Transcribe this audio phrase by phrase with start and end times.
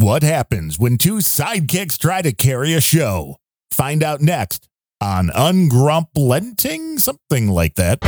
[0.00, 3.34] What happens when two sidekicks try to carry a show?
[3.72, 4.68] Find out next
[5.00, 7.98] on Ungrumplenting, something like that.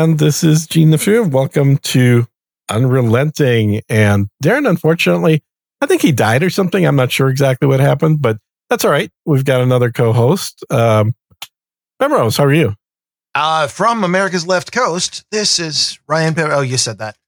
[0.00, 1.24] And this is Gene the Few.
[1.24, 2.26] Welcome to
[2.70, 3.82] Unrelenting.
[3.90, 5.42] And Darren, unfortunately,
[5.82, 6.86] I think he died or something.
[6.86, 8.38] I'm not sure exactly what happened, but
[8.70, 9.10] that's all right.
[9.26, 10.64] We've got another co-host.
[10.70, 11.14] Um,
[11.98, 12.74] Bemrose, how are you?
[13.34, 16.34] Uh, from America's Left Coast, this is Ryan.
[16.34, 17.18] Pe- oh, you said that.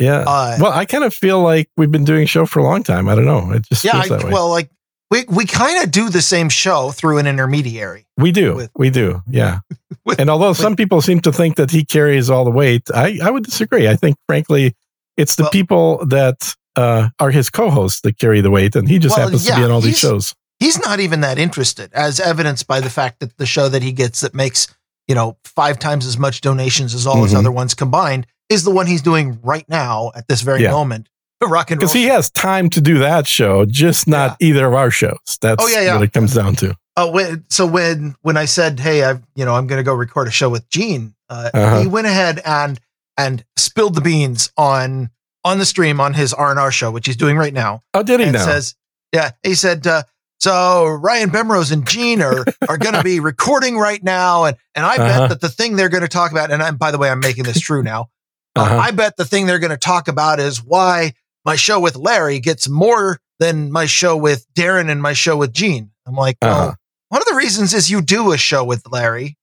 [0.00, 0.24] Yeah.
[0.26, 2.82] Uh, well, I kind of feel like we've been doing a show for a long
[2.82, 3.08] time.
[3.08, 3.52] I don't know.
[3.52, 3.92] It just yeah.
[4.02, 4.32] feels I, that way.
[4.32, 4.68] well, like
[5.10, 8.06] we we kind of do the same show through an intermediary.
[8.16, 8.54] we do.
[8.56, 9.22] with- we do.
[9.28, 9.60] Yeah.
[10.04, 13.18] with- and although some people seem to think that he carries all the weight, I,
[13.22, 13.88] I would disagree.
[13.88, 14.74] I think, frankly,
[15.16, 18.98] it's the Well- people that uh, are his co-hosts that carry the weight, and he
[18.98, 20.34] just Well, happens to be on all these shows.
[20.60, 23.92] He's not even that interested, as evidenced by the fact that the show that he
[23.92, 24.68] gets that makes
[25.08, 27.38] you know five times as much donations as all his Mhm.
[27.38, 30.70] other ones combined is the one he's doing right now at this very Yeah.
[30.72, 31.08] moment.
[31.40, 31.86] The rock and roll.
[31.88, 35.38] Because he has time to do that show, just not either of our shows.
[35.42, 35.94] That's Oh, yeah, yeah.
[35.94, 36.74] what it comes down to.
[36.96, 39.92] Oh, when, so when when I said, "Hey, I you know I'm going to go
[39.94, 41.80] record a show with Gene," uh, Uh-huh.
[41.80, 42.80] he went ahead and
[43.18, 45.10] and spilled the beans on
[45.44, 47.82] on the stream on his R and R show, which he's doing right now.
[47.92, 48.44] Oh, did he and now?
[48.46, 48.74] says,
[49.12, 49.86] "Yeah," he said.
[49.86, 50.04] Uh,
[50.40, 54.86] so Ryan Bemrose and Gene are are going to be recording right now, and and
[54.86, 55.26] I bet Uh-huh.
[55.28, 57.44] that the thing they're going to talk about, and I'm by the way, I'm making
[57.44, 58.08] this true now.
[58.54, 58.78] Uh, Uh-huh.
[58.78, 61.12] I bet the thing they're going to talk about is why
[61.46, 65.52] my show with Larry gets more than my show with Darren and my show with
[65.52, 65.90] Gene.
[66.06, 66.74] I'm like, well, Uh-huh.
[67.08, 69.36] one of the reasons is you do a show with Larry.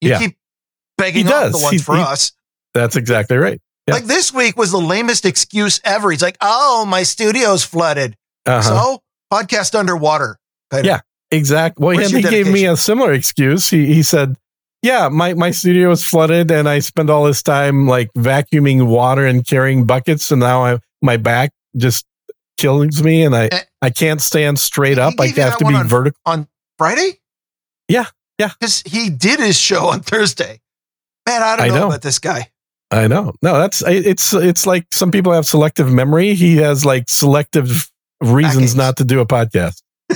[0.00, 0.18] You Yeah.
[0.18, 0.36] keep
[0.96, 2.32] begging He off the ones He- for he- us.
[2.72, 3.60] That's exactly right.
[3.86, 3.94] Yeah.
[3.94, 6.10] Like this week was the lamest excuse ever.
[6.12, 8.14] He's like, oh, my studio's flooded.
[8.46, 8.62] Uh-huh.
[8.62, 10.38] So podcast underwater.
[10.70, 10.86] Kind of.
[10.86, 11.00] Yeah.
[11.32, 11.84] Exactly.
[11.84, 13.70] Well, Where's and he gave me a similar excuse.
[13.70, 14.36] He he said,
[14.82, 19.24] "Yeah, my my studio is flooded, and I spend all this time like vacuuming water
[19.26, 22.06] and carrying buckets, and now I my back just
[22.56, 23.60] kills me, and I Eh.
[23.82, 25.14] I can't stand straight up.
[25.18, 27.20] I have to be on- vertical." On Friday?
[27.88, 28.06] Yeah.
[28.38, 28.50] Yeah.
[28.58, 30.60] Because he did his show on Thursday.
[31.26, 31.86] Man, I don't I know, know.
[31.88, 32.50] about this guy.
[32.90, 33.34] I know.
[33.42, 36.34] No, that's it's it's like some people have selective memory.
[36.34, 37.90] He has like selective
[38.20, 39.82] reasons not to do a podcast.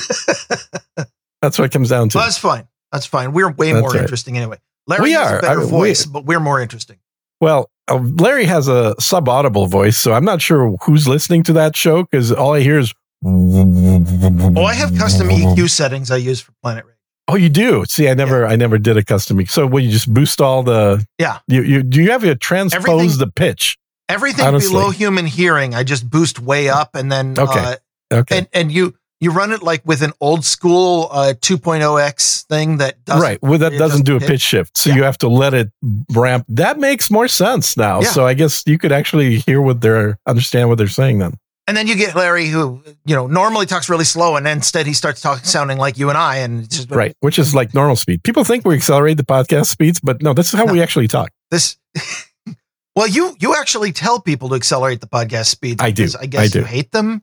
[1.41, 2.19] that's what it comes down to.
[2.19, 2.67] Well, that's fine.
[2.93, 3.33] That's fine.
[3.33, 4.01] We're way That's more right.
[4.01, 4.59] interesting anyway.
[4.87, 5.39] Larry We has are.
[5.39, 6.99] a better I- we- voice, but we're more interesting.
[7.41, 12.03] Well, Larry has a subaudible voice, so I'm not sure who's listening to that show
[12.05, 12.93] because all I hear is.
[13.27, 16.95] Oh, I have custom EQ settings I use for Planet Rage.
[17.29, 17.85] Oh, you do.
[17.87, 19.41] See, I never, I never did a custom.
[19.41, 21.07] E- So, will you just boost all the?
[21.19, 21.39] Yeah.
[21.49, 23.79] You, you do you have to transpose Everything- the pitch?
[24.11, 24.71] Everything Honestly.
[24.71, 27.61] below human hearing, I just boost way up, and then Okay.
[27.61, 27.77] uh,
[28.13, 28.39] Okay.
[28.39, 33.03] and and you you run it like with an old school uh, 2.0x thing that
[33.05, 33.39] does right.
[33.43, 34.29] Well, that it doesn't do a pitch.
[34.29, 34.97] pitch shift, so Yeah.
[34.97, 35.71] you have to let it
[36.13, 36.45] ramp.
[36.49, 38.01] That makes more sense now.
[38.01, 38.09] Yeah.
[38.09, 41.35] So I guess you could actually hear what they're understand what they're saying then.
[41.67, 44.93] And then you get Larry, who you know normally talks really slow, and instead he
[44.93, 48.23] starts talking, sounding like you and I, and just Right, which is like normal speed.
[48.23, 50.73] People think we accelerate the podcast speeds, but no, this is how No.
[50.75, 51.31] we actually talk.
[51.51, 51.79] This.
[52.97, 55.81] well, you you actually tell people to accelerate the podcast speed.
[55.81, 56.05] I do.
[56.19, 56.59] I I guess do.
[56.61, 57.23] you hate them.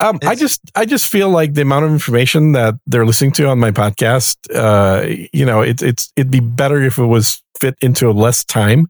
[0.00, 3.46] Um, I just, I just feel like the amount of information that they're listening to
[3.48, 7.76] on my podcast, uh, you know, it's, it's, it'd be better if it was fit
[7.82, 8.86] into less time.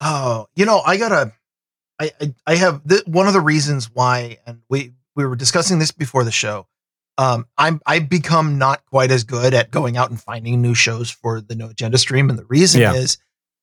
[0.00, 1.32] Oh, you know, I gotta.
[2.00, 5.78] I I, I have th- one of the reasons why, and we we were discussing
[5.78, 6.66] this before the show.
[7.16, 11.10] Um, I'm I've become not quite as good at going out and finding new shows
[11.10, 12.94] for the No Agenda stream, and the reason Yeah.
[12.94, 13.18] is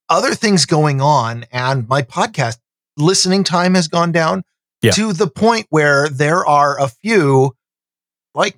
[0.09, 2.57] other things going on, and my podcast
[2.97, 4.43] listening time has gone down
[4.81, 4.91] Yeah.
[4.91, 7.55] to the point where there are a few
[8.33, 8.57] like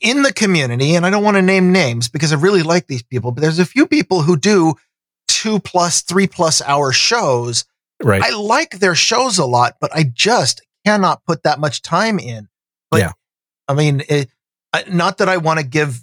[0.00, 3.02] in the community, and I don't want to name names because I really like these
[3.02, 4.74] people, but there's a few people who do
[5.28, 7.64] two plus, three plus hour shows.
[8.02, 8.22] Right.
[8.22, 12.48] I like their shows a lot, but I just cannot put that much time in.
[12.90, 13.12] But Yeah.
[13.68, 14.30] I mean, it,
[14.90, 16.00] not that I want to give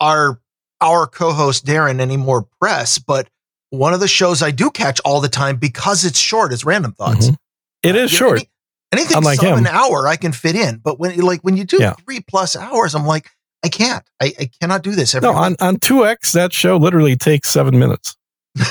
[0.00, 0.40] our
[0.80, 3.28] our co-host Darren any more press, but
[3.70, 6.92] one of the shows I do catch all the time because it's short is Random
[6.92, 7.28] Thoughts.
[7.28, 7.36] Mhm.
[7.84, 8.38] It uh, is You know, short.
[8.40, 8.48] any-
[8.92, 9.58] anything Unlike sub him.
[9.58, 11.92] an hour I can fit in, but when like when you do Yeah.
[12.04, 13.30] three plus hours, I'm like,
[13.64, 14.04] I can't.
[14.20, 17.78] I, I cannot do this every No, on, on 2X, that show literally takes seven
[17.78, 18.16] minutes.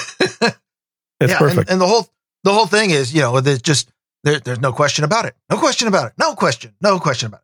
[1.20, 1.62] It's yeah, perfect.
[1.62, 2.08] And, and the whole
[2.44, 3.90] the whole thing is, you know, there's just
[4.24, 5.36] there, there's no question about it.
[5.50, 6.14] No question about it.
[6.18, 6.74] No question.
[6.82, 7.42] No question about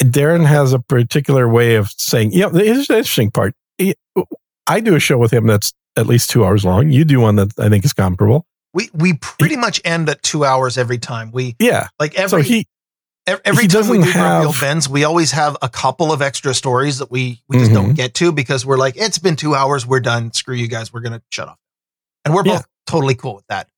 [0.00, 0.06] it.
[0.10, 3.54] Darren has a particular way of saying, you know, here's the interesting part.
[3.76, 3.94] He-
[4.66, 6.90] I do a show with him that's at least two hours long.
[6.90, 8.46] You do one that I think is comparable.
[8.72, 11.32] We we pretty much end at two hours every time.
[11.32, 11.88] We Yeah.
[11.98, 12.66] like So every he,
[13.26, 16.22] every he time we do Grumpy Old have- Bens, we always have a couple of
[16.22, 17.74] extra stories that we we just Mhm.
[17.74, 20.32] don't get to because we're like, it's been two hours, we're done.
[20.32, 21.58] Screw you guys, we're gonna shut off.
[22.24, 22.56] And we're Yeah.
[22.58, 23.68] both totally cool with that.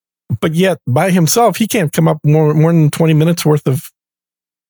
[0.40, 3.90] but yet by himself, he can't come up more, more than 20 minutes worth of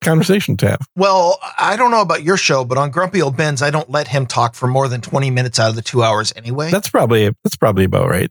[0.02, 0.80] conversation to have.
[0.96, 4.08] Well, I don't know about your show, but on Grumpy Old Bens, I don't let
[4.08, 6.70] him talk for more than 20 minutes out of the two hours anyway.
[6.72, 8.30] That's probably, that's probably about right.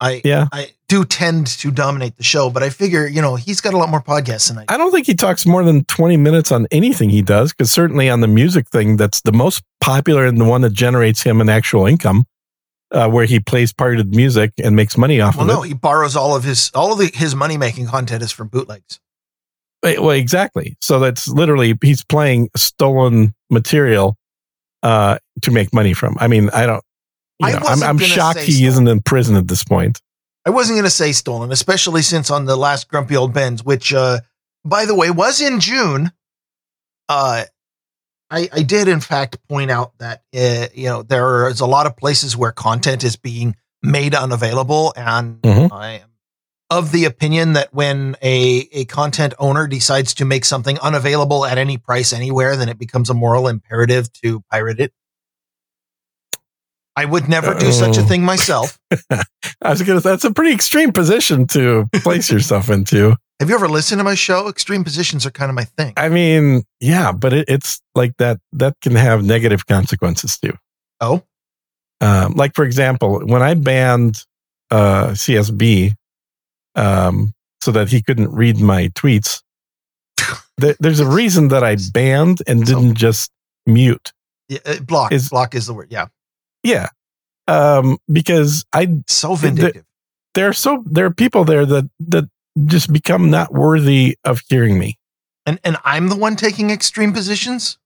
[0.00, 0.48] I Yeah.
[0.52, 3.76] I do tend to dominate the show, but I figure, you know, he's got a
[3.76, 4.74] lot more podcasts than I do.
[4.74, 8.10] I don't think he talks more than 20 minutes on anything he does, because certainly
[8.10, 11.48] on the music thing, that's the most popular and the one that generates him an
[11.48, 12.24] actual income,
[12.90, 15.44] uh, where he plays parted music and makes money off of it.
[15.46, 18.22] Well, of no, he borrows all of his all of the, his money making content
[18.22, 18.98] is from bootlegs.
[19.84, 20.02] it.
[20.02, 20.76] Well, exactly.
[20.80, 24.16] So that's literally, he's playing stolen material
[24.82, 26.16] uh, to make money from.
[26.18, 26.82] I mean, I don't,
[27.40, 28.68] you I know, I'm, I'm shocked he stolen.
[28.68, 30.00] isn't in prison at this point.
[30.46, 33.92] I wasn't going to say stolen, especially since on the last Grumpy Old Bens, which,
[33.92, 34.20] uh,
[34.64, 36.12] by the way, was in June.
[37.08, 37.44] Uh,
[38.30, 41.86] I, I did in fact point out that uh, you know there is a lot
[41.86, 45.72] of places where content is being made unavailable, and Mhm.
[45.72, 46.10] I am
[46.70, 51.58] of the opinion that when a a content owner decides to make something unavailable at
[51.58, 54.92] any price anywhere, then it becomes a moral imperative to pirate it.
[56.96, 58.04] I would never do such a Oh.
[58.04, 58.78] thing myself.
[59.10, 60.00] I was gonna.
[60.00, 63.16] That's a pretty extreme position to place yourself into.
[63.38, 64.48] Have you ever listened to my show?
[64.48, 65.94] Extreme positions are kind of my thing.
[65.96, 68.38] I mean, yeah, but it, it's like that.
[68.52, 70.52] That can have negative consequences too.
[71.00, 71.22] oh,
[72.02, 74.24] Um, like for example, when I banned
[74.70, 75.94] uh, CSB,
[76.74, 77.32] um,
[77.62, 79.42] so that he couldn't read my tweets,
[80.58, 83.30] there, there's a reason that I banned and didn't just
[83.66, 84.12] mute.
[84.48, 85.12] yeah, uh, block.
[85.12, 85.88] Is- block is the word.
[85.90, 86.06] Yeah,
[86.62, 86.88] Yeah,
[87.48, 89.84] um, because I so vindictive.
[90.34, 92.28] there are so there are people there that that
[92.66, 94.98] just become not worthy of hearing me.
[95.46, 97.78] and and I'm the one taking extreme positions.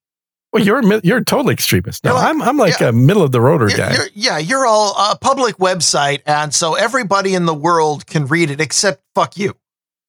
[0.53, 2.05] Well, you're you're a total extremist.
[2.05, 2.89] No, like- I'm I'm like yeah.
[2.89, 3.93] a middle of the roader You're- guy.
[3.95, 8.51] you're- yeah, you're all a public website, and so everybody in the world can read
[8.51, 9.55] it except fuck you.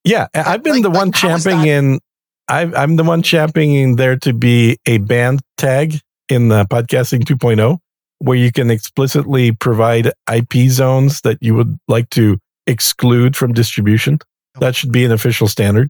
[0.04, 1.66] Yeah, I've been Like- the one is championing.
[1.68, 2.00] in.
[2.48, 7.80] I, I'm the one championing there to be a band tag in the podcasting 2.0,
[8.20, 14.20] where you can explicitly provide IP zones that you would like to exclude from distribution.
[14.60, 15.90] That should be an official standard.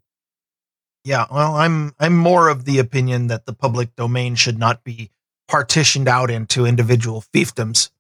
[1.04, 5.12] Yeah, well, I'm I'm more of the opinion that the public domain should not be
[5.48, 7.92] partitioned out into individual fiefdoms.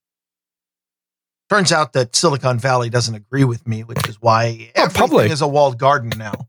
[1.49, 5.31] Turns out that Silicon Valley doesn't agree with me, which is why Oh, everything public.
[5.31, 6.47] is a walled garden now.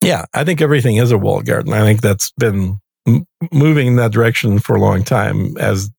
[0.00, 1.72] Yeah, I think everything is a walled garden.
[1.72, 5.56] I think that's been m- moving in that direction for a long time.
[5.58, 5.90] As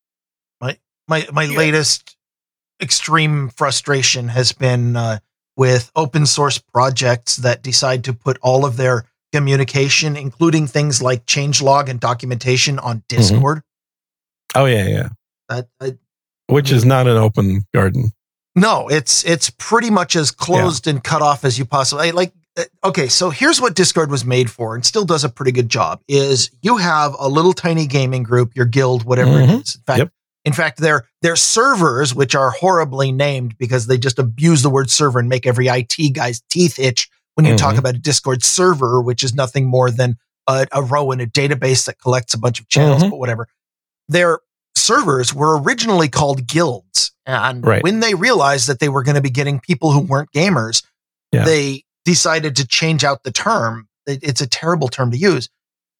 [1.10, 2.16] my my latest
[2.80, 5.18] extreme frustration has been uh,
[5.56, 11.26] with open source projects that decide to put all of their communication, including things like
[11.26, 13.62] changelog and documentation, on Discord.
[14.54, 15.08] oh yeah, yeah,
[15.48, 15.98] That I,
[16.46, 18.12] which is not an open garden.
[18.56, 22.32] no, it's it's pretty much as closed and cut off as you possibly I- like.
[22.58, 25.68] uh, Okay, so here's what Discord was made for, and still does a pretty good
[25.68, 26.00] job.
[26.08, 29.44] Is you have a little tiny gaming group, your guild, whatever Mhm.
[29.60, 29.74] it is.
[29.76, 30.12] In fact, Yep.
[30.44, 34.90] In fact, their their servers, which are horribly named because they just abuse the word
[34.90, 37.78] server and make every IT guy's teeth itch when you talk Mhm.
[37.78, 41.84] about a Discord server, which is nothing more than a, a row in a database
[41.84, 43.10] that collects a bunch of channels, Mhm.
[43.10, 43.48] but whatever.
[44.08, 44.40] Their
[44.74, 47.82] servers were originally called guilds, and Right.
[47.82, 50.82] when they realized that they were going to be getting people who weren't gamers,
[51.32, 51.44] Yeah.
[51.44, 53.88] they decided to change out the term.
[54.06, 55.48] It- it's a terrible term to use,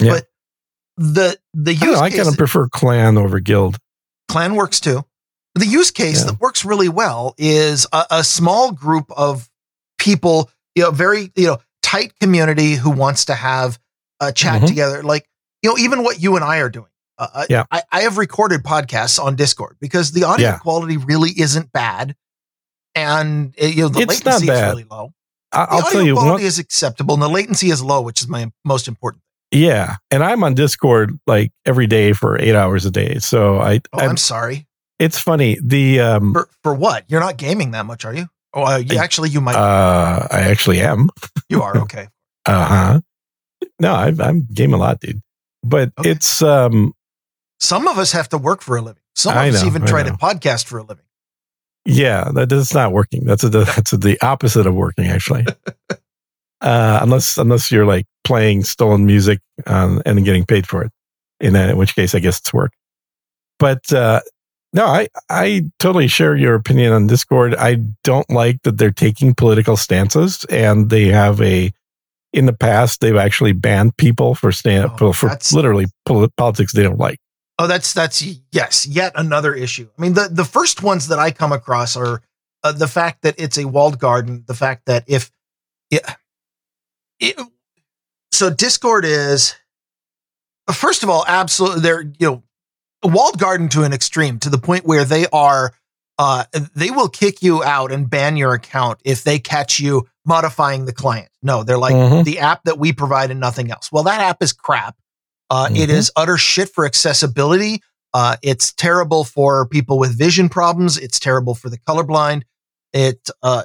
[0.01, 0.13] Yeah.
[0.15, 0.27] but
[0.97, 3.77] the the use don't know, I kind of prefer clan over guild.
[4.31, 5.05] Clan works too.
[5.57, 6.27] The use case Yeah.
[6.31, 9.51] that works really well is a, a small group of
[9.99, 13.79] people, you know, very, you know, tight community who wants to have
[14.21, 14.67] a chat Mhm.
[14.69, 15.03] together.
[15.03, 15.29] Like,
[15.63, 16.87] you know, even what you and I are doing.
[17.19, 17.65] Uh, uh, Yeah.
[17.73, 20.59] I, I have recorded podcasts on Discord because the audio Yeah.
[20.59, 22.15] quality really isn't bad.
[22.95, 25.13] And, uh, you know, the It's latency is really low.
[25.53, 26.43] I, The I'll audio tell you quality one.
[26.43, 29.23] is acceptable and the latency is low, which is my most important.
[29.53, 33.19] Yeah, and I'm on Discord like every day for eight hours a day.
[33.19, 34.67] So I, Oh, I'm, I'm sorry.
[34.99, 35.59] it's funny.
[35.63, 37.05] The um, For, for what?
[37.09, 38.27] You're not gaming that much, are you?
[38.55, 39.57] Oh, uh, you, I- actually, you might.
[39.57, 41.09] uh, I actually am.
[41.49, 41.77] you are.
[41.83, 42.09] Okay.
[42.47, 43.01] Uh huh.
[43.81, 45.21] No, I, I'm game a lot, dude.
[45.63, 46.11] But Okay.
[46.11, 46.95] it's um,
[47.59, 49.03] Some of us have to work for a living.
[49.15, 50.11] Some of I us even I try know.
[50.11, 51.05] to podcast for a living.
[51.85, 53.25] yeah, that that's not working.
[53.25, 55.45] That's a, that's a, the opposite of working, actually.
[56.61, 60.93] uh, unless unless you're like playing stolen music um, and getting paid for it,
[61.41, 62.73] in that in which case I guess it's work.
[63.59, 64.21] But uh,
[64.73, 67.55] No, I, I totally share your opinion on Discord.
[67.57, 71.73] I don't like that they're taking political stances and they have a,
[72.33, 76.85] in the past, they've actually banned people for stand Oh, for literally poli- politics they
[76.85, 77.19] don't like.
[77.59, 79.89] Oh, that's that's yes, yet another issue.
[79.99, 82.23] I mean, the the first ones that I come across are
[82.63, 85.31] uh, the fact that it's a walled garden, the fact that if
[85.91, 86.03] it,
[87.21, 87.37] it
[88.33, 89.55] so Discord is
[90.73, 92.43] first of all absolutely they're you know
[93.03, 95.73] a walled garden to an extreme to the point where they are
[96.19, 100.85] uh they will kick you out and ban your account if they catch you modifying
[100.85, 101.29] the client.
[101.43, 102.25] No, they're like Mhm.
[102.25, 103.91] the app that we provide and nothing else.
[103.91, 104.97] Well, that app is crap.
[105.49, 105.95] Uh, It Mhm.
[105.95, 107.83] is utter shit for accessibility.
[108.13, 110.99] Uh, it's terrible for people with vision problems.
[110.99, 112.43] It's terrible for the colorblind.
[112.93, 113.29] It.
[113.43, 113.63] Uh,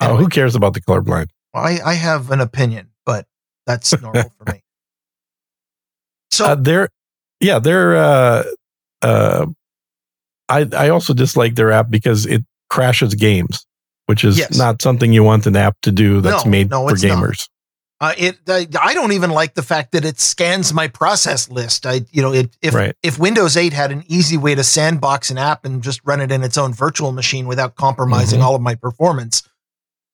[0.00, 1.28] Oh, anyway, who cares about the colorblind?
[1.54, 3.26] I, I have an opinion, but
[3.66, 4.62] that's normal for me.
[6.30, 6.88] So Uh, they're,
[7.40, 8.44] yeah, they're, uh,
[9.02, 9.46] uh,
[10.48, 13.66] I, I also dislike their app because it crashes games,
[14.06, 14.56] which is Yes.
[14.56, 17.48] not something you want an app to do that's No, made no, for gamers.
[18.00, 18.38] uh, it.
[18.48, 21.86] I, I don't even like the fact that it scans my process list.
[21.86, 22.94] I, you know, it, if Right.
[23.02, 26.32] if Windows 8 had an easy way to sandbox an app and just run it
[26.32, 28.44] in its own virtual machine without compromising Mhm.
[28.44, 29.42] all of my performance,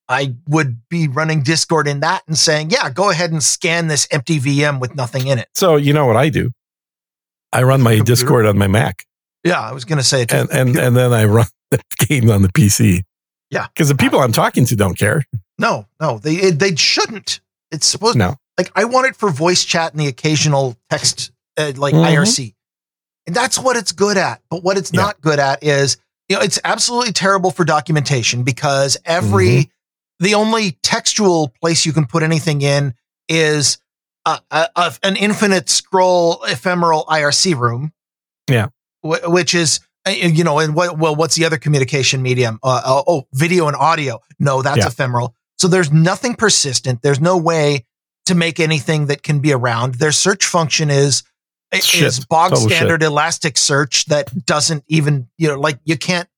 [0.08, 4.08] I would be running Discord in that and saying, "Yeah, go ahead and scan this
[4.10, 6.50] empty VM with nothing in it." So you know what I do?
[7.52, 8.04] I run my Computer?
[8.12, 9.04] Discord on my Mac,
[9.44, 10.32] Yeah, I was going to say it.
[10.32, 13.02] and and and then I run the game on the PC.
[13.50, 13.66] Yeah.
[13.68, 15.24] because the people I'm talking to don't care.
[15.58, 17.40] no, no, they they shouldn't.
[17.70, 21.72] It's supposed No, like I want it for voice chat and the occasional text, uh,
[21.76, 22.04] like Mhm.
[22.06, 22.54] IRC,
[23.26, 24.40] and that's what it's good at.
[24.50, 25.00] But what it's Yeah.
[25.02, 25.96] not good at is,
[26.28, 29.70] you know, it's absolutely terrible for documentation because every Mm-hmm.
[30.20, 32.94] The only textual place you can put anything in
[33.28, 33.78] is
[34.26, 37.92] a, a, a- an infinite scroll ephemeral IRC room.
[38.50, 38.68] Yeah.
[39.02, 39.80] wh- which is.
[40.06, 40.98] uh, You know, and what?
[40.98, 42.58] Well, what's the other communication medium?
[42.62, 44.20] Uh, uh, oh, video and audio.
[44.38, 44.86] No, that's Yeah.
[44.88, 45.34] ephemeral.
[45.58, 47.02] So there's nothing persistent.
[47.02, 47.84] There's no way
[48.26, 49.94] to make anything that can be around.
[49.96, 51.22] Their search function is
[52.08, 56.28] is bog Total standard elastic search that doesn't even you know like you can't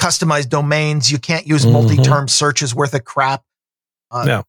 [0.00, 1.10] customize domains.
[1.12, 1.72] You can't use Mhm.
[1.72, 3.42] multi-term searches worth of crap.
[4.10, 4.44] Uh, No.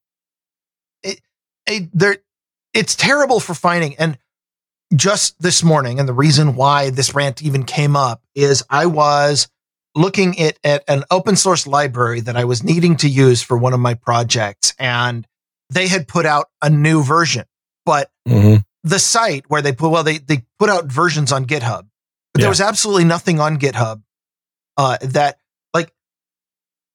[1.03, 1.21] it,
[1.65, 2.17] it, there,
[2.73, 3.95] it's terrible for finding.
[3.97, 4.17] And
[4.95, 9.47] just this morning, and the reason why this rant even came up is I was
[9.95, 13.73] looking at, at an open source library that I was needing to use for one
[13.73, 15.27] of my projects, and
[15.69, 17.45] they had put out a new version.
[17.85, 18.63] But Mhm.
[18.83, 21.87] the site where they put well, they they put out versions on GitHub,
[22.33, 22.43] but Yeah.
[22.43, 24.01] there was absolutely nothing on GitHub
[24.77, 25.37] uh, that
[25.73, 25.91] like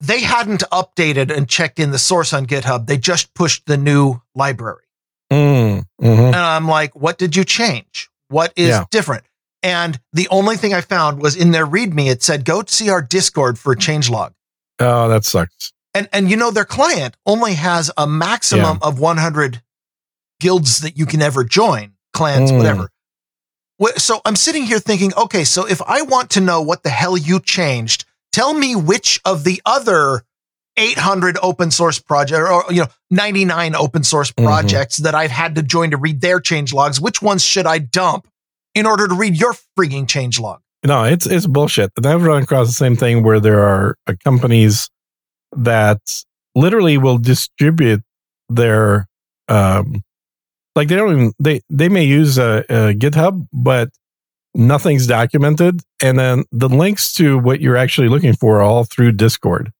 [0.01, 2.87] they hadn't updated and checked in the source on GitHub.
[2.87, 4.85] They just pushed the new library.
[5.33, 6.19] Mm, mhm.
[6.29, 8.09] And I'm like, what did you change?
[8.29, 8.85] What is Yeah.
[8.91, 9.25] different?
[9.63, 13.03] And the only thing I found was in their README, it said, go see our
[13.03, 14.33] Discord for a changelog.
[14.79, 15.73] Oh, that sucks.
[15.95, 19.61] And, and you know, their client only has a maximum of 100
[20.41, 22.59] guilds that you can ever join, clans, Mm.
[22.59, 22.91] whatever.
[23.97, 27.17] So I'm sitting here thinking, okay, so if I want to know what the hell
[27.17, 30.23] you changed, tell me which of the other
[30.77, 34.45] 800 open source project or you know 99 open source Mhm.
[34.45, 37.01] projects that I've had to join to read their change logs.
[37.01, 38.29] Which ones should I dump
[38.75, 40.61] in order to read your freaking change log?
[40.85, 41.91] No, it's it's bullshit.
[41.97, 44.89] And I've run across the same thing where there are uh, companies
[45.57, 46.01] that
[46.55, 48.03] literally will distribute
[48.49, 49.09] their
[49.49, 50.03] um
[50.79, 53.91] like they don't even they they may use a, a GitHub, but
[54.55, 59.13] nothing's documented, and then the links to what you're actually looking for are all through
[59.13, 59.73] Discord.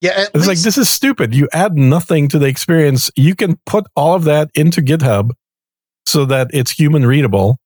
[0.00, 1.34] Yeah, It's like this is stupid.
[1.34, 3.10] You add nothing to the experience.
[3.14, 5.32] You can put all of that into GitHub
[6.06, 7.58] so that it's human readable.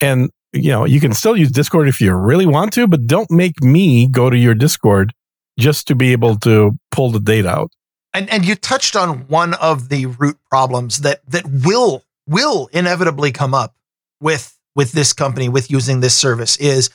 [0.00, 3.30] And you know, you can still use Discord if you really want to, but don't
[3.30, 5.12] make me go to your Discord
[5.58, 7.70] just to be able to pull the data out.
[8.14, 13.32] And and you touched on one of the root problems that that will will inevitably
[13.32, 13.74] come up
[14.20, 16.90] with with this company with using this service is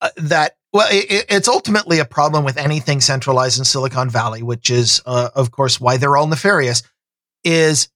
[0.00, 4.42] uh, that well it, it- it's ultimately a problem with anything centralized in silicon valley
[4.42, 6.82] which is uh, of course why they're all nefarious
[7.44, 7.88] is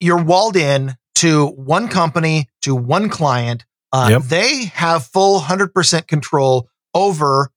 [0.00, 4.22] you're walled in to one company to one client uh, Yep.
[4.24, 7.50] they have full 100% control over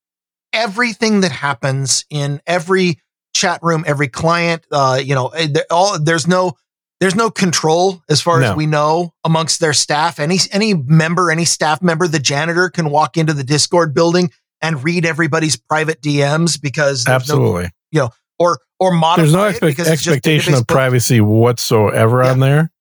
[0.53, 2.99] everything that happens in every
[3.39, 4.65] chat room, every client.
[4.71, 6.53] Uh, you know, eh, all there's no
[6.99, 10.19] there's no control as far as we know amongst their staff.
[10.19, 14.31] Any any member, any staff member, the janitor can walk into the Discord building
[14.61, 19.87] and read everybody's private DMs because absolutely, no, know, or or modify There's no because
[19.87, 22.31] expectation of privacy whatsoever Yeah.
[22.31, 22.71] on there.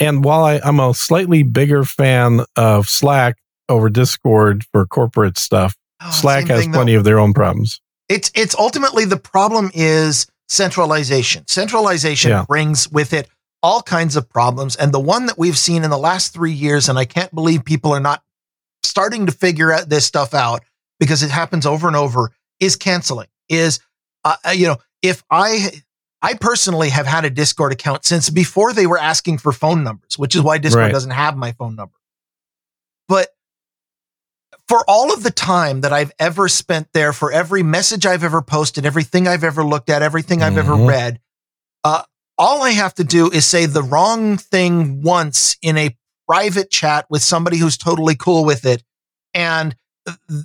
[0.00, 3.36] And while I, I'm a slightly bigger fan of Slack,
[3.68, 5.74] over Discord for corporate stuff.
[6.02, 6.98] Oh, Slack has thing, plenty though.
[6.98, 7.80] of their own problems.
[8.08, 11.46] It's it's ultimately the problem is centralization.
[11.46, 12.44] Centralization Yeah.
[12.46, 13.28] brings with it
[13.62, 16.88] all kinds of problems, and the one that we've seen in the last three years,
[16.88, 18.22] and I can't believe people are not
[18.82, 20.62] starting to figure out this stuff out
[21.00, 22.30] because it happens over and over,
[22.60, 23.28] is canceling.
[23.48, 23.80] Is
[24.24, 25.70] uh, uh, you know if I
[26.20, 30.18] I personally have had a Discord account since before they were asking for phone numbers,
[30.18, 30.92] which is why Discord Right.
[30.92, 31.94] doesn't have my phone number.
[33.08, 33.28] But
[34.68, 38.42] for all of the time that I've ever spent there, for every message I've ever
[38.42, 40.88] posted, everything I've ever looked at, everything I've ever Mhm.
[40.88, 41.20] read,
[41.84, 42.02] uh,
[42.38, 47.06] all I have to do is say the wrong thing once in a private chat
[47.10, 48.82] with somebody who's totally cool with it.
[49.34, 49.76] And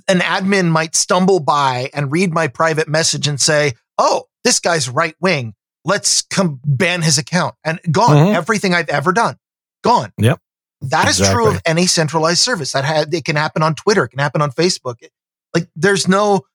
[0.08, 4.88] an admin might stumble by and read my private message and say, Oh, this guy's
[4.88, 5.54] right wing.
[5.84, 8.16] Let's come ban his account and gone.
[8.16, 8.34] Mhm.
[8.34, 9.36] Everything I've ever done,
[9.82, 10.12] gone.
[10.18, 10.40] Yep.
[10.82, 12.72] That is true of any centralized service.
[12.72, 14.96] That had it can happen on Twitter, it can happen on Facebook.
[15.00, 15.12] It-
[15.54, 16.46] like there's no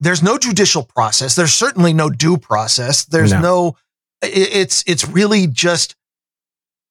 [0.00, 1.34] there's no judicial process.
[1.36, 3.04] There's certainly no due process.
[3.04, 3.40] There's No.
[3.40, 3.76] no,
[4.22, 5.96] i- it's it's really just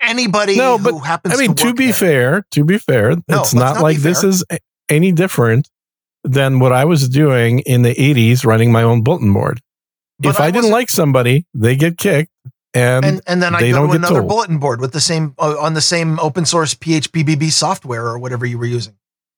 [0.02, 1.94] anybody No, who but, happens I mean, to, to be there.
[1.94, 4.44] fair, to be fair, No, it's not not like this is
[4.90, 5.70] any different
[6.24, 9.62] than what I was doing in the 80s running my own bulletin board.
[10.20, 12.32] But if I, didn't wasn't- like somebody, they get kicked
[12.74, 14.30] and, and and then I go to another told.
[14.30, 18.46] bulletin board with the same uh, on the same open source PHPBB software or whatever
[18.46, 18.96] you were using.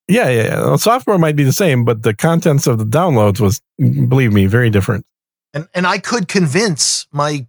[0.08, 0.56] yeah, yeah, yeah.
[0.60, 4.46] The software might be the same, but the contents of the downloads was, believe me,
[4.46, 5.04] very different.
[5.52, 7.46] And and I could convince my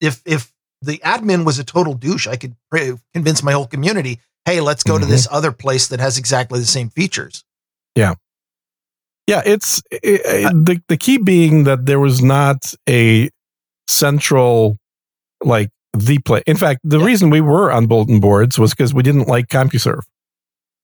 [0.00, 2.54] if if the admin was a total douche, I could
[3.14, 5.08] convince my whole community, hey, let's go to Mhm.
[5.08, 7.42] this other place that has exactly the same features.
[7.96, 8.14] Yeah,
[9.26, 13.30] Yeah, it's i i the the key being that there was not a
[13.88, 14.76] central
[15.46, 16.42] like the play.
[16.46, 17.06] In fact, the Yeah.
[17.06, 20.02] reason we were on bulletin boards was because we didn't like CompuServe.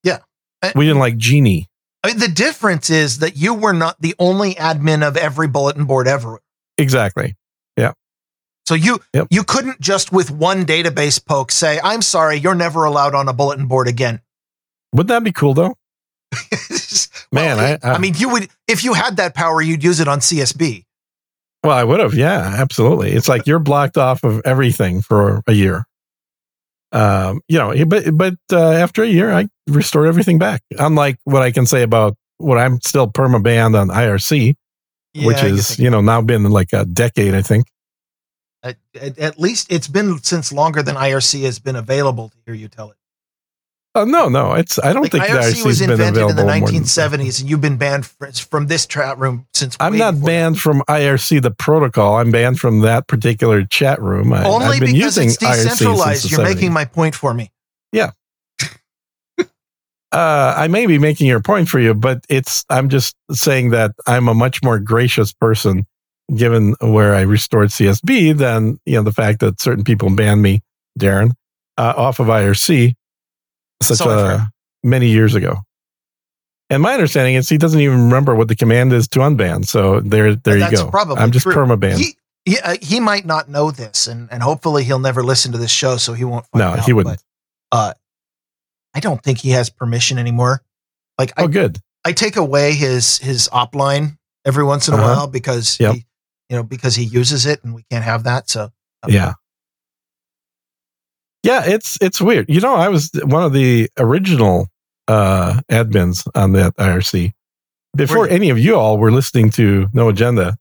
[0.05, 0.19] Yeah.
[0.63, 1.69] Uh, we didn't like Genie.
[2.05, 5.85] I mean, the difference is that you were not the only admin of every bulletin
[5.85, 6.41] board ever.
[6.79, 7.35] Exactly.
[7.77, 7.93] Yeah.
[8.67, 9.27] So you Yep.
[9.31, 13.33] you couldn't just with one database poke say, "I'm sorry, you're never allowed on a
[13.33, 14.21] bulletin board again."
[14.93, 15.77] Wouldn't that be cool though?
[17.33, 20.09] Man, Well, I- I- mean, you would if you had that power, you'd use it
[20.09, 20.85] on CSB.
[21.63, 22.15] Well, I would have.
[22.15, 23.13] Yeah, absolutely.
[23.13, 25.85] It's like you're blocked off of everything for a year.
[26.93, 30.63] Um, you know, but but uh, after a year, I restored everything back.
[30.79, 34.55] Unlike what I can say about what I'm still perma banned on IRC,
[35.23, 37.67] which Yeah, you is you know now been like a decade, I think.
[38.63, 42.55] at, at, at least it's been since longer than IRC has been available to hear
[42.55, 42.97] you tell it.
[43.93, 46.45] Uh, no, no, it's I don't Like think IRC IRC was invented in the available.
[46.45, 49.77] more than- 1970s, and you've been banned from this chat room since.
[49.81, 52.15] I'm not banned from IRC the protocol.
[52.17, 54.33] I'm banned from that particular chat room.
[54.33, 56.31] I, Only I've been because using it's decentralized.
[56.31, 56.55] You're 70s.
[56.55, 57.51] making my point for me.
[57.91, 58.13] Yeah.
[59.41, 59.45] uh,
[60.13, 64.29] I may be making your point for you, but it's I'm just saying that I'm
[64.29, 65.85] a much more gracious person
[66.37, 70.63] given where I restored CSB than you know the fact that certain people banned me,
[70.99, 71.33] Darren,
[71.77, 72.95] uh, off of IRC
[73.83, 74.45] such So I've uh,
[74.85, 75.59] many years ago.
[76.69, 79.67] And my understanding is he doesn't even remember what the command is to unban.
[79.67, 80.89] So there, there you go.
[80.91, 81.53] probably I'm just true.
[81.55, 81.99] perma banned.
[81.99, 85.59] He, he, uh, he might not know this, and, and hopefully he'll never listen to
[85.59, 86.47] this show, so he won't.
[86.53, 87.21] Find No, out, he wouldn't.
[87.71, 87.93] but, uh,
[88.95, 90.63] I don't think he has permission anymore.
[91.19, 91.79] Like I, Oh, good.
[92.05, 95.07] I take away his his op line every once in a Uh-huh.
[95.07, 95.95] while because Yep.
[95.97, 96.07] he,
[96.49, 98.49] you know because he uses it, and we can't have that.
[98.49, 98.71] So
[99.07, 99.35] Yeah.
[101.43, 102.47] Yeah, it's it's weird.
[102.49, 104.69] You know, I was one of the original
[105.09, 107.33] uh admins on that IRC
[107.97, 110.57] before any of you all were listening to No Agenda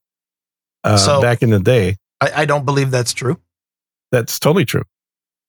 [0.83, 1.97] uh, So- back in the day.
[2.21, 3.37] I, I don't believe that's true
[4.11, 4.83] That's totally true.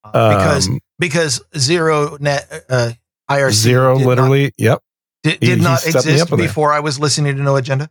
[0.05, 2.93] uh, because Um, because zero net uh,
[3.31, 4.53] IRC zero, did not- literally.
[4.59, 4.81] yep.
[5.23, 6.47] did, did he not me exist up on that.
[6.47, 7.89] before I was listening to No Agenda.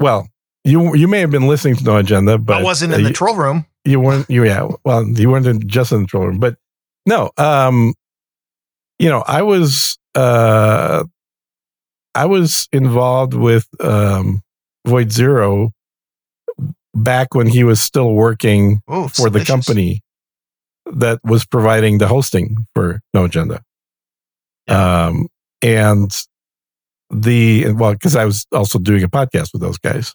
[0.00, 0.28] Well,
[0.64, 3.08] you you may have been listening to No Agenda, but I wasn't uh, in the
[3.10, 3.66] you- troll room.
[3.88, 6.56] You weren't you yeah well you weren't in, just in the troll room but
[7.06, 7.94] no um
[8.98, 11.02] you know i was uh
[12.14, 14.42] i was involved with um
[14.86, 15.72] void zero
[16.94, 20.02] back when he was still working Ooh, for the company
[20.86, 23.62] that was providing the hosting for no agenda.
[24.66, 25.06] Yeah.
[25.06, 25.28] um
[25.62, 26.10] and
[27.10, 30.14] the well because i was also doing a podcast with those guys.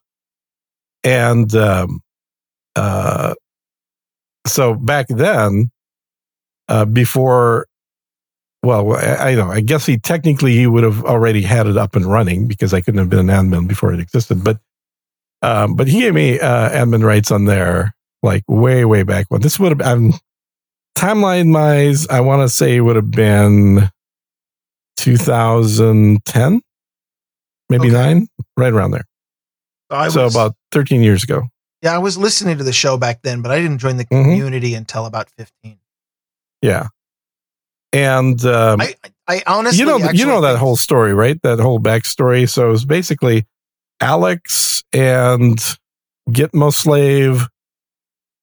[1.04, 2.02] And um
[2.76, 3.36] uh
[4.46, 5.72] so back then
[6.70, 7.68] uh before
[8.64, 11.96] well I, I know i guess he technically he would have already had it up
[11.96, 14.60] and running because i couldn't have been an admin before it existed but
[15.42, 19.42] um but he gave me uh admin rights on there like way way back when
[19.42, 20.14] this would have been
[20.98, 23.90] timeline wise i want to say it would have been
[25.04, 26.62] 2010,
[27.70, 27.92] maybe Okay.
[27.92, 29.04] nine, right around there.
[29.90, 31.44] I so was, about 13 years ago.
[31.84, 34.24] Yeah, I was listening to the show back then, but I didn't join the Mhm.
[34.24, 35.78] community until about 15.
[36.62, 36.88] Yeah.
[37.92, 38.96] And um, I,
[39.28, 41.40] I, honestly, you know, you know that whole story, right?
[41.44, 42.50] That whole backstory.
[42.50, 43.46] So it was basically
[44.02, 45.60] Alex and
[46.30, 47.48] Gitmo Slave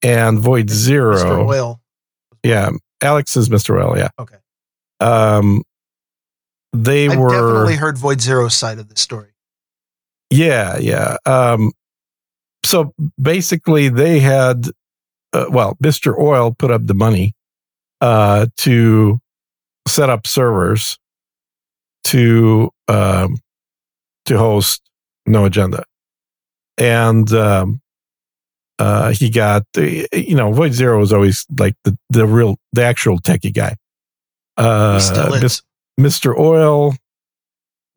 [0.02, 1.16] and Void Zero.
[1.16, 1.46] Mr.
[1.48, 1.80] Oil.
[2.44, 2.70] Yeah,
[3.02, 3.82] Alex is Mr.
[3.82, 3.98] Oil.
[3.98, 4.08] Yeah.
[4.18, 4.36] Okay.
[5.00, 5.62] Um,
[6.72, 7.30] they I've were.
[7.30, 9.34] definitely heard Void Zero's side of the story.
[10.30, 11.16] Yeah, yeah.
[11.26, 11.72] Um,
[12.64, 14.68] so basically, they had,
[15.32, 16.18] uh, well, Mr.
[16.18, 17.34] Oil put up the money
[18.00, 19.20] uh, to
[19.86, 20.98] set up servers
[22.04, 23.38] to um,
[24.26, 24.82] to host
[25.26, 25.84] No Agenda,
[26.78, 27.80] and um,
[28.78, 32.82] uh, he got the you know Void Zero was always like the the real the
[32.82, 33.76] actual techie guy.
[34.56, 34.98] Uh.
[35.98, 36.34] Mr.
[36.38, 36.94] Oil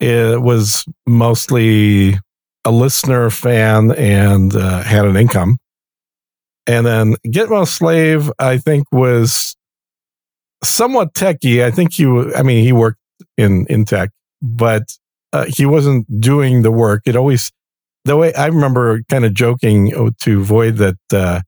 [0.04, 2.20] it was mostly
[2.66, 5.58] a listener fan and uh, had an income.
[6.66, 9.56] And then Gitmo Slave, I think, was
[10.64, 11.64] somewhat techy.
[11.64, 13.00] I think he, I mean, he worked
[13.38, 14.84] in, in tech, but
[15.34, 17.02] uh, he wasn't doing the work.
[17.06, 17.52] It always,
[18.06, 21.42] the way I remember kind of joking to Void that, uh,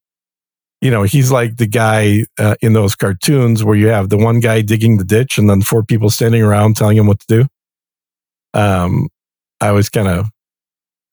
[0.82, 4.42] you know, he's like the guy uh, in those cartoons where you have the one
[4.42, 7.48] guy digging the ditch and then four people standing around telling him what to do.
[8.54, 9.08] Um,
[9.62, 10.28] I was kind of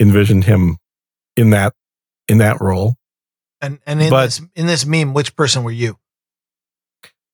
[0.00, 0.78] envisioned him
[1.37, 1.74] in that
[2.28, 2.96] in that role.
[3.61, 5.98] And and in But- this in this meme, which person were you?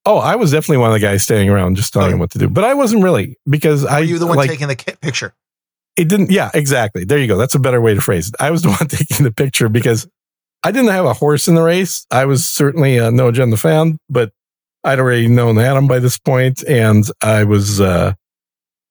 [0.05, 2.13] Oh, I was definitely one of the guys staying around just telling Okay.
[2.13, 4.49] him what to do, but I wasn't really because I Were you the one like
[4.49, 5.33] taking the picture?
[5.97, 6.31] it didn't.
[6.31, 7.03] Yeah, exactly.
[7.03, 7.37] There you go.
[7.37, 8.35] That's a better way to phrase it.
[8.39, 10.07] I was the one taking the picture because
[10.63, 12.05] I didn't have a horse in the race.
[12.11, 14.31] I was certainly a no agenda fan, but
[14.83, 18.13] I'd already known Adam by this point, and I was uh,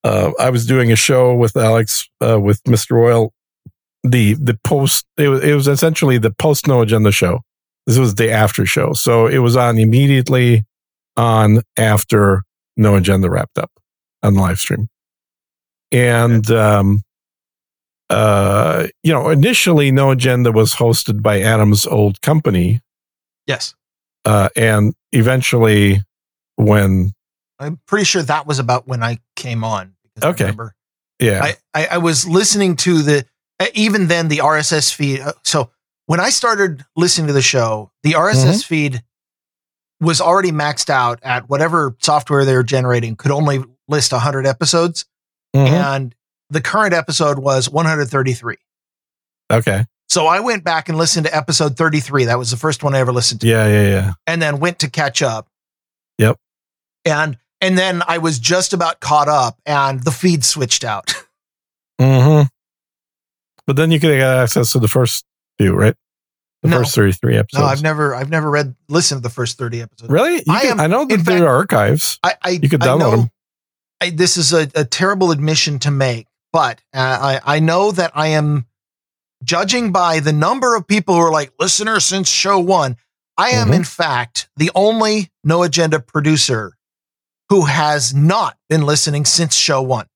[0.04, 3.02] uh, I was doing a show with Alex uh, with Mr.
[3.02, 3.32] Oil.
[4.10, 7.40] The the post it was it was essentially the post no agenda show.
[7.86, 10.64] This was the after show, so it was on immediately
[11.16, 12.42] on after
[12.76, 13.70] no agenda wrapped up
[14.22, 14.88] on the live stream,
[15.90, 17.02] and um,
[18.10, 22.80] uh, you know initially no agenda was hosted by Adam's old company,
[23.46, 23.74] Yes,
[24.24, 26.02] uh, and eventually
[26.56, 27.12] when
[27.58, 29.94] I'm pretty sure that was about when I came on.
[30.14, 30.44] because I Okay.
[30.44, 30.74] remember
[31.20, 33.26] yeah I, I, I was listening to the
[33.74, 35.20] even then the RSS feed.
[35.20, 35.70] uh, So
[36.06, 38.58] when I started listening to the show, the RSS Mm-hmm.
[38.60, 39.02] feed
[40.00, 45.04] was already maxed out at whatever software they were generating could only list 100 episodes,
[45.56, 45.66] Mhm.
[45.68, 46.14] and
[46.50, 48.56] the current episode was 133.
[49.50, 52.26] okay So I went back and listened to episode 33.
[52.26, 53.46] That was the first one I ever listened to.
[53.48, 55.48] yeah yeah yeah and then went to catch up.
[56.18, 56.38] Yep.
[57.04, 61.12] And and then I was just about caught up and the feed switched out.
[62.00, 62.42] hmm
[63.68, 65.24] But then you could get access to the first
[65.58, 65.94] few, right?
[66.62, 66.78] The No.
[66.78, 67.60] first 33 episodes.
[67.62, 70.10] No, I've never I've never read listened to the first 30 episodes.
[70.10, 70.36] Really?
[70.36, 72.18] You I can- am- I know that there are archives.
[72.24, 73.30] I, I You could I download know- them.
[74.00, 78.12] I, this is a, a terrible admission to make, but uh, I I know that
[78.14, 78.66] I am
[79.44, 82.96] judging by the number of people who are like listeners since show one.
[83.36, 83.74] I am Mhm.
[83.76, 86.72] in fact the only no agenda producer
[87.50, 90.06] who has not been listening since show one.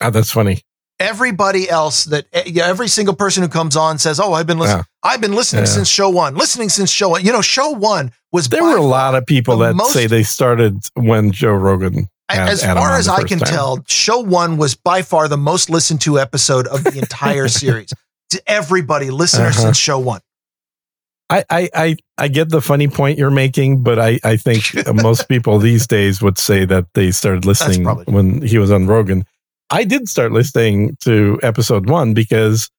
[0.00, 0.62] Oh, that's funny.
[1.00, 4.84] Everybody else that eh, every single person who comes on says, "Oh, I've been listening.
[5.02, 5.70] I've been listening Yeah.
[5.70, 6.34] since show one.
[6.34, 7.24] Listening since show one.
[7.24, 10.22] You know, show one was There were a lot of people that most- say they
[10.22, 12.08] started when Joe Rogan.
[12.28, 13.48] had As far as I can time.
[13.48, 17.92] tell, show one was by far the most listened to episode of the entire series.
[18.30, 19.66] To everybody, listeners Uh-huh.
[19.66, 20.20] since show one.
[21.30, 25.28] I, I, I, I get the funny point you're making, but I, I think most
[25.28, 29.24] people these days would say that they started listening when he was on Rogan.
[29.70, 32.70] I did start listening to episode one because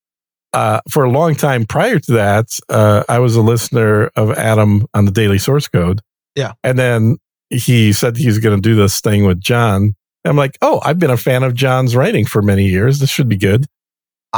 [0.53, 4.87] uh, for a long time prior to that, uh, I was a listener of Adam
[4.93, 6.01] on the Daily Source Code.
[6.35, 6.53] Yeah.
[6.63, 7.17] And then
[7.49, 9.95] he said he's going to do this thing with John.
[10.23, 12.99] I'm like, oh, I've been a fan of John's writing for many years.
[12.99, 13.65] This should be good.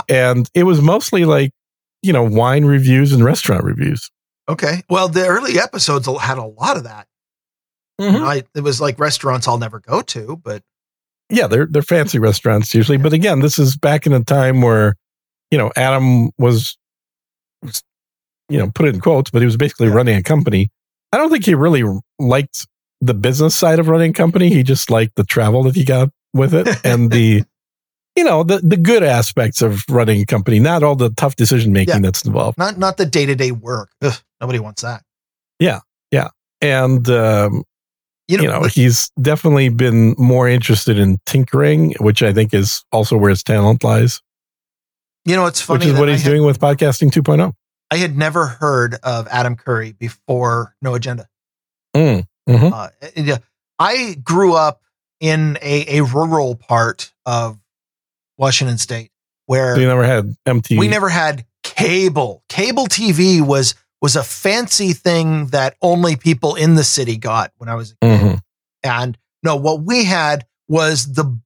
[0.08, 1.52] And it was mostly like,
[2.02, 4.10] you know, wine reviews and restaurant reviews.
[4.48, 4.84] Okay.
[4.90, 7.08] Well, the early episodes had a lot of that.
[8.00, 8.24] Mm-hmm.
[8.24, 10.64] I, it was like restaurants I'll never go to, but
[11.30, 12.98] yeah, they're they're fancy restaurants usually.
[12.98, 14.96] But again, this is back in a time where,
[15.52, 16.78] you know, Adam was,
[17.64, 17.84] was,
[18.50, 19.94] you know, put it in quotes, but he was basically Yeah.
[19.94, 20.70] running a company.
[21.14, 21.84] I don't think he really
[22.20, 22.68] liked
[23.02, 24.50] the business side of running a company.
[24.50, 27.44] He just liked the travel that he got with it and the,
[28.16, 31.72] you know, the the good aspects of running a company, not all the tough decision
[31.74, 32.02] making Yeah.
[32.02, 32.58] that's involved.
[32.58, 33.90] not not the day to day work.
[34.02, 35.04] Ugh, nobody wants that.
[35.60, 35.80] Yeah,
[36.12, 36.30] yeah,
[36.62, 37.64] and um,
[38.30, 42.84] You know, you know, he's definitely been more interested in tinkering, which I think is
[42.92, 44.22] also where his talent lies,
[45.26, 45.80] you know, it's funny.
[45.80, 47.22] which is what he's had- doing with podcasting oh.
[47.22, 47.54] 2.0.
[47.90, 51.28] I had never heard of Adam Curry before No Agenda.
[51.96, 52.72] Mm, mhm.
[52.72, 53.38] Uh, yeah,
[53.80, 54.84] I grew up
[55.20, 57.58] in a, a rural part of
[58.38, 59.10] Washington State
[59.48, 60.78] where So you never had MTV.
[60.78, 62.44] we never had cable.
[62.48, 67.70] Cable TV was was a fancy thing that only people in the city got when
[67.70, 68.22] I was a kid.
[68.22, 68.40] Mhm.
[68.84, 71.38] And no, what we had was the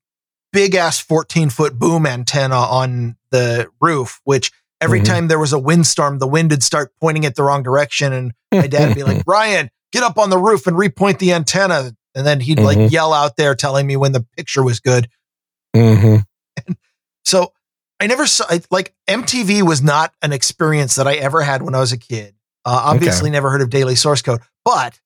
[0.52, 5.06] big ass 14 foot boom antenna on the roof, which every Mhm.
[5.06, 8.14] time there was a windstorm, the wind would start pointing it the wrong direction.
[8.14, 11.34] And my dad would be like, Brian, get up on the roof and repoint the
[11.34, 11.96] antenna.
[12.14, 12.92] And then he'd like Mhm.
[12.92, 15.10] yell out there telling me when the picture was good.
[15.76, 16.24] Mhm.
[17.26, 17.54] So
[18.00, 21.80] I never saw like MTV was not an experience that I ever had when I
[21.80, 22.36] was a kid.
[22.66, 25.00] Uh, obviously, never heard of Daily Source Code, but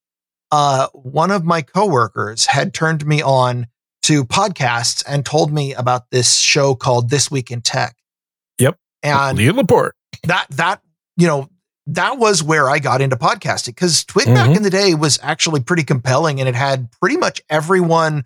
[0.51, 3.67] uh, one of my coworkers had turned me on
[4.03, 7.95] to podcasts and told me about this show called This Week in Tech.
[8.59, 8.77] Yep.
[9.03, 9.95] and Leo Laporte.
[10.23, 10.81] that that
[11.17, 11.49] you know
[11.87, 14.57] that was where I got into podcasting because Twig back Mhm.
[14.57, 18.25] in the day was actually pretty compelling and it had pretty much everyone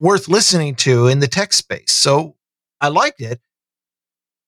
[0.00, 1.92] worth listening to in the tech space.
[1.92, 2.36] So
[2.80, 3.40] I liked it.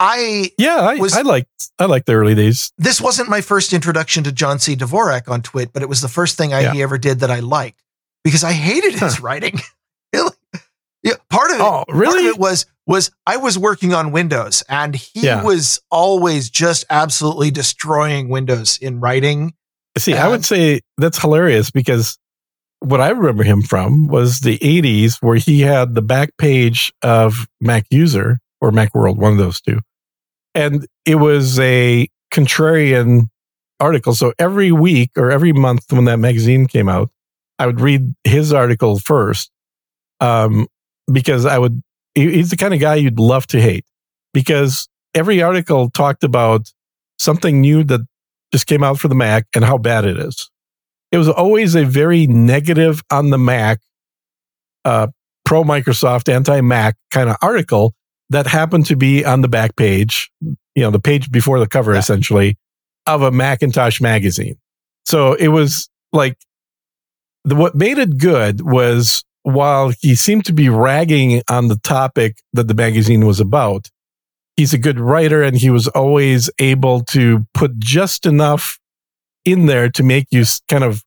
[0.01, 2.73] I Yeah, I, Was- I liked I liked the early days.
[2.79, 4.77] this wasn't my first introduction to John C.
[4.77, 6.73] Dvorak on Twit, but it was the first thing I, Yeah.
[6.73, 7.83] he ever did that I liked
[8.25, 9.59] because I hated his writing.
[10.13, 10.33] really?
[11.03, 12.27] Yeah, part of it Oh, part of really?
[12.27, 15.43] it was was I was working on Windows and he Yeah.
[15.43, 19.55] was always just absolutely destroying Windows in writing.
[19.99, 22.19] See, I Um, would say that's hilarious because
[22.81, 27.47] what I remember him from was the 80s where he had the back page of
[27.61, 29.81] Mac User or Mac World, one of those two.
[30.55, 33.29] And it was a contrarian
[33.81, 34.15] article.
[34.15, 37.11] So every week or every month when that magazine came out,
[37.59, 39.51] I would read his article first
[40.21, 40.67] um,
[41.13, 41.83] because I would,
[42.15, 43.85] he's the kind of guy you'd love to hate
[44.33, 46.73] because every article talked about
[47.19, 48.01] something new that
[48.53, 50.51] just came out for the Mac and how bad it is.
[51.13, 53.81] It was always a very negative on the Mac,
[54.85, 55.09] uh,
[55.45, 57.95] pro Microsoft, anti Mac kind of article
[58.31, 61.93] that happened to be on the back page, you know, the page before the cover
[61.93, 62.01] Yeah.
[62.01, 62.57] essentially
[63.07, 64.59] of a Macintosh magazine.
[65.05, 66.37] So it was like
[67.45, 72.39] the, what made it good was while he seemed to be ragging on the topic
[72.53, 73.89] that the magazine was about,
[74.57, 78.81] he's a good writer and he was always able to put just enough
[79.45, 81.05] in there to make you kind of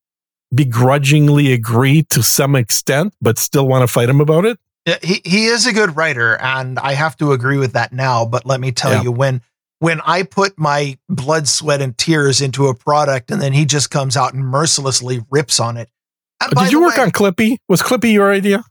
[0.55, 4.57] begrudgingly agree to some extent, but still want to fight him about it.
[5.01, 8.25] He he is a good writer, and I have to agree with that now.
[8.25, 9.03] But let me tell Yeah.
[9.03, 9.41] you, when
[9.79, 13.89] when I put my blood, sweat, and tears into a product, and then he just
[13.91, 15.89] comes out and mercilessly rips on it.
[16.41, 17.57] And Did you work way, on Clippy?
[17.67, 18.63] Was Clippy your idea?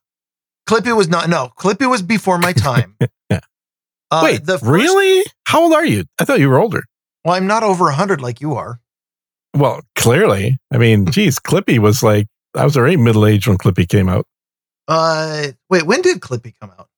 [0.68, 0.94] Clippy?
[0.96, 2.96] Was not no Clippy was before my time.
[3.31, 3.40] Yeah.
[4.11, 5.22] Uh, Wait, the first- really?
[5.44, 6.04] How old are you?
[6.18, 6.83] I thought you were older.
[7.24, 8.81] Well, I'm not over hundred like you are.
[9.54, 10.57] Well, clearly.
[10.72, 14.24] I mean, geez, Clippy was like, I was already middle aged when Clippy came out.
[14.88, 16.88] Uh, wait, when did Clippy come out?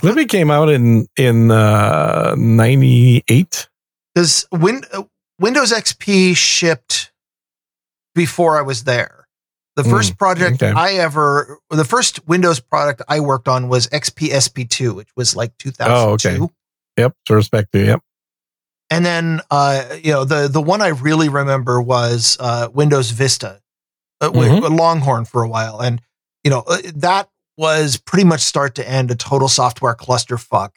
[0.00, 3.68] Clippy came out in in uh, '98.
[4.14, 5.02] Because Win- uh,
[5.38, 7.12] Windows XP shipped
[8.14, 9.26] before I was there.
[9.76, 10.72] The Mm, first project okay.
[10.74, 15.52] I ever, the first Windows product I worked on was XP SP2, which was like
[15.58, 15.92] 2002.
[15.92, 16.52] Oh, okay.
[16.96, 18.00] Yep, so respect to yep.
[18.88, 23.60] And then, uh, you know, the the one I really remember was uh, Windows Vista,
[24.22, 24.78] uh, with Mhm.
[24.78, 26.00] Longhorn for a while, and
[26.46, 27.28] you know uh, that
[27.58, 30.70] was pretty much start to end a total software clusterfuck.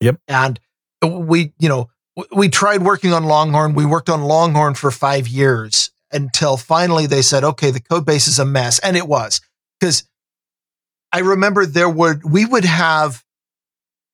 [0.00, 0.20] Yep.
[0.28, 0.60] And
[1.02, 1.88] we, you know,
[2.30, 3.74] we tried working on Longhorn.
[3.74, 8.28] We worked on Longhorn for five years until finally they said, "Okay, the code base
[8.28, 9.40] is a mess," and it was
[9.80, 10.06] because
[11.10, 13.24] I remember there would we would have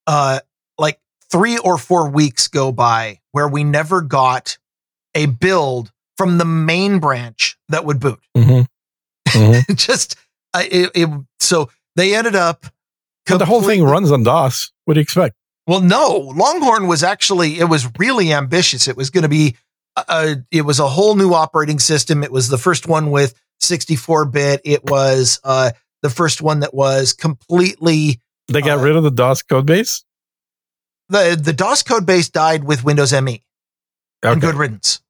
[0.07, 0.39] uh
[0.79, 4.59] like three or four weeks go by where we never got
[5.17, 8.21] a build from the main branch that would boot.
[8.37, 8.61] hmm
[9.29, 10.15] hmm Just
[10.55, 11.09] uh, it, it,
[11.39, 12.67] so they ended up.
[13.27, 14.73] But the whole thing runs on DOS.
[14.85, 15.37] What do you expect?
[15.67, 18.89] Well, no, Longhorn was actually it was really ambitious.
[18.89, 19.57] It was going to be
[19.97, 22.25] uh, it was a whole new operating system.
[22.25, 24.61] It was the first one with 64 bit.
[24.65, 25.71] It was uh,
[26.03, 30.03] the first one that was completely They got Uh, rid of the DOS code base.
[31.09, 33.43] the the DOS code base died with Windows ME.
[34.23, 35.01] and good riddance.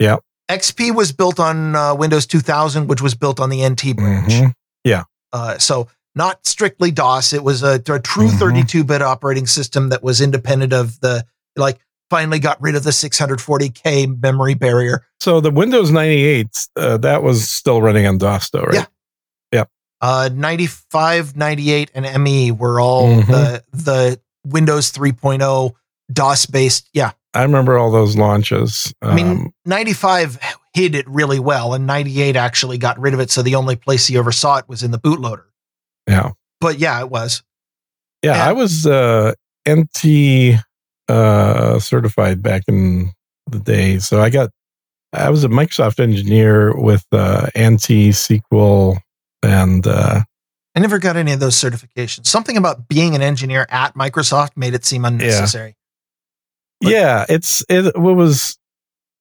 [0.00, 0.16] Yeah.
[0.50, 4.32] XP was built on uh, Windows 2000, which was built on the NT branch.
[4.88, 5.04] Mhm.
[5.32, 7.32] Uh, so not strictly DOS.
[7.32, 8.38] It was a, a true Mhm.
[8.38, 11.24] 32 bit operating system that was independent of the,
[11.56, 11.78] like,
[12.10, 15.04] finally got rid of the 640K memory barrier.
[15.20, 18.74] So the Windows 98, uh, that was still running on DOS, though, right?
[18.74, 18.84] Yeah.
[19.52, 19.70] Yep.
[20.00, 23.26] Uh, 95, 98, and ME were all Mhm.
[23.26, 25.74] the the Windows 3.0
[26.12, 26.88] DOS based.
[26.94, 28.94] Yeah, I remember all those launches.
[29.02, 30.38] I mean, Um, 95
[30.78, 33.30] hid it really well, and 98 actually got rid of it.
[33.32, 35.44] So the only place he ever saw it was in the bootloader.
[36.06, 36.30] yeah.
[36.60, 37.42] But yeah, it was.
[38.22, 39.32] Yeah, And- I was uh,
[39.68, 40.60] NT
[41.08, 43.12] uh, certified back in
[43.50, 43.98] the day.
[43.98, 44.50] So I got,
[45.12, 48.98] I was a Microsoft engineer with uh, NT SQL
[49.42, 50.22] and uh,
[50.74, 52.26] I never got any of those certifications.
[52.26, 55.76] Something about being an engineer at Microsoft made it seem unnecessary.
[56.80, 58.57] But- yeah, it's it, what was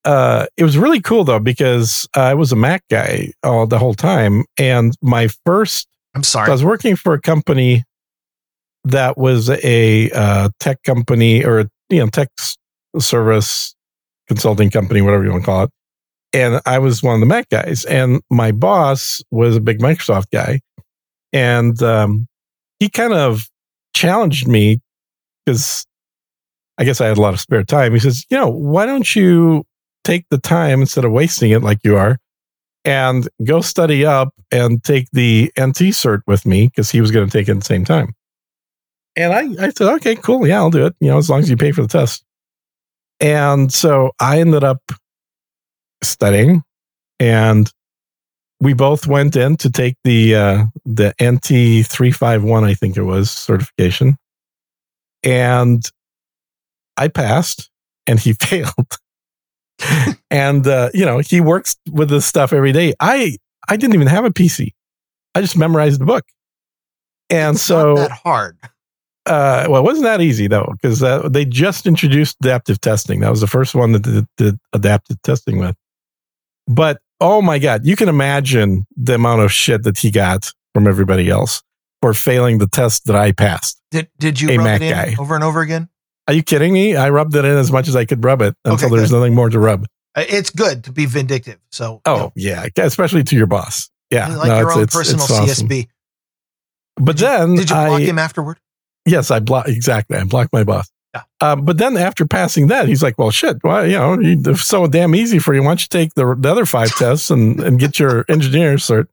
[0.08, 3.94] uh, it was really cool though because I was a Mac guy all the whole
[3.94, 7.84] time, and my first I'm So I was working for a company
[8.86, 12.30] that was a uh, tech company or you know tech
[12.98, 13.76] service
[14.30, 15.72] consulting company, whatever you want to call it.
[16.32, 20.32] And I was one of the Mac guys, and my boss was a big Microsoft
[20.32, 20.62] guy,
[21.34, 22.28] and um,
[22.80, 23.50] he kind of
[23.94, 24.80] challenged me
[25.46, 25.86] because
[26.78, 27.92] I guess I had a lot of spare time.
[27.92, 29.66] He says, "You know, why don't you
[30.08, 32.18] take the time instead of wasting it like you are?"
[32.88, 37.28] and go study up and take the NT cert with me because he was going
[37.28, 38.16] to take it at the same time.
[39.18, 40.48] And I, I said, okay, cool.
[40.48, 40.96] Yeah, I'll do it.
[41.02, 42.24] You know, as long as you pay for the test.
[43.20, 44.82] And so I ended up
[46.02, 46.64] studying
[47.20, 47.70] and
[48.62, 53.30] we both went in to take the, uh, the NT 351, I think it was
[53.30, 54.18] certification.
[55.24, 55.84] And
[56.96, 57.70] I passed
[58.06, 58.98] and he failed
[60.32, 62.94] and uh, you know he works with this stuff every day.
[63.00, 63.38] I
[63.70, 64.74] I didn't even have a PC.
[65.36, 66.26] I just memorized the book,
[67.30, 68.58] and It's so that hard.
[69.26, 73.20] uh, well, it wasn't that easy though because uh, they just introduced adaptive testing.
[73.20, 75.76] That was the first one that did, did adaptive testing with.
[76.68, 80.88] But oh my god, you can imagine the amount of shit that he got from
[80.88, 81.62] everybody else
[82.02, 83.80] for failing the test that I passed.
[83.92, 85.16] Did did you a rub Mac it in guy.
[85.20, 85.90] over and over again?
[86.28, 86.96] Are you kidding me?
[86.96, 89.34] I rubbed it in as much as I could rub it until Okay, there's nothing
[89.34, 89.86] more to rub.
[90.16, 91.58] Uh, It's good to be vindictive.
[91.72, 93.90] So you Oh know, yeah, especially to your boss.
[94.12, 95.68] Yeah, like no, your it's- own it's- personal it's awesome.
[95.70, 95.88] CSB.
[96.98, 98.60] But Did you- then Did you block I, him afterward?
[99.06, 100.18] yes, I blocked exactly.
[100.18, 100.90] I blocked my boss.
[101.14, 101.22] Yeah.
[101.42, 103.58] Um, but then after passing that, he's like, "Well, shit.
[103.64, 105.62] Well, you know, you- it's so damn easy for you.
[105.62, 109.08] Why don't you take the, the other five tests and, and get your engineer cert?"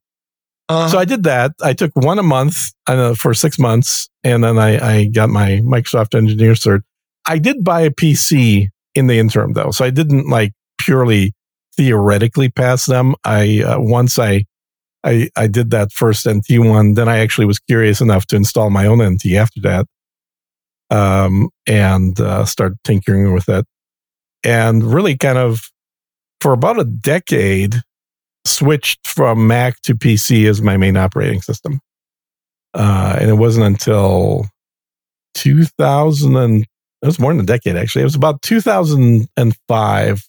[0.69, 1.53] Uh, So I did that.
[1.63, 5.61] I took one a month uh, for six months, and then I, I got my
[5.63, 6.83] Microsoft engineer cert.
[7.27, 11.33] I did buy a PC in the interim, though, so I didn't like purely
[11.77, 13.15] theoretically pass them.
[13.25, 14.45] I uh, once I,
[15.05, 18.71] I I did that first NT one, then I actually was curious enough to install
[18.71, 19.87] my own NT after that,
[20.91, 23.67] um, and uh, start tinkering with it,
[24.45, 25.71] and really kind of
[26.41, 27.83] for about a decade
[28.45, 31.81] switched from Mac to PC as my main operating system.
[32.75, 34.47] Uh, and it wasn't until
[35.35, 36.67] 2000 and
[37.05, 38.01] it was more than a decade actually.
[38.03, 40.29] It was about 2005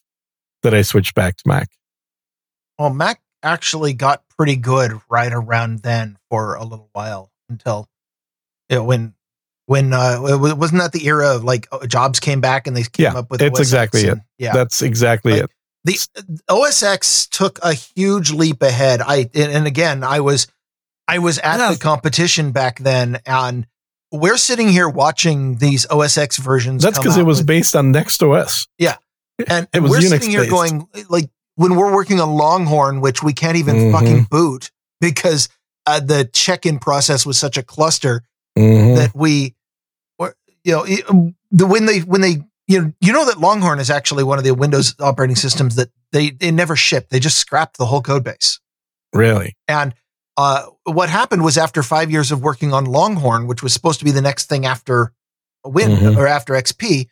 [0.64, 1.70] that I switched back to Mac.
[2.78, 7.88] well, Mac actually got pretty good right around then for a little while until
[8.70, 9.14] it, know, when
[9.68, 13.04] when uh it wasn't that the era of like jobs came back and they came
[13.06, 15.52] Yeah, up with it's OS exactly and- Yeah, That's exactly Like, it.
[15.86, 19.02] the OS X took a huge leap ahead.
[19.02, 20.48] I and and again, I was
[21.08, 21.72] I was at Yeah.
[21.74, 23.68] the competition back then, and
[24.16, 26.82] we're sitting here watching these OS X versions.
[26.84, 28.68] That's because it was with- based on Next OS.
[28.78, 28.96] Yeah.
[29.48, 30.52] And it was we're Unix sitting here based.
[30.52, 33.92] going like when we're working on Longhorn, which we can't even Mhm.
[33.92, 35.50] fucking boot because
[35.88, 38.24] uh, the check-in process was such a cluster
[38.58, 38.96] Mhm.
[38.96, 39.54] that we,
[40.18, 43.40] or, you know, it- um, the when they when they you know you know that
[43.40, 47.10] Longhorn is actually one of the Windows operating systems that they they never shipped.
[47.12, 48.60] They just scrapped the whole code base.
[49.14, 49.56] really?
[49.68, 49.94] And
[50.38, 54.06] uh, what happened was after five years of working on Longhorn, which was supposed to
[54.06, 55.14] be the next thing after
[55.66, 56.18] Win Mhm.
[56.18, 57.08] or after XP,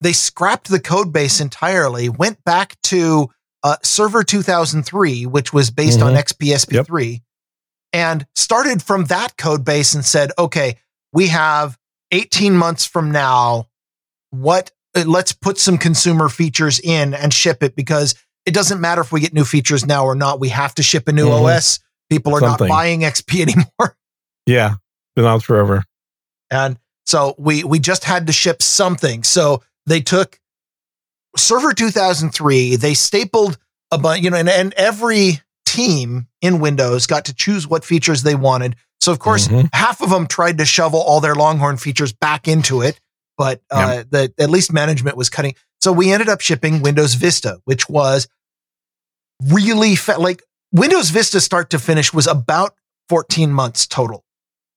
[0.00, 3.30] they scrapped the code base entirely, went back to
[3.64, 6.18] uh, Server 2003, which was based on Mhm.
[6.18, 7.22] XP SP3,
[7.92, 10.76] and started from that code base and said, okay,
[11.12, 11.76] we have
[12.12, 13.66] 18 months from now.
[14.30, 18.14] What uh, let's put some consumer features in and ship it because
[18.46, 20.40] it doesn't matter if we get new features now or not.
[20.40, 21.42] We have to ship a new Mhm.
[21.56, 21.78] OS.
[22.10, 22.68] People are Something.
[22.68, 23.96] not buying XP anymore.
[24.46, 24.74] Yeah.
[25.16, 25.84] Been out forever.
[26.50, 29.22] And so we we just had to ship something.
[29.22, 30.38] So they took
[31.36, 33.58] Server 2003, they stapled
[33.90, 38.22] a bunch, you know, and, and every team in Windows got to choose what features
[38.22, 38.76] they wanted.
[39.00, 39.68] So of course, Mhm.
[39.72, 42.98] half of them tried to shovel all their Longhorn features back into it,
[43.36, 45.54] but uh, the at least management was cutting.
[45.80, 48.26] So we ended up shipping Windows Vista, which was
[49.44, 50.42] really fa- like
[50.72, 52.74] Windows Vista start to finish was about
[53.08, 54.24] 14 months total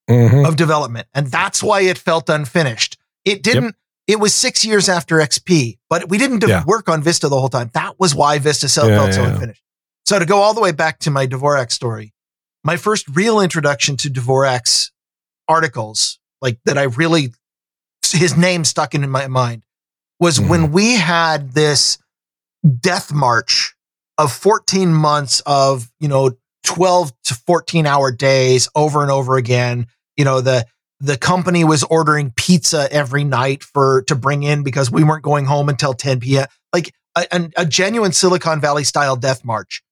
[0.10, 0.48] Mhm.
[0.48, 1.08] of development.
[1.14, 2.98] And that's why it felt unfinished.
[3.26, 3.76] It didn't,
[4.08, 6.64] it was six years after XP, but we didn't Yeah.
[6.66, 7.70] work on Vista the whole time.
[7.74, 9.30] That was why Vista felt Yeah, felt so yeah.
[9.34, 9.64] unfinished.
[10.06, 12.14] So to go all the way back to my Dvorak story,
[12.64, 14.92] my first real introduction to Dvorak's
[15.48, 17.34] articles, like that I really,
[18.12, 19.64] his name stuck in my mind
[20.20, 20.48] was Mhm.
[20.48, 21.98] when we had this
[22.80, 23.76] death march
[24.18, 26.32] of 14 months of, you know,
[26.64, 29.88] 12 to 14 hour days over and over again.
[30.16, 30.66] You know, the,
[31.00, 35.46] the company was ordering pizza every night for to bring in because we weren't going
[35.46, 36.46] home until 10 p.m.
[36.72, 39.84] Like a, a genuine Silicon Valley style death march.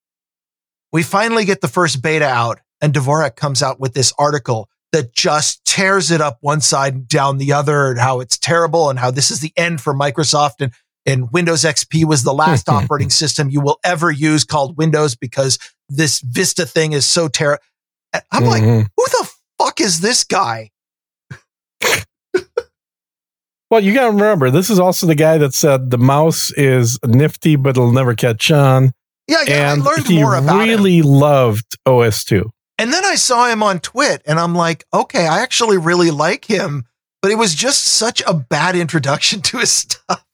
[0.92, 5.14] We finally get the first beta out, and Dvorak comes out with this article that
[5.14, 8.98] just tears it up one side and down the other, and how it's terrible, and
[8.98, 10.74] how this is the end for Microsoft, and
[11.10, 15.58] and Windows XP was the last operating system you will ever use called Windows because
[15.90, 17.62] this Vista thing is so terrible.
[18.32, 18.88] I'm like, Mhm.
[18.96, 19.30] who the
[19.60, 20.72] fuck is this guy?
[23.72, 26.98] Well, you got to remember, this is also the guy that said the mouse is
[27.06, 28.94] nifty, but it'll never catch on.
[29.28, 29.72] Yeah, yeah.
[29.74, 30.68] and I learned more about him.
[30.70, 32.50] really loved OS2.
[32.80, 36.46] And then I saw him on Twit and I'm like, okay, I actually really like
[36.46, 36.86] him,
[37.22, 40.26] but it was just such a bad introduction to his stuff.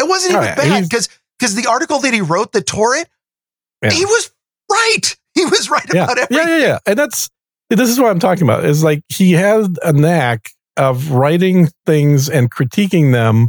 [0.00, 3.08] It wasn't even yeah, bad because because the article that he wrote that tore it,
[3.82, 3.90] Yeah.
[3.90, 4.30] he was
[4.70, 5.16] right.
[5.34, 6.04] He was right Yeah.
[6.04, 6.48] about everything.
[6.48, 6.78] yeah, yeah, yeah.
[6.84, 7.28] And that's
[7.70, 8.64] this is what I'm talking about.
[8.64, 13.48] Is like he had a knack of writing things and critiquing them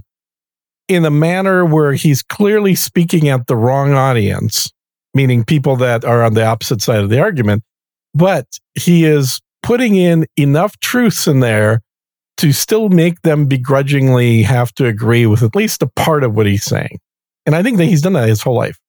[0.88, 4.72] in a manner where he's clearly speaking at the wrong audience,
[5.16, 7.64] meaning people that are on the opposite side of the argument.
[8.14, 8.46] But
[8.76, 11.82] he is putting in enough truths in there
[12.40, 16.46] to still make them begrudgingly have to agree with at least a part of what
[16.46, 17.00] he's saying.
[17.46, 18.80] And I think that he's done that his whole life.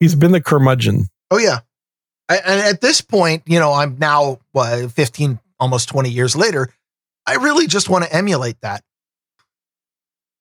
[0.00, 1.06] He's been the curmudgeon.
[1.30, 1.60] Oh yeah.
[2.28, 6.68] I, and at this point, you know, I'm now what, 15, almost 20 years later.
[7.26, 8.82] I really just want to emulate that.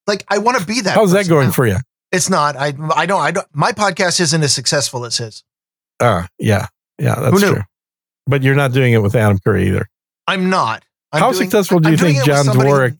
[0.07, 0.95] Like I want to be that.
[0.95, 1.53] How's that going now.
[1.53, 1.77] for you?
[2.11, 2.55] It's not.
[2.55, 3.21] I I don't.
[3.21, 3.47] I don't.
[3.53, 5.43] My podcast isn't as successful as his.
[5.99, 7.61] Ah, yeah, yeah, that's true.
[8.25, 9.89] But you're not doing it with Adam Curry either.
[10.25, 10.83] I'm not.
[11.11, 12.97] I'm How doing- successful do I'm you think it with John Dvorak?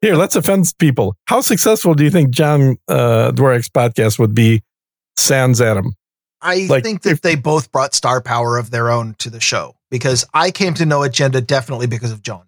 [0.00, 1.16] Here, let's offend people.
[1.26, 4.62] How successful do you think John uh, Dvorak's podcast would be?
[5.16, 5.94] Sans Adam.
[6.42, 9.40] I Like, think that if- they both brought star power of their own to the
[9.40, 12.42] show because I came to know Agenda definitely because of John.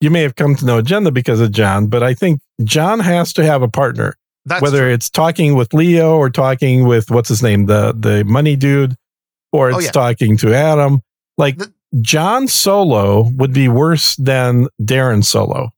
[0.00, 3.32] You may have come to know Agenda because of John, but I think John has
[3.34, 4.16] to have a partner.
[4.46, 4.92] That's whether true.
[4.94, 8.96] it's talking with Leo or talking with what's his name, the the money dude,
[9.52, 9.90] or Oh, it's yeah.
[9.92, 11.02] talking to Adam.
[11.36, 15.70] Like The- John Solo would be worse than Darren Solo.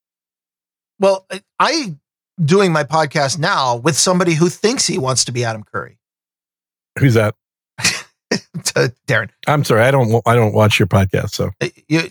[0.98, 1.26] well,
[1.58, 1.96] I-
[2.42, 5.98] doing my podcast now with somebody who thinks he wants to be Adam Curry.
[6.98, 7.34] Who's that?
[9.06, 12.02] Darren, I'm sorry, I don't I don't watch your podcast, so Uh, you,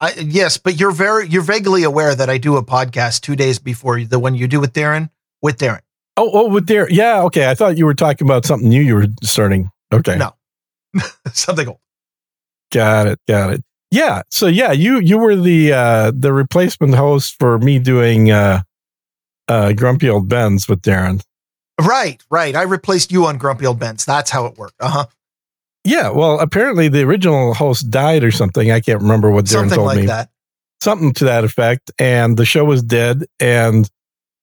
[0.00, 3.58] I, yes, but you're very you're vaguely aware that I do a podcast two days
[3.58, 5.10] before the one you do with Darren
[5.42, 5.80] with Darren.
[6.16, 6.88] Oh, oh, with Darren.
[6.90, 7.48] Yeah, okay.
[7.50, 9.70] I thought you were talking about something new you were starting.
[9.92, 10.16] Okay.
[10.16, 10.34] No.
[11.32, 11.78] Something old.
[12.72, 13.18] Got it.
[13.26, 13.64] Got it.
[13.90, 14.22] Yeah.
[14.30, 18.62] So yeah, you you were the uh the replacement host for me doing uh
[19.48, 21.22] uh Grumpy Old Ben's with Darren.
[21.80, 22.54] Right, right.
[22.54, 24.04] I replaced you on Grumpy Old Ben's.
[24.04, 24.74] That's how it worked.
[24.80, 25.06] Uh huh.
[25.82, 28.70] Yeah, well, apparently the original host died or something.
[28.70, 29.68] I can't remember what Darren told me.
[29.70, 30.06] Something told like me.
[30.06, 30.30] that.
[30.82, 31.90] Something to that effect.
[31.98, 33.24] And the show was dead.
[33.40, 33.88] And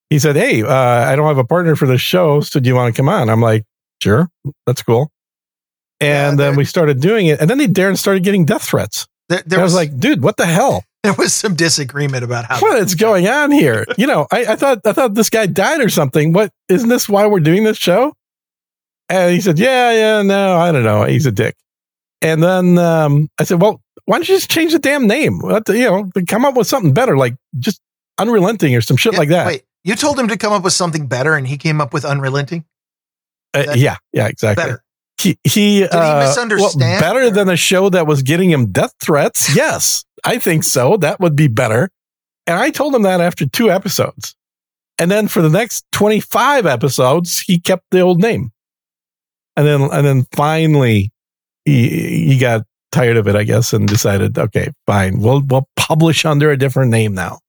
[0.10, 2.42] he said, Hey, uh, I don't have a partner for the show.
[2.42, 3.30] So do you want to come on?
[3.30, 3.66] I'm like,
[4.02, 4.30] Sure,
[4.66, 5.12] that's cool.
[6.02, 7.40] Yeah, And then we started doing it.
[7.42, 9.08] And then they, Darren started getting death threats.
[9.30, 10.84] There, there I was was like, dude, what the hell?
[11.04, 13.86] there was some disagreement about how what is going on here?
[13.98, 16.34] You know, I, I thought I thought this guy died or something.
[16.34, 18.14] What isn't this why we're doing this show?
[19.10, 21.04] And he said, Yeah, yeah, no, I don't know.
[21.04, 21.56] He's a dick.
[22.22, 25.40] And then um, I said, Well, why don't you just change the damn name?
[25.40, 27.82] What you know, come up with something better, like just
[28.18, 29.48] unrelenting or some shit Yeah, like that.
[29.48, 32.06] Wait, you told him to come up with something better, and he came up with
[32.06, 32.66] unrelenting.
[33.54, 34.64] Uh, yeah, yeah, exactly.
[34.64, 34.84] Better.
[35.20, 38.94] He he, he uh, well, better or- than a show that was getting him death
[39.02, 39.56] threats.
[39.56, 40.98] Yes, I think so.
[40.98, 41.90] That would be better.
[42.46, 44.36] And I told him that after two episodes.
[45.00, 48.52] And then for the next 25 episodes, he kept the old name.
[49.56, 51.12] And then and then finally
[51.66, 55.20] he he got tired of it, I guess, and decided, okay, fine.
[55.20, 57.40] We'll we'll publish under a different name now.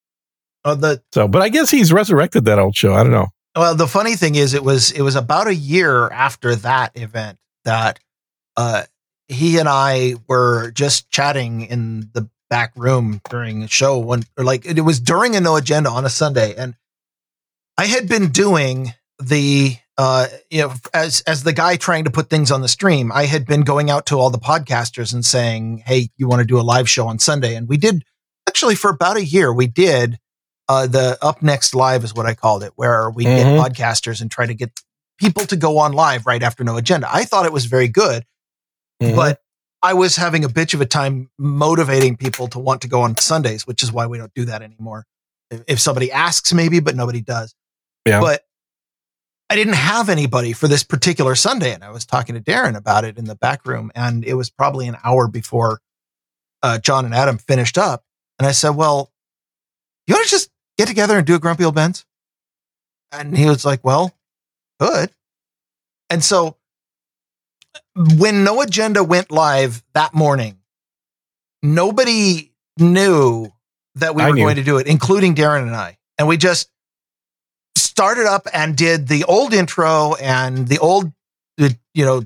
[0.64, 2.94] Oh, the So, but I guess he's resurrected that old show.
[2.94, 3.28] I don't know.
[3.54, 7.38] well, the funny thing is, it was it was about a year after that event
[7.68, 8.00] that
[8.56, 8.84] uh,
[9.28, 14.44] he and I were just chatting in the back room during a show when, or
[14.44, 16.74] like it was during a no agenda on a Sunday, and
[17.76, 22.30] I had been doing the uh, you know, as as the guy trying to put
[22.30, 25.82] things on the stream, I had been going out to all the podcasters and saying,
[25.84, 28.02] "Hey, you want to do a live show on Sunday?" And we did
[28.48, 29.52] actually for about a year.
[29.52, 30.18] We did
[30.68, 33.36] uh, the Up Next Live is what I called it, where we Mhm.
[33.36, 34.70] get podcasters and try to get
[35.18, 37.08] people to go on live right after No Agenda.
[37.12, 38.24] I thought it was very good,
[39.02, 39.16] Mhm.
[39.16, 39.42] but
[39.82, 43.16] I was having a bitch of a time motivating people to want to go on
[43.16, 45.06] Sundays, which is why we don't do that anymore.
[45.50, 47.54] If, if somebody asks, maybe, but nobody does.
[48.06, 48.20] Yeah.
[48.20, 48.44] But
[49.50, 53.04] I didn't have anybody for this particular Sunday, and I was talking to Darren about
[53.04, 55.80] it in the back room, and it was probably an hour before
[56.62, 58.04] uh, John and Adam finished up,
[58.38, 59.12] and I said, "Well,
[60.06, 62.04] you want to just get together and do a Grumpy Old Ben's?"
[63.12, 64.12] And he was like, "Well,
[64.78, 65.10] good."
[66.10, 66.56] And so
[67.94, 70.58] when No Agenda went live that morning,
[71.62, 73.52] nobody knew
[73.96, 74.42] that we I were knew.
[74.42, 75.98] going to do it, including Darren and I.
[76.18, 76.70] And we just
[77.76, 81.12] started up and did the old intro and the old,
[81.56, 82.18] you know,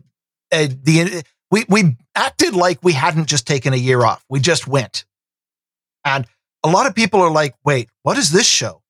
[0.53, 4.25] uh, the we we acted like we hadn't just taken a year off.
[4.29, 5.05] We just went,
[6.05, 6.27] and
[6.63, 8.82] a lot of people are like, "Wait, what is this show?"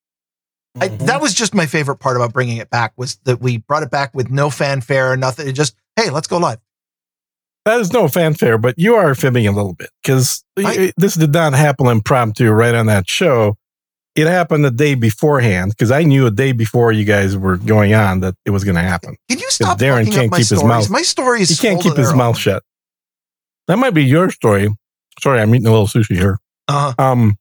[0.81, 1.07] I, Mhm.
[1.07, 3.91] that was just my favorite part about bringing it back was that we brought it
[3.91, 5.47] back with no fanfare, or nothing.
[5.49, 6.59] It just, hey, let's go live.
[7.65, 11.53] That is no fanfare, but you are fibbing a little bit because this did not
[11.53, 13.57] happen impromptu right on that show.
[14.17, 17.95] It happened the day beforehand because I knew a day before you guys were going
[17.95, 19.17] on that it was going to happen.
[19.31, 21.49] Can you stop Darren can't keep his mouth- My stories.
[21.51, 22.63] He can't keep his of- mouth shut.
[23.69, 24.69] That might be your story.
[25.21, 26.39] Sorry, I'm eating a little sushi here.
[26.69, 27.37] Uh, Um,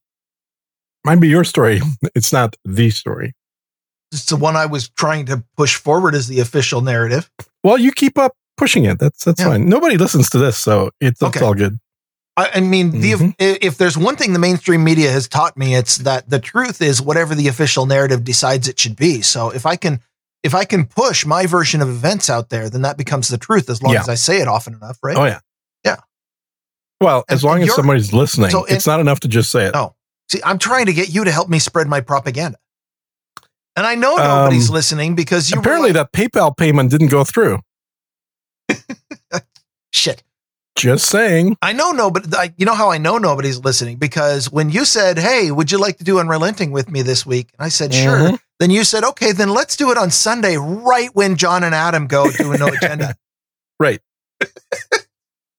[1.04, 1.80] might be your story.
[2.14, 3.34] It's not the story.
[4.12, 7.30] it's the one I was trying to push forward as the official narrative.
[7.64, 8.98] Well, you keep up pushing it.
[8.98, 9.48] That's that's Yeah.
[9.48, 9.68] fine.
[9.68, 11.78] Nobody listens to this, so it's, it's all good.
[12.36, 13.34] I, I mean, the, Mhm.
[13.38, 16.80] if, if there's one thing the mainstream media has taught me, it's that the truth
[16.82, 19.22] is whatever the official narrative decides it should be.
[19.22, 20.00] So if I can,
[20.42, 23.68] if I can push my version of events out there, then that becomes the truth
[23.70, 24.00] as long Yeah.
[24.00, 25.16] as I say it often enough, right?
[25.16, 25.40] Oh yeah,
[25.84, 25.96] Yeah.
[27.00, 29.74] Well, And- as long as somebody's listening, so it's not enough to just say it.
[29.74, 29.94] No.
[30.32, 32.56] See, I'm trying to get you to help me spread my propaganda.
[33.76, 37.22] And I know nobody's Um, listening because you Apparently, like, that PayPal payment didn't go
[37.22, 37.60] through.
[39.92, 40.22] shit.
[40.74, 41.58] Just saying.
[41.60, 42.34] I know nobody.
[42.34, 45.76] I, you know how I know nobody's listening because when you said, "Hey, would you
[45.76, 48.38] like to do Unrelenting with me this week?" and I said, "Sure," Mhm.
[48.58, 52.06] then you said, "Okay, then let's do it on Sunday, right when John and Adam
[52.06, 53.16] go do a no agenda."
[53.78, 54.00] Right.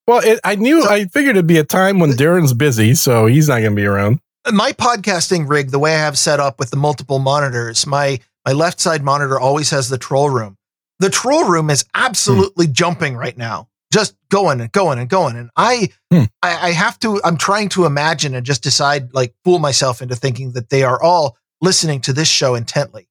[0.08, 0.82] well, it, I knew.
[0.82, 3.76] So- I figured it'd be a time when Darren's busy, so he's not going to
[3.76, 4.20] be around.
[4.52, 8.52] My podcasting rig, the way I have set up with the multiple monitors, my my
[8.54, 10.58] left side monitor always has the troll room.
[11.00, 15.36] The troll room is absolutely jumping right now, just going and going and going.
[15.38, 16.24] And I, Hmm.
[16.41, 17.22] I, I have to.
[17.24, 21.02] I'm trying to imagine and just decide, like, fool myself into thinking that they are
[21.02, 23.08] all listening to this show intently.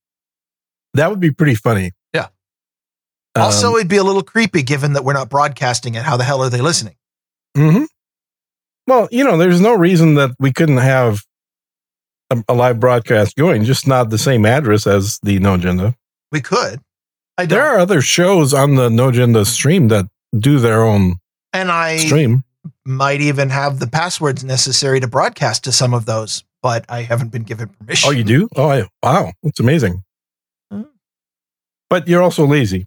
[0.94, 1.92] That would be pretty funny.
[2.14, 2.28] Yeah.
[3.34, 6.02] Um, also, it'd be a little creepy given that we're not broadcasting it.
[6.02, 6.96] How the hell are they listening?
[7.56, 7.86] mhm.
[8.86, 11.22] Well, you know, there's no reason that we couldn't have
[12.30, 15.94] a, a live broadcast going, just not the same address as the No Agenda.
[16.30, 16.80] We could.
[17.38, 17.58] I don't.
[17.58, 20.06] There are other shows on the No Agenda stream that
[20.36, 21.16] do their own
[21.52, 22.44] and I stream.
[22.84, 27.30] might even have the passwords necessary to broadcast to some of those, but I haven't
[27.30, 28.08] been given permission.
[28.08, 28.48] Oh, you do?
[28.56, 30.02] Oh, I, wow, that's amazing.
[30.70, 30.82] Hmm.
[31.90, 32.86] But you're also lazy.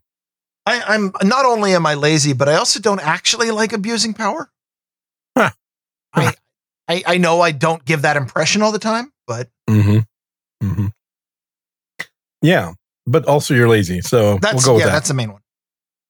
[0.65, 4.49] I, I'm not only am I lazy, but I also don't actually like abusing power.
[5.37, 5.51] Huh.
[6.15, 6.33] I,
[6.87, 9.99] I I know I don't give that impression all the time, but Mm-hmm.
[10.67, 10.85] Mm-hmm.
[12.41, 12.73] Yeah,
[13.07, 14.91] but also you're lazy, so that's we'll yeah, that.
[14.91, 15.41] that's the main one.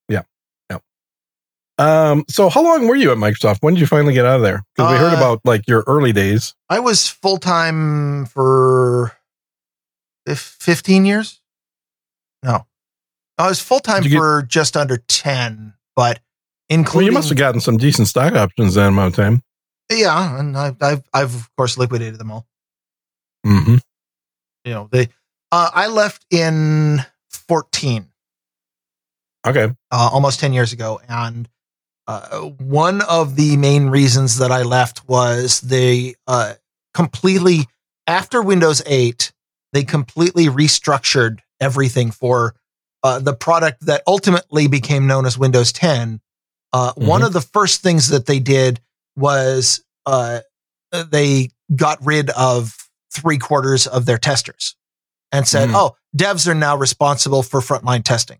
[0.09, 0.23] Yeah,
[0.69, 0.79] yeah.
[1.77, 3.57] Um, so how long were you at Microsoft?
[3.61, 4.63] When did you finally get out of there?
[4.75, 6.53] Because we heard Uh, about like your early days.
[6.69, 9.13] I was full time for
[10.27, 11.39] fif- 15 years.
[12.43, 12.65] No,
[13.37, 17.29] I was full time you get- for just under 10, but Well, including you must
[17.29, 19.41] have gotten some decent stock options that amount of time.
[19.91, 22.45] Yeah, and I've, I've I've of course liquidated them all.
[23.45, 23.75] Mm-hmm.
[24.65, 25.09] you know they
[25.51, 28.07] uh, i left in 14
[29.45, 29.65] Okay.
[29.91, 31.47] uh, almost 10 years ago and
[32.07, 36.55] uh, one of the main reasons that i left was they uh,
[36.95, 37.67] completely
[38.07, 39.31] after windows 8
[39.73, 42.55] they completely restructured everything for
[43.03, 46.19] uh, the product that ultimately became known as windows 10
[46.73, 47.27] uh, one Mhm.
[47.27, 48.81] of the first things that they did
[49.16, 50.41] was uh,
[50.91, 52.76] they got rid of
[53.13, 54.76] three quarters of their testers
[55.32, 55.74] and said, Mm.
[55.76, 58.39] "Oh, devs are now responsible for frontline testing,"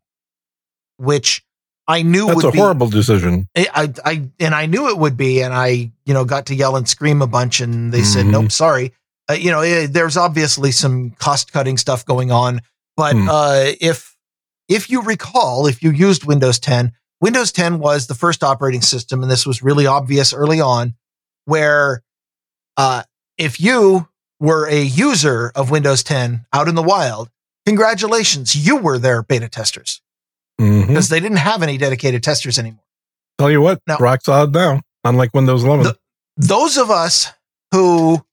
[0.98, 1.44] which
[1.88, 2.58] I knew That's would a be.
[2.58, 3.48] horrible decision.
[3.56, 6.76] I, I, and I knew it would be, and I, you know, got to yell
[6.76, 8.32] and scream a bunch, and they said, Mhm.
[8.32, 8.92] "Nope, sorry."
[9.30, 12.62] Uh, you know, eh, there's obviously some cost cutting stuff going on,
[12.96, 13.30] but Hmm.
[13.30, 14.16] uh, if
[14.68, 19.22] if you recall, if you used Windows 10, Windows 10 was the first operating system,
[19.22, 20.96] and this was really obvious early on,
[21.46, 22.04] where
[22.78, 23.04] uh,
[23.38, 24.08] if you
[24.40, 27.30] were a user of Windows 10 out in the wild,
[27.66, 30.02] congratulations, you were their beta testers
[30.60, 30.88] Mhm.
[30.88, 32.84] because they didn't have any dedicated testers anymore.
[33.38, 34.82] Tell you what, Now- rock solid now.
[35.04, 35.84] Unlike Windows 11.
[35.86, 35.98] The-
[36.38, 37.32] Those of us
[37.72, 38.26] who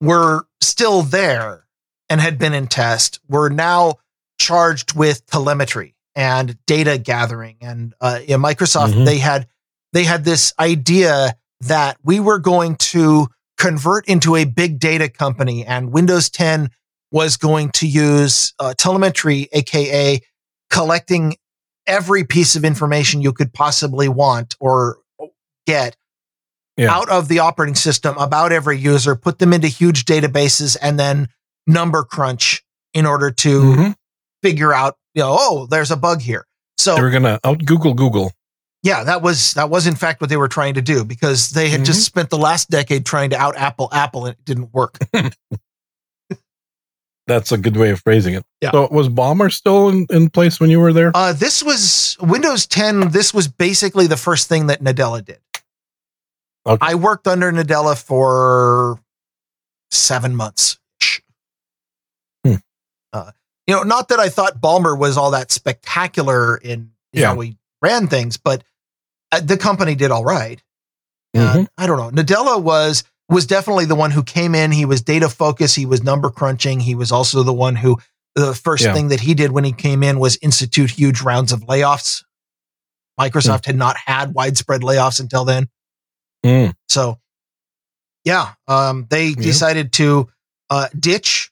[0.00, 1.66] were still there
[2.08, 3.96] and had been in test were now
[4.38, 7.56] charged with telemetry and data gathering.
[7.60, 9.04] And uh, in Microsoft, Mhm.
[9.04, 9.46] they had
[9.92, 15.64] they had this idea that we were going to convert into a big data company,
[15.64, 16.70] and Windows 10
[17.12, 20.20] was going to use uh, telemetry, aka
[20.70, 21.36] collecting
[21.86, 24.98] every piece of information you could possibly want or
[25.66, 25.96] get
[26.76, 26.92] Yeah.
[26.92, 31.28] out of the operating system about every user, put them into huge databases, and then
[31.66, 32.62] number crunch
[32.92, 33.94] in order to Mhm.
[34.42, 36.46] figure out, you know, oh, there's a bug here.
[36.78, 38.30] So They were going to out Google Google.
[38.82, 41.68] yeah, that was that was in fact what they were trying to do because they
[41.70, 44.96] had just spent the last decade trying to out Apple Apple and it didn't work.
[47.26, 48.44] That's a good way of phrasing it.
[48.60, 48.70] Yeah.
[48.70, 51.10] So was Ballmer still in, in place when you were there?
[51.12, 53.10] Uh, this was Windows 10.
[53.10, 55.40] This was basically the first thing that Nadella did.
[56.64, 56.78] Okay.
[56.80, 59.00] I worked under Nadella for
[59.90, 60.78] seven months.
[63.68, 63.72] Hmm.
[63.72, 67.28] Uh, you know, not that I thought Ballmer was all that spectacular in Yeah.
[67.28, 68.62] how he ran things, but
[69.32, 70.62] uh, the company did all right.
[71.36, 71.68] Uh, Mhm.
[71.76, 72.22] I don't know.
[72.22, 74.70] Nadella was was definitely the one who came in.
[74.70, 75.74] He was data focused.
[75.74, 76.78] He was number crunching.
[76.78, 77.98] He was also the one who
[78.36, 78.92] the first Yeah.
[78.94, 82.22] thing that he did when he came in was institute huge rounds of layoffs.
[83.18, 85.68] Microsoft had not had widespread layoffs until then.
[86.44, 86.74] Mm.
[86.88, 87.18] So,
[88.24, 89.34] yeah, um, they Yeah.
[89.42, 90.28] decided to
[90.70, 91.50] uh, ditch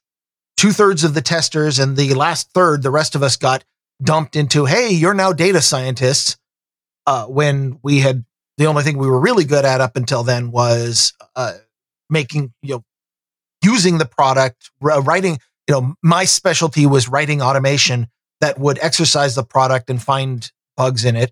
[0.64, 3.62] two thirds of the testers, and the last third, the rest of us got
[4.02, 6.38] dumped into, hey, you're now data scientists.
[7.06, 8.24] Uh, when we had
[8.56, 11.52] the only thing we were really good at up until then was uh,
[12.08, 12.84] making, you know,
[13.62, 15.36] using the product, writing.
[15.68, 18.08] You know, my specialty was writing automation
[18.40, 21.30] that would exercise the product and find bugs in it.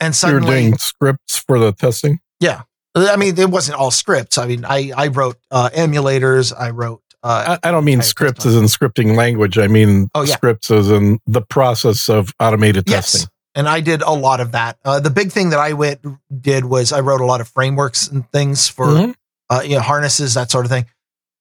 [0.00, 2.20] And suddenly, you're doing scripts for the testing?
[2.40, 2.62] Yeah,
[2.94, 4.38] I mean, it wasn't all scripts.
[4.38, 6.58] I mean, I I wrote uh, emulators.
[6.58, 7.01] I wrote.
[7.22, 9.56] Uh, I, I don't mean scripts as in scripting language.
[9.58, 10.34] I mean Oh, yeah.
[10.34, 13.28] scripts as in the process of automated yes, testing.
[13.54, 14.76] and I did a lot of that.
[14.84, 16.00] Uh, the big thing that I went
[16.40, 19.14] did was I wrote a lot of frameworks and things for Mhm.
[19.50, 20.86] uh, you know harnesses that sort of thing.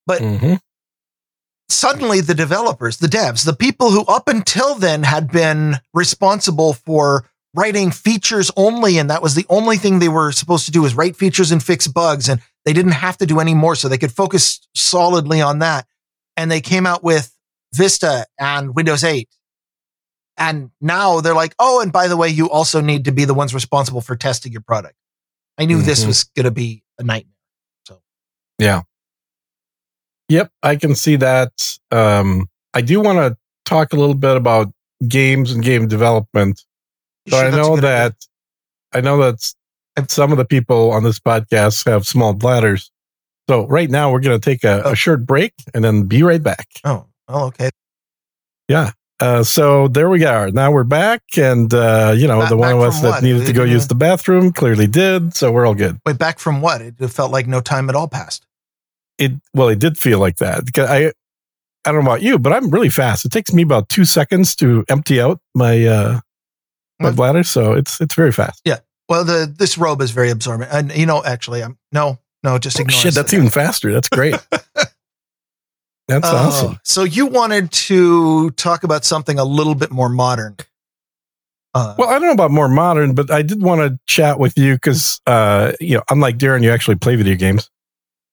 [0.05, 0.59] But Mhm.
[1.69, 7.25] suddenly, the developers, the devs, the people who up until then had been responsible for
[7.53, 10.95] writing features only, and that was the only thing they were supposed to do was
[10.95, 13.97] write features and fix bugs, and they didn't have to do any more, so they
[13.97, 15.85] could focus solidly on that.
[16.37, 17.35] And they came out with
[17.73, 19.27] Vista and Windows 8.
[20.37, 23.33] And now they're like, oh, and by the way, you also need to be the
[23.33, 24.95] ones responsible for testing your product.
[25.57, 26.07] I knew this Mhm.
[26.07, 27.35] was going to be a nightmare.
[27.87, 28.01] So,
[28.57, 28.81] yeah.
[30.29, 31.77] Yep, I can see that.
[31.91, 34.71] Um, I do want to talk a little bit about
[35.07, 36.63] games and game development.
[37.29, 37.81] So sure I know good idea?
[37.81, 38.15] that
[38.93, 39.53] I know that
[40.07, 42.91] some of the people on this podcast have small bladders.
[43.49, 44.91] So right now we're going to take a, Oh.
[44.91, 46.67] a short break and then be right back.
[46.83, 47.69] Oh, well, okay.
[48.67, 48.91] Yeah.
[49.19, 50.49] Uh, so there we are.
[50.49, 53.23] Now we're back, and uh, you know Ba- the one of us that what?
[53.23, 55.35] needed to go use the bathroom clearly did.
[55.35, 55.99] So we're all good.
[56.07, 56.81] Wait, back from what?
[56.81, 58.47] It felt like no time at all passed.
[59.19, 60.63] It well, it did feel like that.
[60.75, 61.11] I
[61.85, 63.23] I don't know about you, but I'm really fast.
[63.25, 66.19] It takes me about two seconds to empty out my uh,
[66.99, 68.59] my bladder, so it's it's very fast.
[69.11, 72.79] Well, the this robe is very absorbent, and you know, actually, I'm no, no, just
[72.79, 72.97] Oh, ignore.
[72.97, 73.91] shit, that's even faster.
[73.91, 74.35] That's great.
[76.07, 76.79] that's Oh, awesome.
[76.85, 80.55] So you wanted to talk about something a little bit more modern.
[81.73, 84.57] Uh, Well, I don't know about more modern, but I did want to chat with
[84.57, 87.69] you because, uh, you know, unlike Darren, you actually play video games.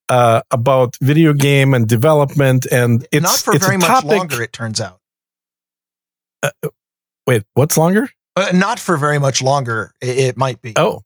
[0.08, 4.52] Uh, about video game and development, and it's not for it's very much longer, it
[4.52, 5.00] turns out.
[7.26, 8.08] Wait, what's longer?
[8.38, 9.92] Uh, not for very much longer.
[10.00, 10.72] It, it might be.
[10.76, 11.02] Oh,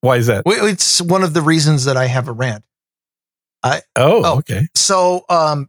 [0.00, 0.44] why is that?
[0.46, 2.64] Well, It's one of the reasons that I have a rant.
[3.64, 4.38] Oh, Oh.
[4.38, 4.66] okay.
[4.74, 5.68] So, um,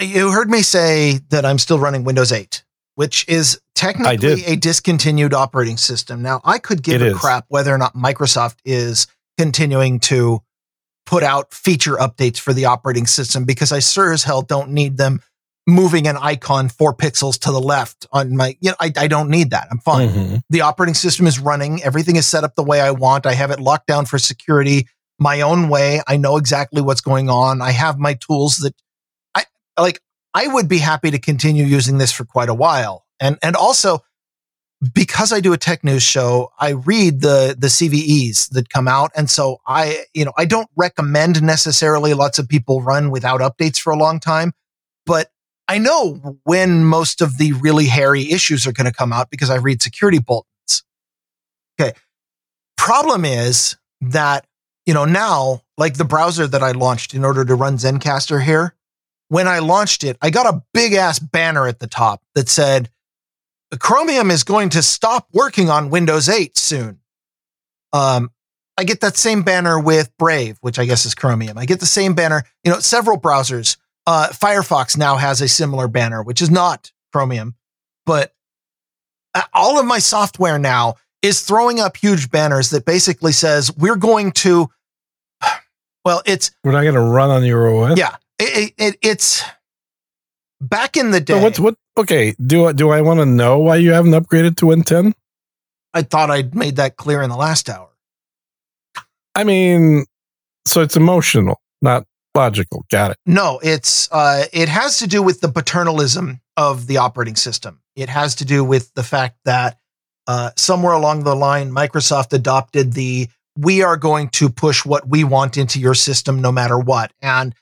[0.00, 2.64] you heard me say that I'm still running Windows 8,
[2.94, 6.22] which is technically a discontinued operating system.
[6.22, 7.18] Now, I could give It a is.
[7.18, 9.06] crap whether or not Microsoft is
[9.38, 10.40] continuing to
[11.06, 14.96] put out feature updates for the operating system because I sure as hell don't need
[14.96, 15.20] them
[15.66, 19.30] moving an icon four pixels to the left on my, you know, I, I don't
[19.30, 19.68] need that.
[19.70, 20.42] I'm fine Mhm.
[20.50, 21.82] the operating system is running.
[21.82, 23.24] Everything is set up the way I want.
[23.24, 24.88] I have it locked down for security
[25.18, 26.02] my own way.
[26.06, 27.62] I know exactly what's going on.
[27.62, 28.74] I have my tools that
[29.34, 29.44] I
[29.78, 30.00] like.
[30.34, 33.04] I would be happy to continue using this for quite a while.
[33.20, 34.00] And, and also
[34.92, 39.12] because I do a tech news show, I read the the CVEs that come out,
[39.16, 43.78] and so I, you know, I don't recommend necessarily lots of people run without updates
[43.78, 44.52] for a long time,
[45.06, 45.30] but
[45.66, 49.50] I know when most of the really hairy issues are going to come out because
[49.50, 50.84] I read security bulletins.
[51.80, 51.92] Okay.
[52.76, 54.46] Problem is that,
[54.84, 58.74] you know, now, like the browser that I launched in order to run Zencastr here,
[59.28, 62.90] when I launched it, I got a big ass banner at the top that said,
[63.78, 67.00] Chromium is going to stop working on Windows 8 soon.
[67.92, 68.30] Um,
[68.76, 71.56] I get that same banner with Brave, which I guess is Chromium.
[71.58, 73.76] I get the same banner, you know, several browsers.
[74.06, 77.54] Uh, Firefox now has a similar banner, which is not Chromium,
[78.04, 78.32] but
[79.34, 83.96] uh, all of my software now is throwing up huge banners that basically says we're
[83.96, 84.68] going to,
[86.04, 87.98] well, it's, We're not going to run on your OS.
[87.98, 89.42] yeah, it, it, it's
[90.60, 91.34] back in the day.
[91.34, 91.76] So what's what?
[91.96, 92.34] Okay.
[92.44, 95.14] Do I do I want to know why you haven't upgraded to Win 10?
[95.94, 97.88] I thought I'd made that clear in the last hour.
[99.34, 100.04] I mean,
[100.66, 102.84] so it's emotional, not logical.
[102.90, 103.16] Got it.
[103.26, 107.80] No, it's uh, it has to do with the paternalism of the operating system.
[107.96, 109.78] It has to do with the fact that
[110.26, 115.24] uh, somewhere along the line, Microsoft adopted the "we are going to push what we
[115.24, 117.54] want into your system, no matter what." And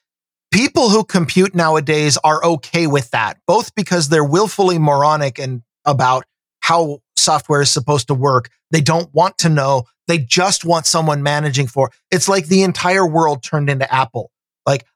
[0.52, 6.24] people who compute nowadays are okay with that, both because they're willfully moronic and about
[6.60, 8.50] how software is supposed to work.
[8.70, 9.84] They don't want to know.
[10.08, 11.90] They just want someone managing for.
[12.10, 14.31] It's like the entire world turned into Apple.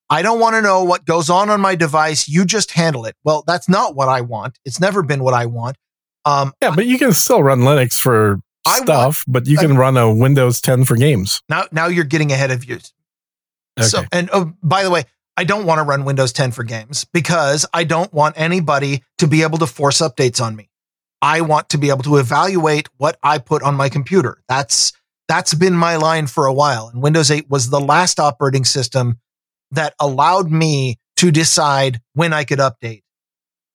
[0.08, 2.28] I don't want to know what goes on on my device.
[2.28, 3.16] You just handle it.
[3.24, 4.58] Well, that's not what I want.
[4.64, 5.76] It's never been what I want.
[6.24, 9.96] Um, Yeah, but you can still run Linux for I stuff, but you can run
[9.96, 11.42] a Windows 10 for games.
[11.48, 12.78] now, now you're getting ahead of you.
[13.80, 14.08] So, Okay.
[14.12, 15.04] and oh, by the way,
[15.36, 19.26] I don't want to run Windows 10 for games because I don't want anybody to
[19.26, 20.70] be able to force updates on me.
[21.20, 24.42] I want to be able to evaluate what I put on my computer.
[24.48, 24.92] That's
[25.28, 26.88] that's been my line for a while.
[26.88, 29.18] And Windows 8 was the last operating system
[29.72, 33.02] that allowed me to decide when I could update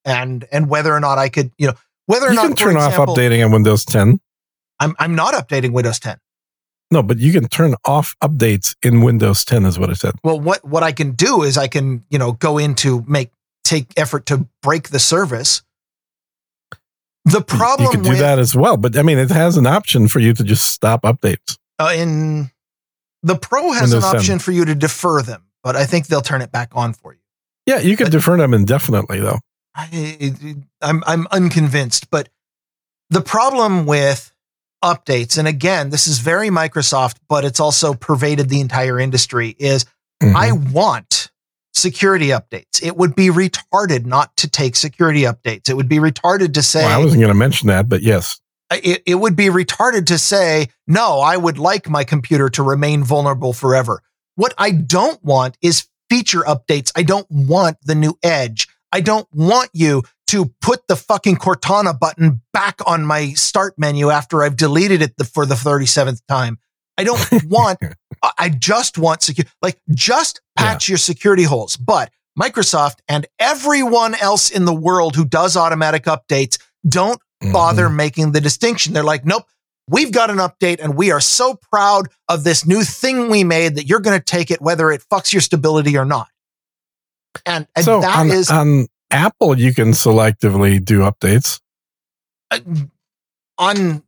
[0.06, 1.74] and and whether or not I could, you know,
[2.06, 4.20] whether or you not can turn off updating on Windows 10.
[4.80, 6.18] I'm I'm not updating Windows 10.
[6.94, 10.14] No, but you can turn off updates in Windows 10, is what I said.
[10.24, 13.32] Well, what what I can do is I can, you know, go into make
[13.64, 15.62] take effort to break the service.
[17.26, 19.68] The problem you could do with that as well, but I mean, it has an
[19.68, 21.58] option for you to just stop updates.
[21.80, 22.50] uh, in
[23.24, 24.20] the Pro has Windows an 10.
[24.20, 27.14] option for you to defer them, but I think they'll turn it back on for
[27.14, 27.20] you.
[27.66, 29.40] Yeah, you could But- defer them indefinitely, though.
[29.76, 30.36] I,
[30.82, 32.28] I'm I'm unconvinced, but
[33.10, 34.32] the problem with
[34.84, 39.86] updates, and again, this is very Microsoft, but it's also pervaded the entire industry, is
[40.22, 40.36] Mhm.
[40.36, 41.30] I want
[41.74, 42.84] security updates.
[42.84, 45.70] It would be retarded not to take security updates.
[45.70, 48.42] It would be retarded to say Well, I wasn't going to mention that, but yes.
[48.72, 53.04] it, it would be retarded to say, no, I would like my computer to remain
[53.06, 54.02] vulnerable forever.
[54.42, 56.92] What I don't want is feature updates.
[56.96, 58.68] I don't want the new Edge.
[58.92, 64.10] I don't want you to put the fucking Cortana button back on my start menu
[64.10, 66.58] after I've deleted it the, for the 37th time.
[66.98, 67.78] I don't want,
[68.40, 71.78] I- just want secure, like just patch your security holes.
[71.78, 76.58] But Microsoft and everyone else in the world who does automatic updates
[76.90, 77.22] don't
[77.54, 77.96] bother Mhm.
[77.96, 78.94] making the distinction.
[78.94, 79.44] They're like, nope,
[79.92, 83.76] we've got an update and we are so proud of this new thing we made
[83.76, 86.30] that you're going to take it whether it fucks your stability or not.
[87.46, 91.60] And, and So that on, is on Apple, you can selectively do updates.
[92.50, 92.60] uh,
[93.58, 94.04] on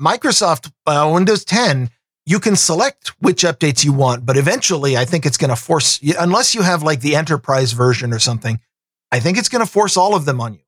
[0.00, 1.88] Microsoft uh, Windows 10.
[2.24, 6.00] You can select which updates you want, but eventually I think it's going to force,
[6.20, 8.60] unless you have like the enterprise version or something,
[9.10, 10.60] I think it's going to force all of them on you.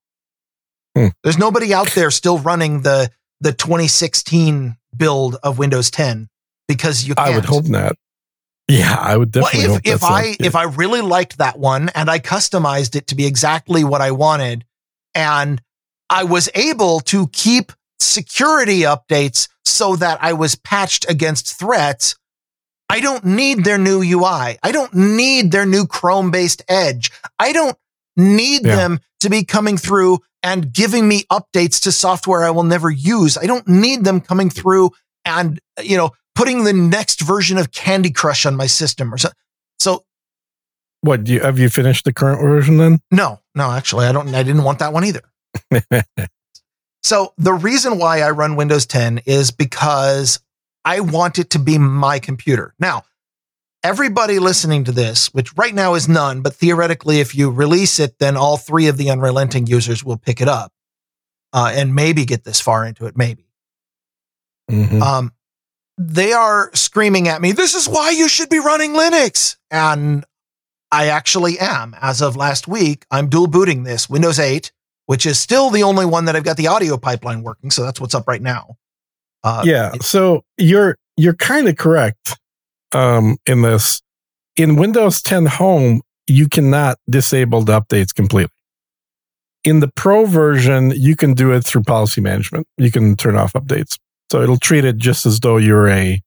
[0.96, 1.08] Hmm.
[1.22, 3.08] There's nobody out there still running the,
[3.44, 6.28] the 2016 build of Windows 10
[6.66, 7.28] because you can't.
[7.28, 7.96] I would hope not.
[8.66, 11.58] Yeah, I would Well, definitely if, hope if that's I if I really liked that
[11.58, 14.64] one and I customized it to be exactly what I wanted,
[15.14, 15.60] and
[16.08, 22.16] I was able to keep security updates so that I was patched against threats,
[22.88, 24.58] I don't need their new UI.
[24.62, 27.10] I don't need their new Chrome based Edge.
[27.38, 27.76] I don't
[28.16, 28.76] need Yeah.
[28.76, 33.36] them to be coming through and giving me updates to software I will never use.
[33.36, 34.90] I don't need them coming through
[35.24, 39.30] and, you know, putting the next version of Candy Crush on my system or so.
[39.80, 40.04] So
[41.00, 43.00] What do you have you finished the current version then?
[43.10, 44.32] no, no, actually, I don't.
[44.34, 45.22] I didn't want that one either.
[47.04, 50.40] So the reason why I run Windows 10 is because
[50.86, 52.72] I want it to be my computer.
[52.80, 53.02] Now,
[53.84, 58.18] everybody listening to this, which right now is none, but theoretically, if you release it,
[58.18, 60.72] then all three of the unrelenting users will pick it up.
[61.56, 63.46] uh, and maybe get this far into it, maybe.
[64.68, 65.00] Mhm.
[65.00, 65.32] Um,
[65.96, 69.54] they are screaming at me, this is why you should be running Linux.
[69.70, 70.24] And
[70.90, 71.94] I actually am.
[72.00, 74.72] As of last week, I'm dual booting this Windows 8,
[75.06, 77.70] which is still the only one that I've got the audio pipeline working.
[77.70, 78.76] So that's what's up right now.
[79.44, 79.92] Uh, yeah.
[79.94, 82.36] it- So you're you're kind of correct
[82.94, 84.00] um, in this.
[84.56, 88.52] In Windows 10 Home, you cannot disable the updates completely.
[89.64, 92.66] In the Pro version, you can do it through policy management.
[92.76, 93.98] You can turn off updates,
[94.30, 96.20] so it'll treat it just as though you're a,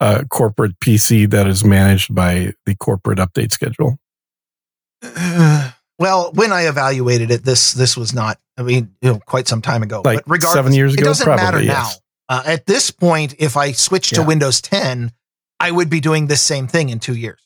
[0.00, 3.98] a corporate PC that is managed by the corporate update schedule.
[5.98, 8.38] well, when I evaluated it, this this was not.
[8.58, 10.02] I mean, you know, quite some time ago.
[10.04, 11.88] Like but regardless, seven years ago, it doesn't probably, matter now.
[12.28, 14.26] Uh, at this point, if I switch to Yeah.
[14.26, 15.12] Windows 10,
[15.60, 17.40] I would be doing this same thing in two years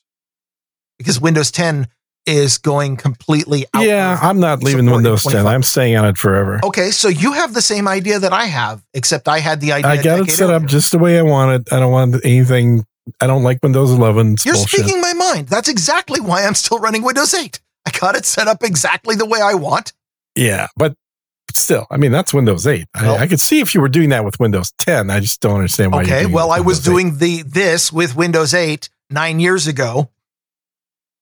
[0.99, 1.89] because Windows 10
[2.27, 3.83] is going completely out.
[3.83, 5.47] Yeah, I'm not leaving Windows 10.
[5.47, 6.61] I'm staying on it forever.
[6.63, 9.91] Okay, so you have the same idea that I have, except I had the idea.
[9.91, 11.73] I got it set up just the way I want it.
[11.73, 12.85] I don't want anything.
[13.21, 14.35] I don't like Windows 11.
[14.35, 14.81] It's You're bullshit.
[14.81, 15.49] speaking my mind.
[15.49, 17.59] That's exactly why I'm still running Windows 8.
[17.87, 19.93] I got it set up exactly the way I want.
[20.37, 20.95] Yeah, but
[21.57, 22.87] still, I mean, that's Windows 8.
[23.01, 25.11] Well- I, I could see if you were doing that with Windows 10.
[25.11, 26.03] I just don't understand why.
[26.03, 26.85] you're Okay, well, I was 8.
[26.91, 30.11] doing the this with Windows 8 nine years ago,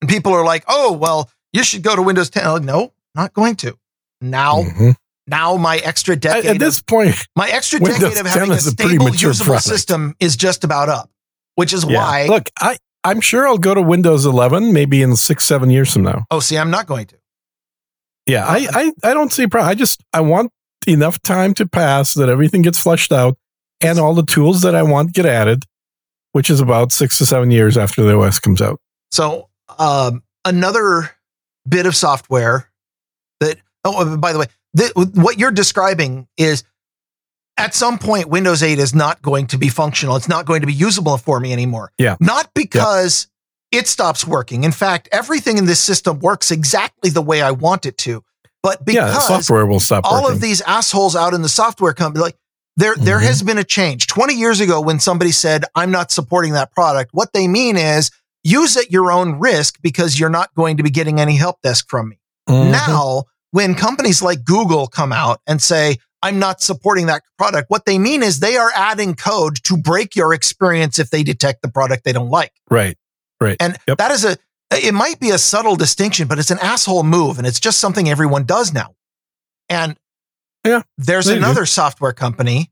[0.00, 3.32] and people are like, "Oh, well, you should go to Windows 10." Like, no, not
[3.32, 3.76] going to.
[4.20, 4.94] Now, Mhm.
[5.26, 8.58] now my extra decade, at this of, point, my extra Windows decade of having a
[8.58, 9.64] stable, usable product.
[9.66, 11.10] system is just about up.
[11.54, 11.96] Which is yeah.
[11.98, 12.26] why.
[12.28, 16.02] Look, I, I'm sure I'll go to Windows 11 maybe in six, seven years from
[16.02, 16.24] now.
[16.30, 17.17] oh, see, I'm not going to.
[18.28, 19.70] Yeah, I, I, I don't see a problem.
[19.70, 20.52] I just, I want
[20.86, 23.36] enough time to pass that everything gets flushed out
[23.80, 25.64] and all the tools that I want get added,
[26.32, 28.80] which is about six to seven years after the OS comes out.
[29.10, 29.48] So,
[29.78, 31.10] um, another
[31.66, 32.70] bit of software
[33.40, 36.64] that, oh, by the way, th- what you're describing is
[37.56, 40.16] at some point, Windows 8 is not going to be functional.
[40.16, 41.92] It's not going to be usable for me anymore.
[41.98, 42.16] Yeah.
[42.20, 43.28] Not because
[43.72, 44.64] it stops working.
[44.64, 48.22] In fact, everything in this system works exactly the way I want it to.
[48.62, 50.36] But yeah, because software will stop all working.
[50.36, 52.36] of these assholes out in the software company, like
[52.76, 53.26] there, there Mhm.
[53.26, 54.06] has been a change.
[54.06, 58.10] 20 years ago, when somebody said, I'm not supporting that product, what they mean is
[58.44, 61.86] use at your own risk because you're not going to be getting any help desk
[61.88, 62.20] from me.
[62.48, 62.70] Mhm.
[62.70, 67.84] Now, when companies like Google come out and say, I'm not supporting that product, what
[67.84, 71.68] they mean is they are adding code to break your experience if they detect the
[71.68, 72.52] product they don't like.
[72.70, 72.96] right,
[73.40, 73.56] right.
[73.60, 73.98] And Yep.
[73.98, 74.36] that is a,
[74.70, 78.08] it might be a subtle distinction, but it's an asshole move and it's just something
[78.08, 78.94] everyone does now.
[79.68, 79.96] And
[80.64, 82.70] Yeah, there's another software company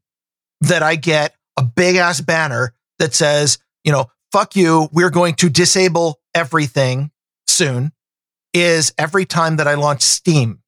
[0.62, 5.34] that I get a big ass banner that says, you know, fuck you, we're going
[5.36, 7.10] to disable everything
[7.46, 7.92] soon.
[8.52, 10.60] Is every time that I launch Steam,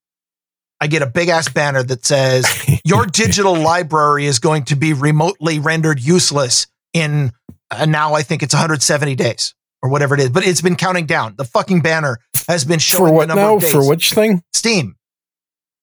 [0.80, 2.46] I get a big ass banner that says,
[2.84, 7.32] your digital library is going to be remotely rendered useless in
[7.70, 11.06] uh, now I think it's 170 days or whatever it is, but it's been counting
[11.06, 11.34] down.
[11.36, 12.18] The fucking banner
[12.48, 13.58] has been showing for what now?
[13.58, 14.42] For which thing?
[14.52, 14.96] Steam.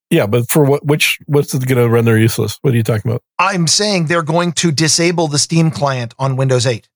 [0.09, 0.85] Yeah, but for what?
[0.85, 1.19] Which?
[1.25, 2.57] What's it going to render useless?
[2.61, 3.23] What are you talking about?
[3.39, 6.87] I'm saying they're going to disable the Steam client on Windows 8.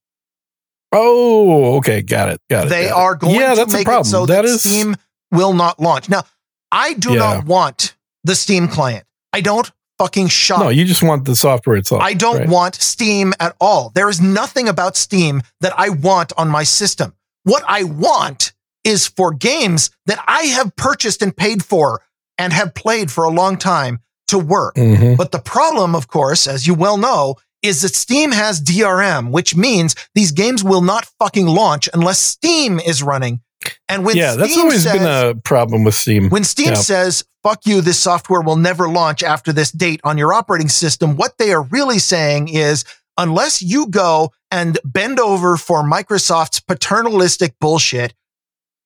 [0.92, 2.70] Oh, okay, got it, got it.
[2.70, 4.08] They got are going Yeah, to that's a make problem.
[4.08, 4.96] it so That that, is- Steam
[5.32, 6.10] will not launch.
[6.10, 6.24] Now,
[6.72, 7.20] I do Yeah.
[7.20, 9.06] not want the Steam client.
[9.32, 10.62] I don't fucking shop.
[10.62, 12.02] No, you just want the software itself.
[12.02, 12.50] I don't right?
[12.50, 13.92] want Steam at all.
[13.94, 17.14] There is nothing about Steam that I want on my system.
[17.44, 22.02] What I want is for games that I have purchased and paid for
[22.38, 24.76] and have played for a long time to work.
[24.76, 25.18] Mhm.
[25.18, 29.56] But the problem, of course, as you well know, is that Steam has DRM, which
[29.56, 33.42] means these games will not fucking launch unless Steam is running.
[33.88, 36.30] And when Yeah, Steam that's always says, been a problem with Steam.
[36.30, 36.76] when Steam Yeah.
[36.76, 41.16] says, fuck you, this software will never launch after this date on your operating system,
[41.16, 42.84] what they are really saying is,
[43.18, 48.14] unless you go and bend over for Microsoft's paternalistic bullshit,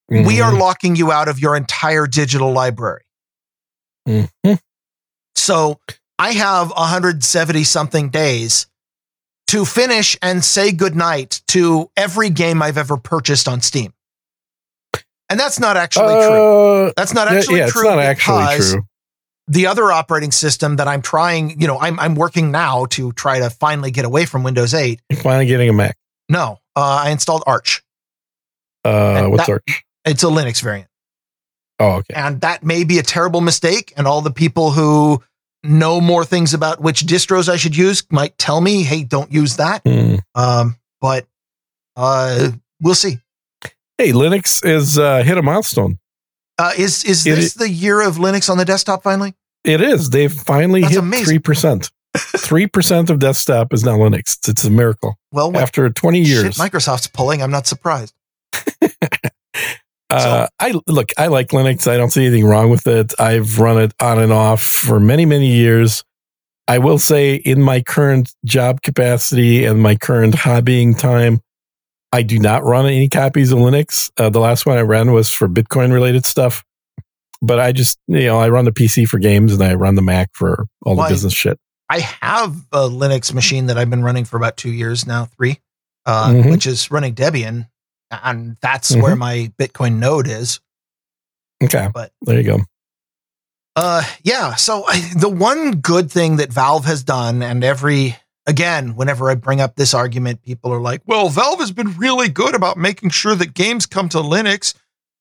[0.08, 0.44] we Mhm.
[0.44, 3.04] are locking you out of your entire digital library.
[4.06, 4.58] Mhm.
[5.34, 5.80] So
[6.18, 8.66] I have 170 something days
[9.48, 13.92] to finish and say goodnight to every game I've ever purchased on Steam.
[15.30, 16.86] And that's not actually true.
[16.88, 17.84] Uh, That's not actually yeah, it's true.
[17.84, 18.82] not actually true.
[19.48, 23.38] The other operating system that I'm trying, you know, I'm, I'm working now to try
[23.40, 25.00] to finally get away from Windows 8.
[25.10, 25.96] You're finally getting a Mac.
[26.28, 27.82] No, uh, I installed Arch.
[28.84, 29.84] Uh, what's that- Arch?
[30.04, 30.88] It's a Linux variant.
[31.80, 32.14] Oh, okay.
[32.14, 33.92] And that may be a terrible mistake.
[33.96, 35.22] And all the people who
[35.62, 39.56] know more things about which distros I should use might tell me, hey, don't use
[39.56, 39.80] that.
[39.86, 40.16] Hmm.
[40.34, 41.26] Um, but
[41.96, 42.50] uh,
[42.80, 43.18] we'll see.
[43.98, 45.98] Hey, Linux is uh, hit a milestone.
[46.58, 49.34] Uh, is is It this the year of Linux on the desktop finally?
[49.62, 50.10] It is.
[50.10, 51.90] They've finally That's hit three percent.
[52.16, 54.48] Three percent of desktop is now Linux.
[54.48, 55.16] It's a miracle.
[55.32, 58.14] Well, After twenty shit years, Microsoft's pulling, I'm not surprised.
[60.10, 61.12] uh, I look.
[61.16, 61.90] I like Linux.
[61.90, 63.14] I don't see anything wrong with it.
[63.18, 66.04] I've run it on and off for many, many years.
[66.66, 71.40] I will say, in my current job capacity and my current hobbying time,
[72.14, 74.08] I do not run any copies of Linux.
[74.16, 76.64] Uh, the last one I ran was for Bitcoin related stuff.
[77.42, 80.02] But I just, you know, I run the PC for games and I run the
[80.02, 81.08] Mac for all Why?
[81.08, 81.58] the business shit.
[81.90, 85.58] I have a Linux machine that I've been running for about two years now, three,
[86.06, 86.50] uh, Mhm.
[86.52, 87.68] which is running Debian,
[88.12, 89.02] and that's Mhm.
[89.02, 90.60] where my Bitcoin node is.
[91.64, 91.88] Okay.
[91.92, 92.60] But- there you go.
[93.74, 94.54] Uh, yeah.
[94.54, 99.34] So I, the one good thing that Valve has done, and every again, whenever I
[99.34, 103.10] bring up this argument, people are like, "Well, Valve has been really good about making
[103.10, 104.74] sure that games come to Linux,"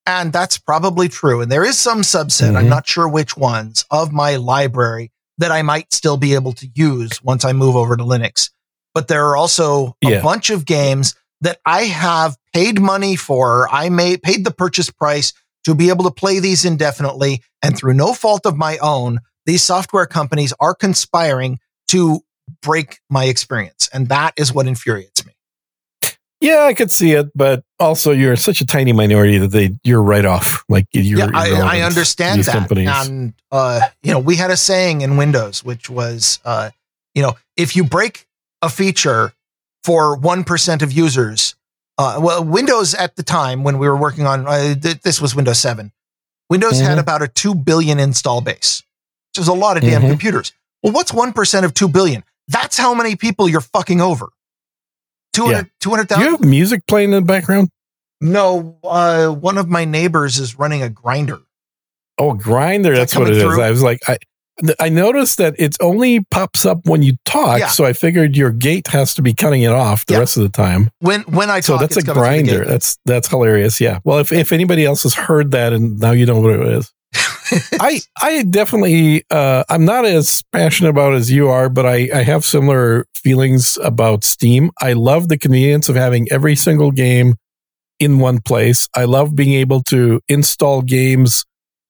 [0.05, 1.41] and that's probably true.
[1.41, 2.69] And there is some subset, I'm Mhm.
[2.69, 7.23] not sure which ones, of my library that I might still be able to use
[7.23, 8.49] once I move over to Linux.
[8.93, 10.21] But there are also a Yeah.
[10.21, 13.67] bunch of games that I have paid money for.
[13.73, 15.33] I may paid the purchase price
[15.65, 17.41] to be able to play these indefinitely.
[17.61, 22.21] And through no fault of my own, these software companies are conspiring to
[22.61, 23.89] break my experience.
[23.93, 25.33] And that is what infuriates me.
[26.41, 30.01] Yeah, I could see it, but also you're such a tiny minority that they you're
[30.03, 30.65] right off.
[30.67, 32.51] Like you're yeah, I, I understand that.
[32.51, 32.89] companies.
[32.91, 36.71] And, uh, you know, we had a saying in Windows, which was, uh,
[37.15, 38.27] you know, if you break
[38.61, 39.31] a feature
[39.85, 41.55] for 1% of users,
[41.97, 45.33] uh, well, Windows at the time when we were working on uh, th- this was
[45.35, 45.93] Windows 7,
[46.49, 47.01] Windows had Mhm.
[47.01, 48.83] about a 2 billion install base,
[49.33, 50.09] which is a lot of damn Mhm.
[50.09, 50.51] computers.
[50.81, 52.23] Well, what's 1% of 2 billion?
[52.47, 54.29] That's how many people you're fucking over.
[55.33, 56.23] 200, Do 200,000?
[56.23, 57.69] you have music playing in the background?
[58.21, 61.39] no, uh, one of my neighbors is running a grinder.
[62.17, 62.93] Oh, grinder.
[62.93, 63.43] Is that That's what it is.
[63.43, 63.61] through?
[63.61, 64.17] I was like, I
[64.79, 67.67] I noticed that it only pops up when you talk, Yeah.
[67.69, 70.19] so I figured your gate has to be cutting it off the Yeah.
[70.19, 70.91] rest of the time.
[70.99, 72.63] When when I So talk, that's a grinder.
[72.63, 73.81] That's that's hilarious.
[73.81, 73.97] Yeah.
[74.03, 76.93] Well, if if anybody else has heard that and now you know what it is.
[77.79, 82.09] I I definitely uh I'm not as passionate about it as you are, but I
[82.13, 84.71] I have similar feelings about Steam.
[84.81, 87.35] I love the convenience of having every single game
[87.99, 88.87] in one place.
[88.95, 91.45] I love being able to install games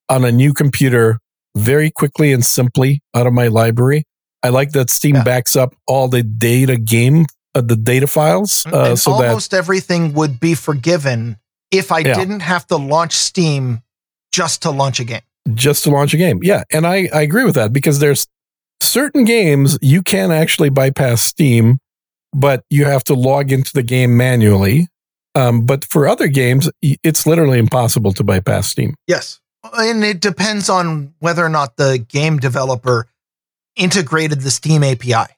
[0.09, 1.19] on a new computer
[1.55, 4.03] very quickly and simply out of my library.
[4.43, 5.23] I like that Steam Yeah.
[5.23, 7.25] backs up all the data game
[7.55, 11.37] uh, the data files uh, and so that almost everything would be forgiven
[11.71, 12.15] if I Yeah.
[12.15, 13.81] didn't have to launch Steam
[14.31, 15.21] just to launch a game.
[15.55, 16.39] Just to launch a game.
[16.43, 16.63] Yeah.
[16.71, 18.27] And I, I agree with that because there's
[18.81, 21.79] certain games you can actually bypass Steam,
[22.33, 24.87] but you have to log into the game manually.
[25.35, 28.95] Um, but for other games, it's literally impossible to bypass Steam.
[29.07, 29.39] Yes.
[29.73, 33.07] And it depends on whether or not the game developer
[33.75, 35.33] integrated the Steam API.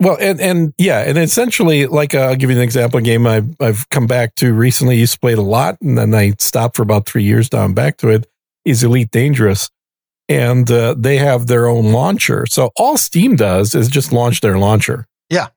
[0.00, 2.98] Well, and, and yeah, and essentially, like uh, I'll give you an example.
[2.98, 4.96] A game I've I've come back to recently.
[4.96, 7.52] Used to play it a lot, and then I stopped for about three years.
[7.52, 8.26] Now I'm back to it.
[8.64, 9.70] Is Elite Dangerous,
[10.28, 12.46] and uh, they have their own launcher.
[12.46, 15.06] So all Steam does is just launch their launcher.
[15.30, 15.48] Yeah.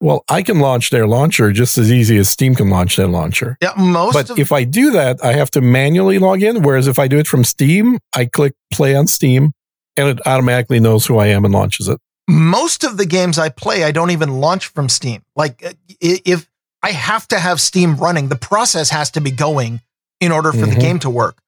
[0.00, 3.56] Well, I can launch their launcher just as easy as Steam can launch their launcher.
[3.62, 6.62] Yeah, most But of if I do that, I have to manually log in.
[6.62, 9.52] Whereas if I do it from Steam, I click play on Steam,
[9.96, 11.98] and it automatically knows who I am and launches it.
[12.28, 15.22] most of the games I play, I don't even launch from Steam.
[15.36, 16.48] Like uh, if
[16.82, 19.80] I have to have Steam running, the process has to be going
[20.20, 20.80] in order for the Mhm.
[20.80, 21.38] game to work.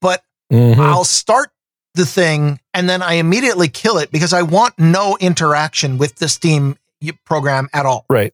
[0.00, 0.22] But
[0.52, 0.78] Mhm.
[0.78, 1.50] I'll start
[1.94, 6.28] the thing and then I immediately kill it because I want no interaction with the
[6.28, 6.76] Steam
[7.24, 8.06] program at all.
[8.08, 8.32] Right.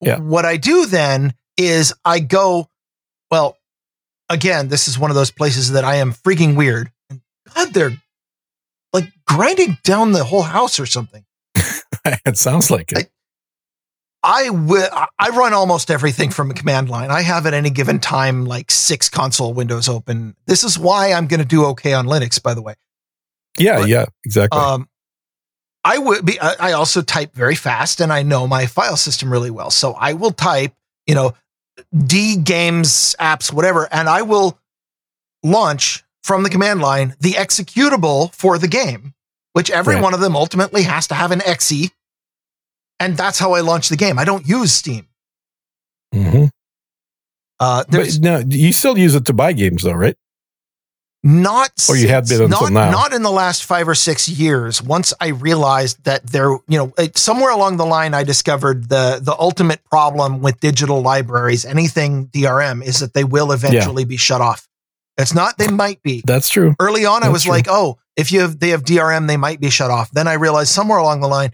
[0.00, 0.18] Yeah.
[0.18, 2.68] What I do then is I go,
[3.30, 3.56] well,
[4.28, 6.90] again, this is one of those places that I am freaking weird.
[7.10, 7.20] And
[7.54, 8.02] God, they're
[8.92, 11.24] like grinding down the whole house or something.
[12.04, 13.10] it sounds like it.
[14.22, 14.88] I will.
[15.18, 17.10] I run almost everything from a command line.
[17.10, 20.36] I have at any given time like six console windows open.
[20.46, 22.74] This is why I'm going to do okay on Linux, by the way.
[23.58, 24.60] Yeah, But, yeah, exactly.
[24.60, 24.88] Um,
[25.84, 26.38] I would be.
[26.38, 29.70] I also type very fast, and I know my file system really well.
[29.70, 30.72] So I will type,
[31.08, 31.34] you know,
[31.96, 34.56] D games apps, whatever, and I will
[35.42, 39.14] launch from the command line the executable for the game,
[39.54, 40.02] which every Right.
[40.02, 41.90] one of them ultimately has to have an exe,
[43.00, 44.18] and that's how I launch the game.
[44.18, 45.06] I don't use Steam.
[46.14, 46.50] Mhm.
[47.60, 50.16] Uh, But there's no, you still use it to buy games, though, right?
[51.24, 52.90] not Or you since- been until not, now.
[52.90, 56.92] not in the last five or six years once i realized that there you know
[57.14, 62.82] somewhere along the line i discovered the the ultimate problem with digital libraries anything drm
[62.82, 64.66] is that they will eventually be shut off
[65.16, 66.24] It's not they might be.
[66.26, 66.74] That's true.
[66.80, 67.52] Early on, I was true.
[67.52, 70.10] like, oh, if you have they have DRM, they might be shut off.
[70.10, 71.52] Then I realized somewhere along the line,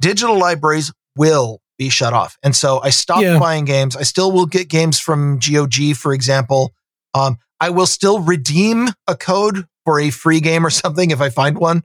[0.00, 2.38] digital libraries will be shut off.
[2.42, 3.38] And so I stopped Yeah.
[3.38, 3.96] buying games.
[3.96, 6.72] I still will get games from GOG, for example.
[7.14, 11.28] Um, I will still redeem a code for a free game or something if I
[11.28, 11.82] find one.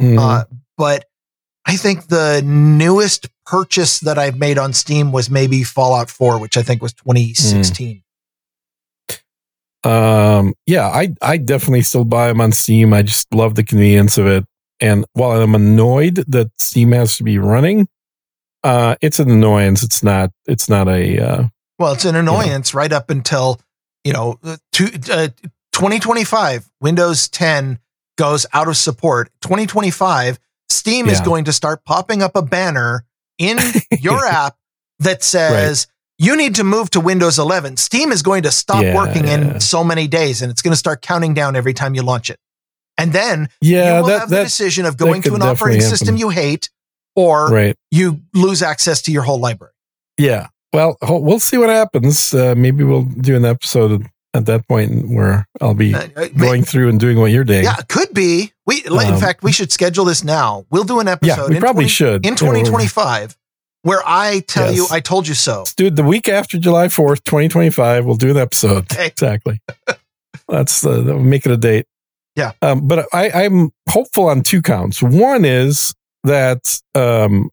[0.00, 0.18] Mhm.
[0.18, 0.44] Uh,
[0.76, 1.04] but
[1.66, 6.56] I think the newest purchase that I've made on Steam was maybe Fallout 4, which
[6.56, 8.02] I think was 2016.
[9.82, 12.92] Um, yeah, I I definitely still buy them on Steam.
[12.92, 14.44] I just love the convenience of it.
[14.80, 17.88] And while I'm annoyed that Steam has to be running,
[18.64, 19.82] uh, it's an annoyance.
[19.82, 20.30] It's not.
[20.46, 21.18] It's not a.
[21.18, 21.42] Uh,
[21.78, 23.60] Well, it's an annoyance right up until,
[24.04, 25.28] you know, uh, two, uh,
[25.72, 27.78] 2025, Windows 10
[28.18, 29.30] goes out of support.
[29.40, 33.04] 2025, Steam is going to start popping up a banner
[33.38, 33.58] in
[34.00, 34.56] your app
[34.98, 35.86] that says,
[36.18, 37.78] you need to move to Windows 11.
[37.78, 39.54] Steam is going to stop Yeah, working yeah.
[39.54, 42.28] in so many days and it's going to start counting down every time you launch
[42.28, 42.38] it.
[43.00, 45.96] And then yeah, you will that have the decision of going to an operating definitely
[45.96, 46.70] system you hate
[47.16, 47.76] or right.
[47.90, 49.72] you lose access to your whole library.
[50.18, 50.48] Yeah.
[50.72, 52.32] Well, we'll see what happens.
[52.32, 56.62] Uh, maybe we'll do an episode at that point where I'll be Uh, uh, going
[56.62, 57.64] through and doing what you're doing.
[57.64, 58.52] Yeah, could be.
[58.66, 60.66] We in Um, fact we should schedule this now.
[60.70, 61.36] We'll do an episode.
[61.36, 63.36] Yeah, we in probably 20 should in Yeah, 2025
[63.82, 64.76] where I tell Yes.
[64.76, 65.64] you I told you so.
[65.78, 68.04] It the week after July 4th, 2025.
[68.04, 68.92] We'll do an episode.
[68.92, 69.06] Okay.
[69.06, 69.60] Exactly.
[70.48, 71.86] That's the, we'll make it a date.
[72.36, 72.52] Yeah.
[72.62, 75.02] Um, but I, I'm hopeful on two counts.
[75.02, 77.50] One is that um,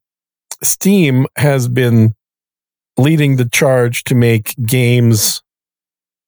[0.63, 2.13] Steam has been
[2.97, 5.41] leading the charge to make games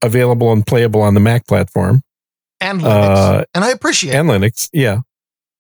[0.02, 2.02] available and playable on the Mac platform
[2.62, 3.18] And Linux.
[3.18, 4.70] Uh, and I appreciate and Linux.
[4.72, 5.00] Yeah.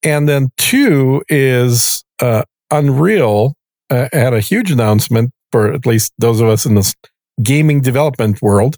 [0.03, 3.55] And then two is uh, Unreal
[3.89, 6.93] uh, had a huge announcement for at least those of us in this
[7.41, 8.77] gaming development world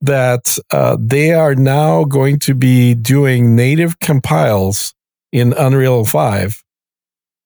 [0.00, 4.94] that uh, they are now going to be doing native compiles
[5.32, 6.62] in Unreal 5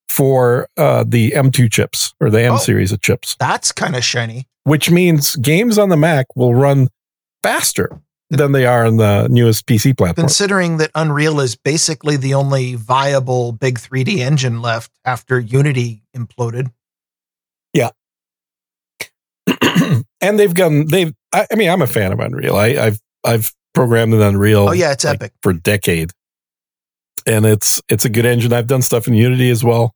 [0.09, 2.59] for uh, the M2 chips or the M Oh.
[2.59, 4.47] series of chips, that's kind of shiny.
[4.65, 6.89] which means games on the Mac will run
[7.43, 10.25] faster than they are on the newest PC platform.
[10.27, 16.71] Considering that Unreal is basically the only viable big 3D engine left after Unity imploded.
[20.21, 22.57] and they've gone they've I, I mean i'm a fan of unreal.
[22.57, 25.33] I, i've i've programmed in unreal Oh yeah, it's like, epic.
[25.43, 26.11] for a decade.
[27.27, 28.53] And it's it's a good engine.
[28.53, 29.95] I've done stuff in unity as well.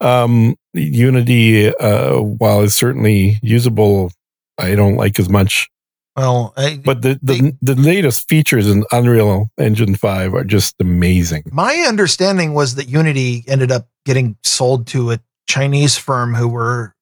[0.00, 4.12] Um unity uh while it's certainly usable
[4.58, 5.68] i don't like as much.
[6.16, 11.44] Well, I, but the the, the latest features in unreal engine 5 are just amazing.
[11.52, 16.92] My understanding was that Unity ended up getting sold to a Chinese firm who were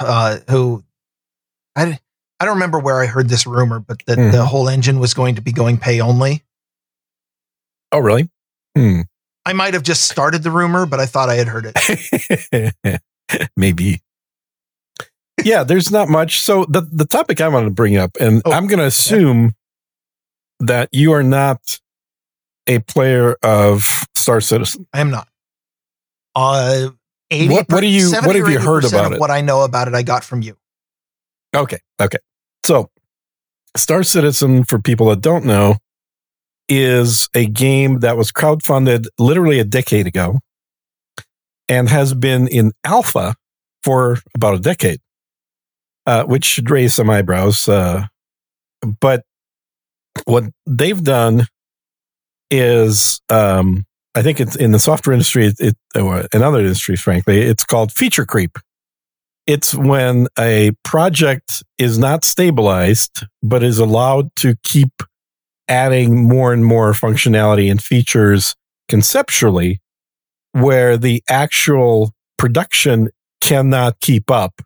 [0.00, 0.82] uh, who
[1.76, 2.00] I
[2.40, 4.32] I don't remember where I heard this rumor, but that Mhm.
[4.32, 6.42] the whole engine was going to be going pay only.
[7.92, 8.28] oh really
[8.76, 9.02] hmm
[9.46, 13.00] I might have just started the rumor, but I thought I had heard it.
[13.56, 14.00] maybe
[15.44, 18.52] yeah there's not much so the the topic i want to bring up and Oh,
[18.52, 19.54] i'm going to assume
[20.60, 21.80] that you are not
[22.66, 25.28] a player of star citizen I am not.
[26.36, 26.90] Uh,
[27.30, 29.20] 80, What- what do you- 70 what have you heard 80% about it?
[29.20, 30.56] What I know about it, I got from you.
[31.54, 32.18] Okay okay
[32.64, 32.90] so
[33.76, 35.76] star citizen for people that don't know
[36.68, 40.38] is a game that was crowdfunded literally a decade ago
[41.68, 43.34] and has been in alpha
[43.82, 45.00] for about a decade
[46.06, 47.68] uh, which should raise some eyebrows.
[47.68, 48.06] Uh,
[49.00, 49.24] but
[50.24, 51.46] what they've done
[52.50, 57.00] is, um, I think it's in the software industry, it, it or in other industries,
[57.00, 58.58] frankly, it's called feature creep.
[59.46, 65.02] It's when a project is not stabilized, but is allowed to keep
[65.68, 68.54] adding more and more functionality and features
[68.88, 69.80] conceptually,
[70.52, 73.10] where the actual production
[73.40, 74.62] cannot keep up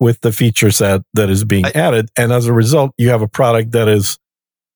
[0.00, 2.08] with the feature set that is being I- added.
[2.16, 4.18] And as a result, you have a product that is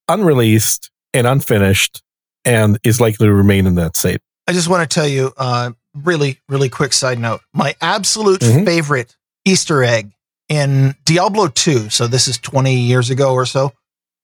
[0.08, 2.02] unreleased and unfinished
[2.44, 4.20] and is likely to remain in that state.
[4.46, 7.40] I just want to tell you, uh, really, really quick side note.
[7.52, 8.64] My absolute Mhm.
[8.64, 9.16] favorite
[9.48, 10.12] Easter egg
[10.48, 13.72] in Diablo 2, so this is 20 years ago or so,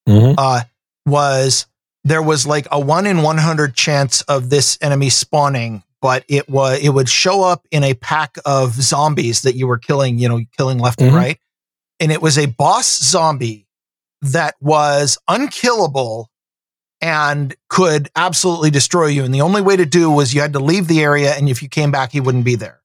[0.08, 0.34] Mm-hmm.
[0.36, 0.62] uh,
[1.06, 1.66] was
[2.04, 6.78] there was like a one in 100 chance of this enemy spawning, but it was
[6.82, 10.40] it would show up in a pack of zombies that you were killing, you know,
[10.58, 11.16] killing left and Mhm.
[11.16, 11.38] right.
[12.00, 13.66] And it was a boss zombie
[14.20, 16.28] that was unkillable
[17.00, 19.24] and could absolutely destroy you.
[19.24, 21.62] And the only way to do was you had to leave the area, and if
[21.62, 22.80] you came back, he wouldn't be there.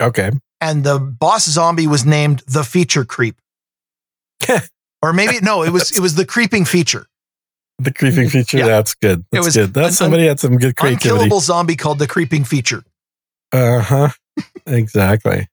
[0.00, 0.30] Okay.
[0.66, 3.36] And the boss zombie was named the feature creep.
[5.02, 7.06] or maybe no, it was it was the creeping feature.
[7.78, 8.58] The creeping feature.
[8.58, 8.66] Yeah.
[8.66, 9.24] That's good.
[9.30, 9.74] That's was good.
[9.74, 11.10] That's an somebody had some good creativity.
[11.10, 12.82] Unkillable zombie called the creeping feature.
[13.52, 14.08] Uh huh.
[14.66, 15.46] exactly.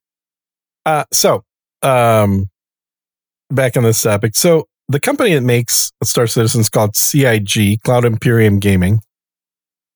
[0.84, 1.44] Uh, so,
[1.82, 2.50] um,
[3.50, 4.34] back on this topic.
[4.36, 9.00] So, the company that makes Star Citizen is called CIG, Cloud Imperium Gaming.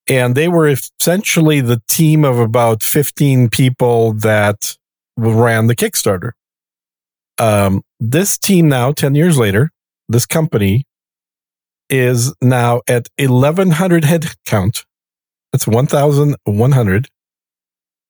[0.08, 4.77] And they were essentially the team of about 15 people that
[5.18, 6.32] ran the Kickstarter.
[7.38, 9.70] Um, this team now, 10 years later,
[10.08, 10.84] this company
[11.90, 14.84] is now at 1,100 head count.
[15.52, 17.08] That's 1,100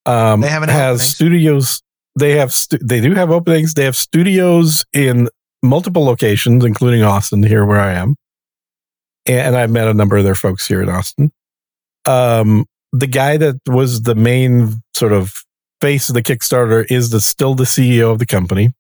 [0.06, 1.14] um, They haven't has openings.
[1.14, 1.82] studios.
[2.18, 3.74] They have stu- they do have openings.
[3.74, 5.28] They have studios in
[5.62, 8.16] multiple locations, including Austin, here where I am,
[9.26, 11.30] and I've met a number of their folks here in Austin.
[12.06, 15.44] Um, the guy that was the main sort of
[15.80, 18.72] face of the Kickstarter is the still the CEO of the company.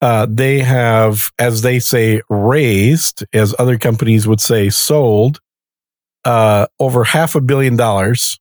[0.00, 5.38] Uh, they have, as they say, raised, as other companies would say, sold
[6.24, 8.38] uh, over half a billion dollars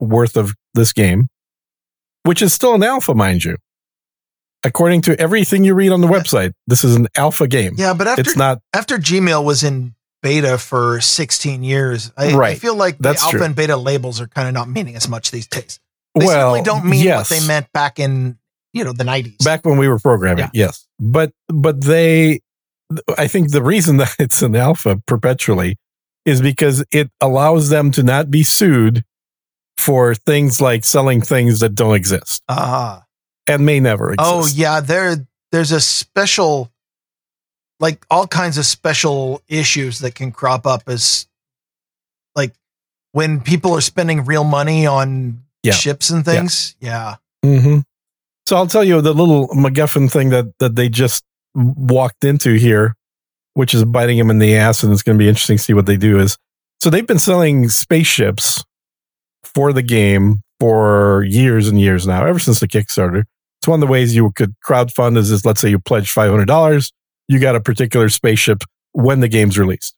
[0.00, 1.28] worth of this game,
[2.24, 3.56] which is still an alpha, mind you.
[4.64, 7.74] According to everything you read on the website, this is an alpha game.
[7.76, 12.54] Yeah, but after it's not after Gmail was in beta for 16 years, I, I
[12.54, 13.46] feel like That's the alpha true.
[13.46, 15.78] and beta labels are kind of not meaning as much these days.
[16.14, 16.36] They well.
[16.52, 17.30] certainly don't mean yes.
[17.30, 18.38] what they meant back in
[18.72, 19.44] you know the 90s.
[19.44, 20.44] back when we were programming.
[20.52, 20.66] Yeah.
[20.66, 22.40] Yes, but but they,
[23.18, 25.76] I think the reason that it's an alpha perpetually
[26.24, 29.04] is because it allows them to not be sued
[29.76, 33.04] for things like selling things that don't exist Ah.
[33.46, 34.30] and may never exist.
[34.32, 35.16] Oh yeah, there
[35.52, 36.70] there's a special
[37.80, 41.26] like all kinds of special issues that can crop up as
[42.36, 42.52] like
[43.12, 45.72] when people are spending real money on Yeah.
[45.72, 46.76] ships and things.
[46.80, 47.16] Yeah.
[47.44, 47.80] hmm
[48.46, 51.24] So I'll tell you the little MacGuffin thing that that they just
[51.54, 52.94] walked into here,
[53.54, 55.74] which is biting them in the ass, and it's going to be interesting to see
[55.74, 56.18] what they do.
[56.18, 56.36] Is
[56.80, 58.64] so they've been selling spaceships
[59.42, 63.24] for the game for years and years now, ever since the Kickstarter.
[63.60, 66.30] It's one of the ways you could crowdfund is, is let's say you pledge five
[66.30, 66.92] hundred dollars,
[67.28, 68.62] you got a particular spaceship
[68.92, 69.94] when the game's released.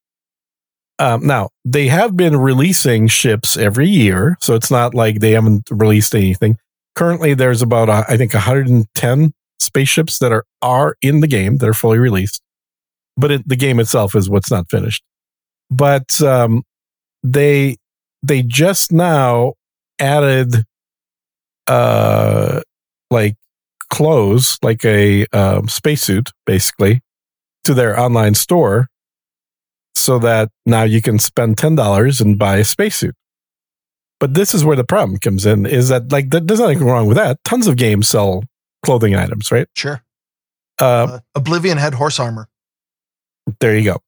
[0.98, 5.68] Um, now they have been releasing ships every year, so it's not like they haven't
[5.70, 6.58] released anything.
[6.94, 11.68] Currently there's about uh, i think 110 spaceships that are are in the game that
[11.68, 12.40] are fully released.
[13.16, 15.02] But it, the game itself is what's not finished.
[15.70, 16.62] But um,
[17.22, 17.76] they
[18.22, 19.54] they just now
[19.98, 20.64] added
[21.66, 22.60] uh
[23.10, 23.36] like
[23.90, 27.00] clothes like a um, spacesuit basically
[27.64, 28.88] to their online store
[29.96, 33.14] so that now you can spend $10 and buy a spacesuit
[34.18, 37.16] but this is where the problem comes in is that like there's nothing wrong with
[37.18, 37.38] that.
[37.44, 38.44] Tons of games sell
[38.82, 39.68] clothing items, right?
[39.74, 40.02] Sure.
[40.80, 42.48] Uh, Uh, Oblivion had horse armor.
[43.60, 43.98] there you go.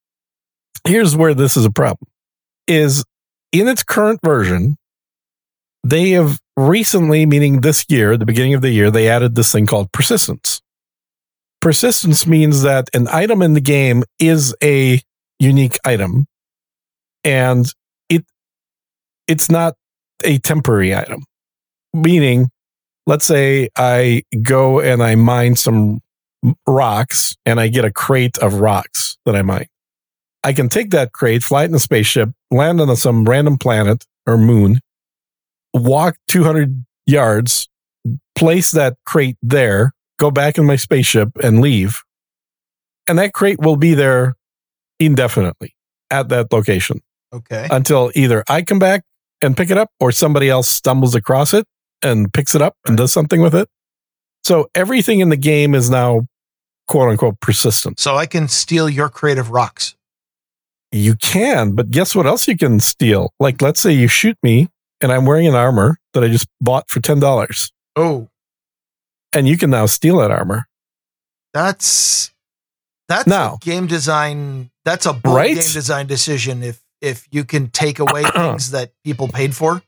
[0.85, 2.09] Here's where this is a problem.
[2.67, 3.05] Is
[3.53, 4.77] in its current version,
[5.85, 9.67] they have recently, meaning this year, the beginning of the year, they added this thing
[9.67, 10.61] called persistence.
[11.61, 15.03] Persistence means that an item in the game is a
[15.39, 16.27] unique item
[17.25, 17.67] and
[18.09, 18.25] it
[19.27, 19.75] it's not
[20.25, 21.25] a temporary item.
[21.95, 22.51] Meaning,
[23.07, 26.01] let's say I go and I mine some
[26.67, 29.69] rocks and I get a crate of rocks that I mine.
[30.45, 34.05] I can take that crate, fly it in a spaceship, land on some random planet
[34.27, 34.81] or moon,
[35.75, 37.69] walk 200 yards,
[38.37, 42.03] place that crate there, go back in my spaceship and leave.
[43.09, 44.38] And that crate will be there
[45.01, 45.75] indefinitely
[46.11, 47.01] at that location
[47.33, 47.69] Okay.
[47.71, 49.03] until either I come back
[49.43, 51.67] and pick it up or somebody else stumbles across it
[52.03, 53.69] and picks it up and does something with it.
[54.45, 56.27] So everything in the game is now
[56.87, 58.01] quote unquote persistent.
[58.01, 59.95] so I can steal your creative rocks.
[60.91, 63.33] You can, but guess what else you can steal?
[63.39, 64.69] Like, let's say you shoot me
[65.03, 68.29] and I'm wearing an armor that I just bought for $10 Oh,
[69.35, 70.65] and you can now steal that armor.
[71.53, 72.33] that's
[73.09, 74.71] that's Now- game design.
[74.89, 75.55] That's a bold Right?
[75.55, 76.63] game design decision.
[76.63, 79.83] If if you can take away things that people paid for.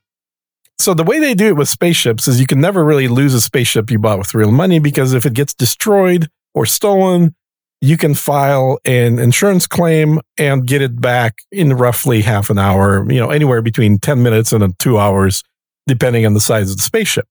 [0.78, 3.40] So the way they do it with spaceships is you can never really lose a
[3.40, 7.34] spaceship you bought with real money because if it gets destroyed or stolen,
[7.80, 13.10] you can file an insurance claim and get it back in roughly half an hour,
[13.10, 15.42] you know, anywhere between 10 minutes and uh, 2 hours
[15.86, 17.26] depending on the size of the spaceship.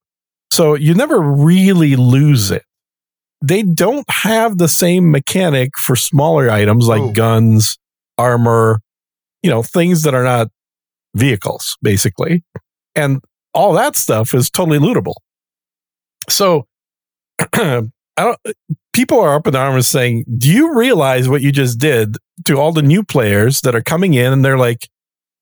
[0.51, 2.63] So you never really lose it.
[3.41, 7.11] They don't have the same mechanic for smaller items like Oh.
[7.11, 7.78] guns,
[8.18, 8.82] armor,
[9.44, 10.49] you know, things that are not
[11.16, 12.44] vehicles basically.
[12.95, 13.22] And
[13.53, 15.16] all that stuff is totally lootable.
[16.30, 16.66] So
[17.40, 17.48] I
[18.18, 18.40] I don't.
[18.91, 22.74] People are up in arms saying, "Do you realize what you just did to all
[22.74, 24.90] the new players that are coming in?" And they're like,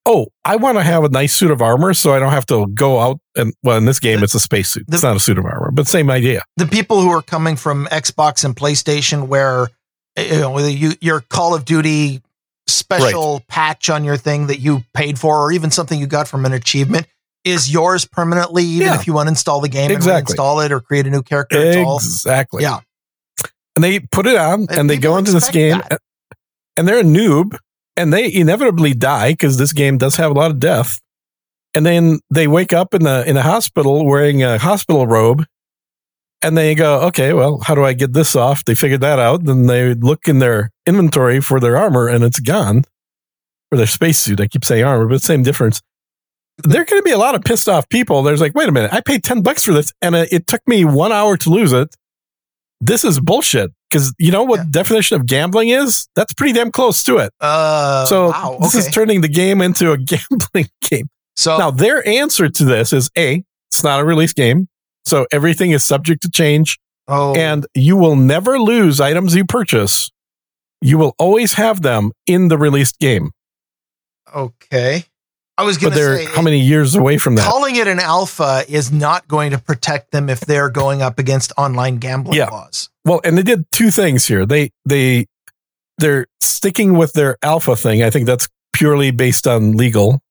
[0.07, 2.67] "Oh, I want to have a nice suit of armor, so I don't have to
[2.67, 4.85] go out and well, in this game, it's a spacesuit.
[4.87, 7.85] It's not a suit of armor, but same idea." The people who are coming from
[7.87, 9.67] Xbox and PlayStation, where
[10.15, 12.21] eh, you know you, your Call of Duty
[12.67, 13.47] special right.
[13.47, 16.53] patch on your thing that you paid for, or even something you got from an
[16.53, 17.07] achievement
[17.47, 18.95] is yours permanently, even yeah.
[18.95, 20.33] if you uninstall the game exactly.
[20.33, 21.57] and reinstall it or create a new character.
[21.59, 22.65] Exactly.
[22.65, 23.49] All, yeah.
[23.75, 26.01] And they put it on and, and they go into this game that.
[26.75, 27.57] and they're a noob
[27.97, 31.01] and they inevitably die because this game does have a lot of death.
[31.75, 35.45] And then they wake up in the in the hospital wearing a hospital robe
[36.41, 38.63] and they go, okay, well, how do I get this off?
[38.63, 39.43] They figured that out.
[39.43, 42.83] Then they look in their inventory for their armor and it's gone.
[43.69, 44.39] For their spacesuit.
[44.39, 45.81] I keep saying armor, but same difference
[46.63, 48.23] there are going to be a lot of pissed off people.
[48.23, 50.67] There's like, wait a minute, I paid 10 bucks for this and uh, it took
[50.67, 51.95] me one hour to lose it.
[52.81, 53.71] This is bullshit.
[53.89, 54.65] Because you know what yeah.
[54.69, 56.07] definition of gambling is?
[56.15, 57.31] That's pretty damn close to it.
[57.39, 58.63] Uh, so wow, okay.
[58.63, 61.09] this is turning the game into a gambling game.
[61.35, 64.67] So now their answer to this is A, it's not a release game.
[65.05, 66.79] So everything is subject to change.
[67.07, 67.33] Oh.
[67.35, 70.11] And you will never lose items you purchase.
[70.81, 73.31] You will always have them in the released game.
[74.35, 75.05] Okay.
[75.57, 77.49] I was going to say, how many years away from that?
[77.49, 81.51] Calling it an alpha is not going to protect them if they're going up against
[81.57, 82.49] online gambling yeah.
[82.49, 82.89] laws.
[83.07, 84.45] Well, and they did two things here.
[84.45, 85.27] They they
[85.97, 88.03] they're sticking with their alpha thing.
[88.03, 90.21] I think that's purely based on legal.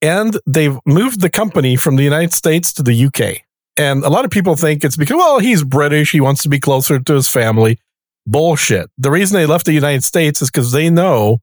[0.00, 3.42] And they've moved the company from the United States to the UK.
[3.76, 6.12] And a lot of people think it's because, well, he's British.
[6.12, 7.78] He wants to be closer to his family.
[8.26, 8.90] Bullshit.
[8.98, 11.40] The reason they left the United States is because they know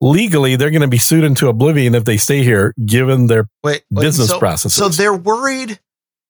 [0.00, 3.84] legally they're going to be sued into oblivion if they stay here, given their wait,
[3.90, 4.78] wait, business so, processes.
[4.78, 5.78] So they're worried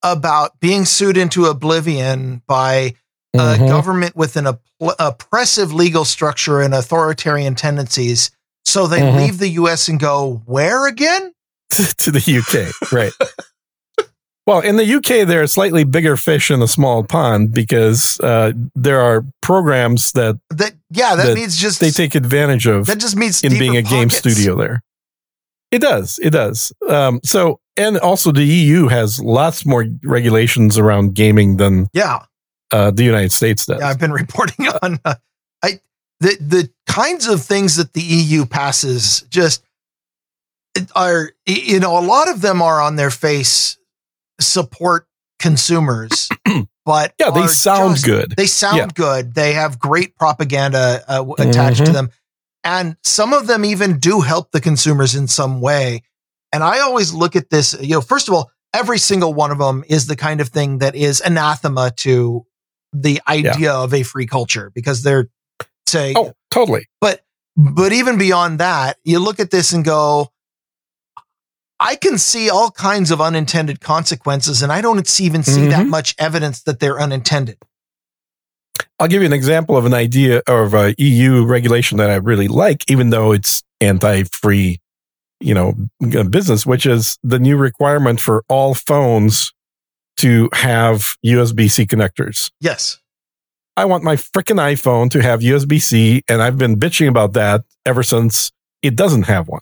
[0.02, 2.94] about being sued into oblivion by
[3.34, 3.66] a mm-hmm.
[3.66, 4.62] government with an op-
[4.98, 8.30] oppressive legal structure and authoritarian tendencies.
[8.64, 9.18] So they mm-hmm.
[9.18, 9.88] leave the U.S.
[9.88, 11.32] and go where again?
[11.70, 13.12] to the UK, right?
[14.46, 18.52] Well, in the UK, there are slightly bigger fish in a small pond because uh,
[18.76, 22.98] there are programs that that yeah that, that means just they take advantage of that
[22.98, 23.90] just means in being a pockets.
[23.90, 24.82] game studio there.
[25.72, 26.72] It does, it does.
[26.88, 32.24] Um, so, and also the EU has lots more regulations around gaming than yeah
[32.72, 33.80] uh, the United States does.
[33.80, 35.14] Yeah, I've been reporting on uh,
[35.62, 35.80] I
[36.20, 39.64] the the kinds of things that the EU passes just
[40.94, 43.78] are you know a lot of them are on their face
[44.40, 45.06] support
[45.38, 46.28] consumers,
[46.84, 48.34] but yeah, they sound just, good.
[48.36, 48.88] They sound yeah.
[48.94, 49.34] good.
[49.34, 51.84] They have great propaganda uh, attached mm-hmm.
[51.86, 52.10] to them,
[52.64, 56.02] and some of them even do help the consumers in some way.
[56.52, 57.76] And I always look at this.
[57.80, 60.78] You know, first of all, every single one of them is the kind of thing
[60.78, 62.46] that is anathema to
[63.02, 63.78] the idea yeah.
[63.78, 65.28] of a free culture because they're
[65.86, 67.22] saying, "Oh, totally." But
[67.56, 70.30] but even beyond that, you look at this and go,
[71.78, 75.70] I can see all kinds of unintended consequences, and I don't even see mm-hmm.
[75.70, 77.58] that much evidence that they're unintended.
[78.98, 82.48] I'll give you an example of an idea of a EU regulation that I really
[82.48, 84.80] like, even though it's anti-free,
[85.40, 85.74] you know,
[86.30, 89.52] business, which is the new requirement for all phones
[90.18, 92.50] to have USB-C connectors.
[92.60, 92.98] Yes.
[93.76, 98.02] I want my freaking iPhone to have USB-C, and I've been bitching about that ever
[98.02, 98.50] since
[98.82, 99.60] it doesn't have one.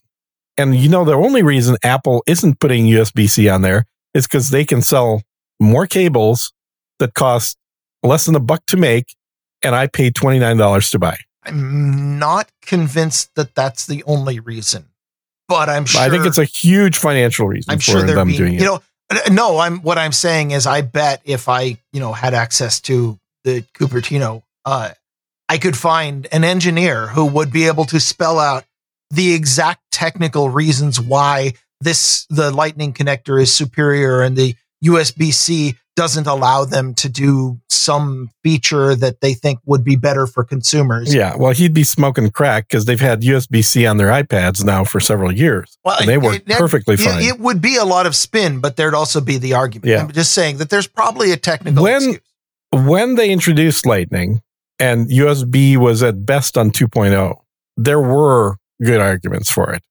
[0.56, 4.50] And you know, the only reason Apple isn't putting USB C on there is because
[4.50, 5.22] they can sell
[5.58, 6.52] more cables
[7.00, 7.58] that cost
[8.04, 9.16] less than a buck to make,
[9.62, 11.16] and I paid $29 to buy.
[11.42, 14.86] I'm not convinced that that's the only reason,
[15.48, 16.00] but I'm sure.
[16.00, 18.60] I think it's a huge financial reason I'm for sure them being, doing it.
[18.60, 18.82] You know,
[19.30, 23.18] no, I'm what I'm saying is I bet if I, you know, had access to
[23.44, 24.90] the Cupertino, uh,
[25.48, 28.64] I could find an engineer who would be able to spell out
[29.10, 36.26] the exact technical reasons why this the lightning connector is superior and the USB-C doesn't
[36.26, 41.14] allow them to do some feature that they think would be better for consumers.
[41.14, 45.00] Yeah, well, he'd be smoking crack because they've had USB-C on their iPads now for
[45.00, 45.78] several years.
[45.84, 47.22] Well, and they work it, perfectly it, fine.
[47.22, 49.88] It would be a lot of spin, but there'd also be the argument.
[49.88, 50.02] Yeah.
[50.02, 52.20] I'm just saying that there's probably a technical when, excuse.
[52.72, 54.40] When they introduced Lightning
[54.78, 57.36] and USB was at best on 2.0,
[57.76, 59.82] there were good arguments for it.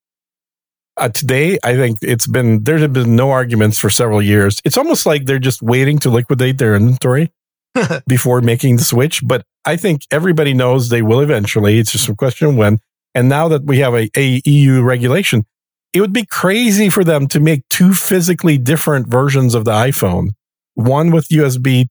[0.95, 4.61] Uh, today, I think it's been there have been no arguments for several years.
[4.63, 7.31] It's almost like they're just waiting to liquidate their inventory
[8.07, 9.21] before making the switch.
[9.25, 11.79] But I think everybody knows they will eventually.
[11.79, 12.79] It's just a question of when.
[13.15, 15.45] And now that we have a, a EU regulation,
[15.93, 20.29] it would be crazy for them to make two physically different versions of the iPhone,
[20.73, 21.87] one with USB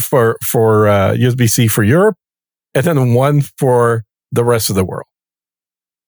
[0.00, 2.16] for for uh, USB C for Europe,
[2.74, 5.06] and then one for the rest of the world.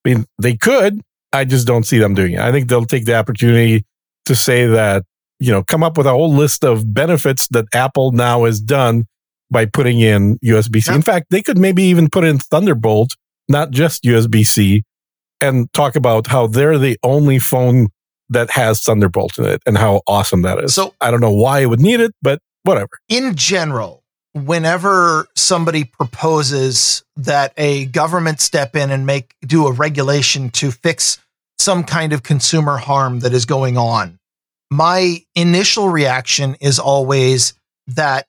[0.04, 1.00] I mean, they could.
[1.32, 2.40] I just don't see them doing it.
[2.40, 3.84] I think they'll take the opportunity
[4.26, 5.04] to say that
[5.40, 9.04] you know come up with a whole list of benefits that Apple now has done
[9.50, 10.90] by putting in USB C.
[10.90, 10.96] Yeah.
[10.96, 13.16] In fact, they could maybe even put in Thunderbolt,
[13.48, 14.84] not just USB C,
[15.40, 17.88] and talk about how they're the only phone
[18.30, 20.74] that has Thunderbolt in it and how awesome that is.
[20.74, 22.90] So I don't know why it would need it, but whatever.
[23.08, 23.97] in general,
[24.34, 31.18] whenever somebody proposes that a government step in and make do a regulation to fix
[31.58, 34.18] some kind of consumer harm that is going on,
[34.70, 37.54] my initial reaction is always
[37.88, 38.26] that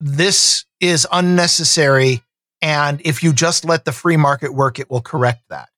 [0.00, 2.22] this is unnecessary
[2.62, 5.68] and if you just let the free market work it will correct that.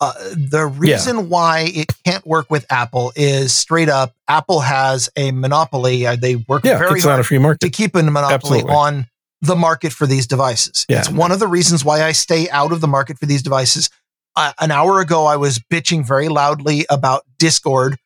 [0.00, 5.32] Uh, the reason why it can't work with Apple is straight up Apple has a
[5.32, 6.06] monopoly.
[6.06, 7.60] Uh, they work Yeah, very hard a free market.
[7.60, 8.70] to keep a monopoly Absolutely.
[8.74, 9.06] on
[9.40, 10.84] the market for these devices.
[10.88, 10.98] Yeah.
[11.00, 13.90] It's one of the reasons why I stay out of the market for these devices.
[14.36, 17.96] Uh, an hour ago, I was bitching very loudly about Discord.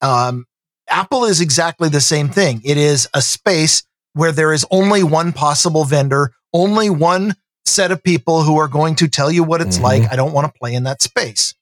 [0.00, 0.46] Um,
[0.88, 2.60] Apple is exactly the same thing.
[2.64, 3.84] It is a space
[4.14, 7.36] where there is only one possible vendor, only one
[7.70, 9.82] set of people who are going to tell you what it's Mhm.
[9.82, 10.12] like.
[10.12, 11.54] I don't want to play in that space.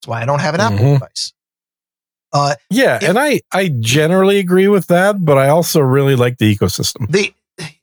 [0.00, 0.92] That's why I don't have an Apple Mhm.
[0.94, 1.32] device.
[2.32, 6.38] Uh, Yeah, If- and I I generally agree with that, but I also really like
[6.38, 7.10] the ecosystem.
[7.10, 7.32] the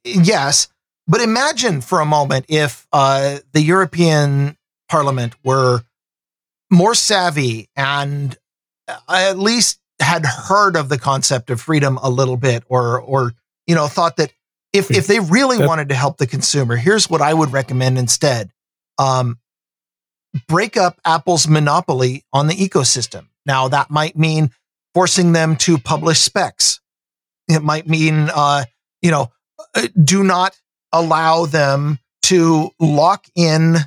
[0.04, 0.68] yes,
[1.08, 4.56] but imagine for a moment if uh, the European
[4.88, 5.84] Parliament were
[6.72, 8.38] more savvy and
[8.88, 13.34] uh, at least had heard of the concept of freedom a little bit, or or
[13.66, 14.32] you know thought that
[14.76, 17.98] if if they really That- wanted to help the consumer, here's what I would recommend
[17.98, 18.52] instead:
[18.98, 19.40] um,
[20.48, 23.28] break up Apple's monopoly on the ecosystem.
[23.46, 24.52] Now that might mean
[24.94, 26.80] forcing them to publish specs.
[27.48, 28.66] It might mean uh,
[29.02, 29.32] you know
[29.74, 30.58] uh, do not
[30.92, 33.78] allow them to lock in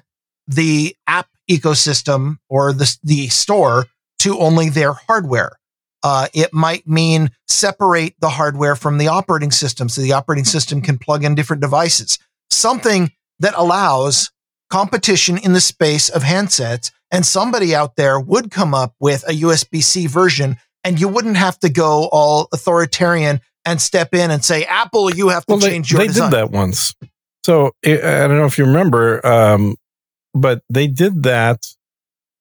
[0.46, 3.86] the app ecosystem or the, the store
[4.20, 5.58] to only their hardware.
[6.02, 10.80] Uh, it might mean separate the hardware from the operating system so the operating system
[10.80, 12.18] can plug in different devices.
[12.50, 13.10] Something
[13.40, 14.30] that allows
[14.70, 16.90] competition in the space of handsets.
[17.10, 21.38] And somebody out there would come up with a USB C version, and you wouldn't
[21.38, 25.60] have to go all authoritarian and step in and say, Apple, you have to Well,
[25.60, 26.30] they, change your they design.
[26.30, 26.94] did that once.
[27.44, 29.76] So I I don't know if you remember, um,
[30.34, 31.66] but they did that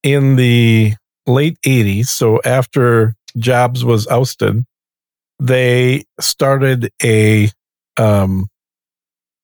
[0.04, 2.08] in the late 80s.
[2.08, 4.64] So after Jobs was ousted,
[5.40, 7.50] they started a
[7.98, 8.48] um,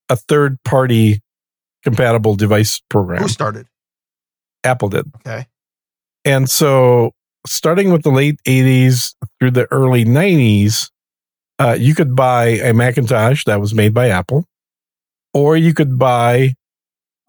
[0.10, 1.22] a third party
[1.84, 3.22] compatible device program.
[3.22, 3.68] Who started?
[4.64, 5.12] Apple did.
[5.18, 5.48] Okay.
[6.26, 7.12] And so,
[7.46, 10.90] starting with the late 80s through the early 90s,
[11.60, 14.46] uh, you could buy a Macintosh that was made by Apple,
[15.34, 16.56] or you could buy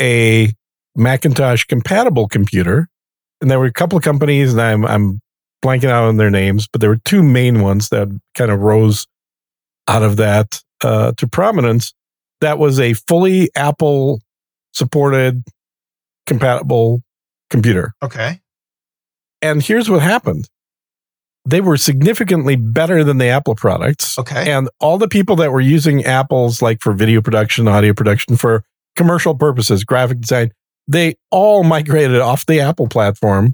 [0.01, 0.53] a
[0.97, 2.89] Macintosh compatible computer.
[3.41, 5.21] And there were a couple of companies, and I'm, I'm
[5.65, 9.07] blanking out on their names, but there were two main ones that kind of rose
[9.89, 11.95] out of that uh, to prominence.
[12.41, 14.20] That was a fully Apple
[14.73, 15.43] supported
[16.27, 17.03] compatible
[17.49, 17.95] computer.
[18.03, 18.41] Okay.
[19.41, 20.49] And here's what happened
[21.47, 24.19] they were significantly better than the Apple products.
[24.19, 24.51] Okay.
[24.51, 28.65] And all the people that were using Apple's, like for video production, audio production, for
[28.97, 30.53] commercial purposes, graphic design,
[30.89, 33.53] they all migrated off the Apple platform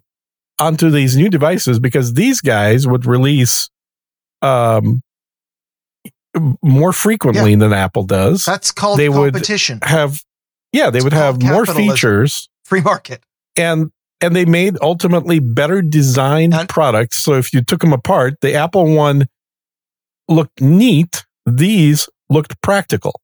[0.60, 3.68] onto these new devices because these guys would release
[4.42, 5.00] um,
[6.62, 8.44] more frequently than Apple does.
[8.44, 9.80] That's called They would- competition.
[9.82, 10.22] have,
[10.72, 13.22] yeah, they It's would have more features Free market.
[13.56, 13.90] and
[14.22, 17.16] and they made ultimately better designed And- products.
[17.16, 19.26] So if you took them apart, the Apple one
[20.28, 21.24] looked neat.
[21.46, 23.18] These looked practical.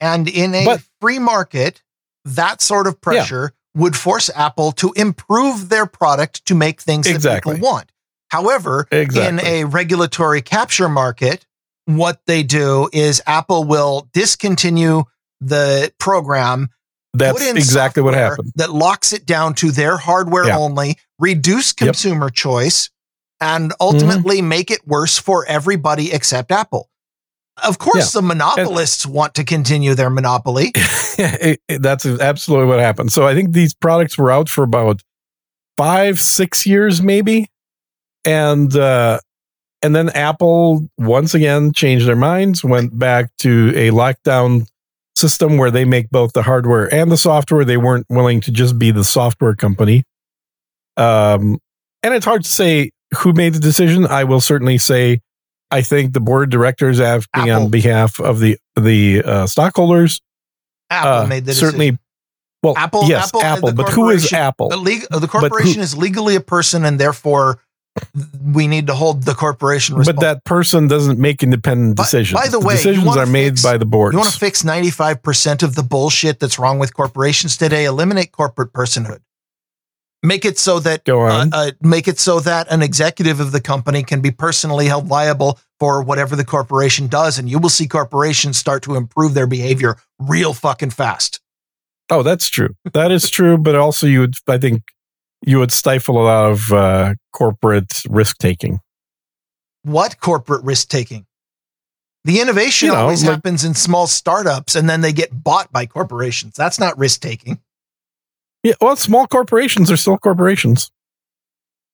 [0.00, 1.82] And in a But- free market,
[2.24, 7.52] that sort of pressure would force Apple to improve their product to make things Exactly.
[7.52, 7.90] that people want.
[8.28, 11.46] However, in a regulatory capture market,
[11.86, 15.04] what they do is Apple will discontinue
[15.40, 16.68] the program
[17.12, 18.52] That's exactly what happened.
[18.54, 20.58] That locks it down to their hardware Yeah.
[20.58, 21.76] only, reduce Yep.
[21.76, 21.86] Mm-hmm.
[21.86, 22.90] consumer choice,
[23.40, 26.88] and ultimately make it worse for everybody except Apple.
[27.64, 30.72] Of course, the monopolists want to continue their monopoly.
[31.18, 33.12] It- it- that's absolutely what happened.
[33.12, 35.02] So I think these products were out for about
[35.76, 37.48] five, six years, maybe,
[38.24, 39.18] and uh,
[39.82, 44.66] and then Apple once again changed their minds, went back to a lockdown
[45.16, 47.64] system where they make both the hardware and the software.
[47.64, 50.04] They weren't willing to just be the software company.
[50.96, 51.58] Um,
[52.02, 54.06] and it's hard to say who made the decision.
[54.06, 55.20] I will certainly say
[55.70, 57.64] I think the board of directors acting Apple.
[57.64, 60.20] on behalf of the the uh, stockholders
[60.90, 61.90] Apple uh, made the certainly.
[61.90, 62.00] decision.
[62.62, 64.68] Well, Apple- yes, Apple Apple, but who is Apple?
[64.68, 67.58] The, leg- the corporation is legally a person, and therefore
[68.44, 72.38] we need to hold the corporation But that person doesn't make independent decisions.
[72.38, 74.12] by the way, decisions are made by the board.
[74.12, 77.84] You want to fix 95% of the bullshit that's wrong with corporations today?
[77.84, 79.20] Eliminate corporate personhood.
[80.22, 83.60] Make it so that Go uh, uh, make it so that an executive of the
[83.60, 87.88] company can be personally held liable for whatever the corporation does, and you will see
[87.88, 91.40] corporations start to improve their behavior real fucking fast.
[92.10, 92.74] oh, that's true.
[92.92, 93.56] That is true.
[93.56, 94.82] But also, you would, I think,
[95.46, 98.80] you would stifle a lot of uh, corporate risk taking.
[99.84, 101.24] What corporate risk taking?
[102.24, 105.72] The innovation You know, always like- happens in small startups, and then they get bought
[105.72, 106.56] by corporations.
[106.56, 107.58] That's not risk taking.
[108.62, 110.90] Yeah, well, small corporations are still corporations.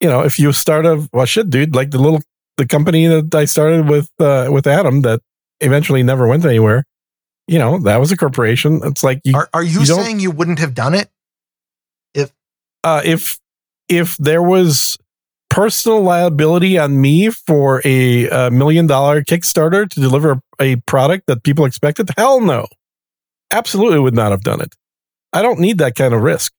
[0.01, 2.21] You know, if you start a well, shit, dude, like the little
[2.57, 5.21] the company that I started with uh, with Adam that
[5.61, 6.85] eventually never went anywhere.
[7.49, 8.81] You know, that was a corporation.
[8.83, 11.09] It's like you, Are, are you, you saying you wouldn't have done it?
[12.13, 12.33] If
[12.83, 13.39] uh, if
[13.89, 14.99] if there was
[15.49, 21.45] personal liability on me for a, uh million dollar Kickstarter to deliver a product that
[21.45, 22.67] people expected, hell no,
[23.53, 24.75] absolutely would not have done it.
[25.33, 26.53] I don't need that kind of risk.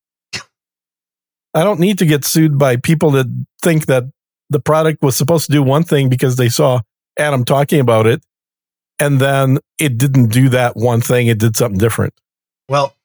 [1.54, 3.28] I don't need to get sued by people that
[3.62, 4.04] think that
[4.50, 6.82] the product was supposed to do one thing because they saw
[7.18, 8.24] Adam talking about it,
[9.00, 12.14] and then it didn't do that one thing; it did something different.
[12.70, 12.96] Well,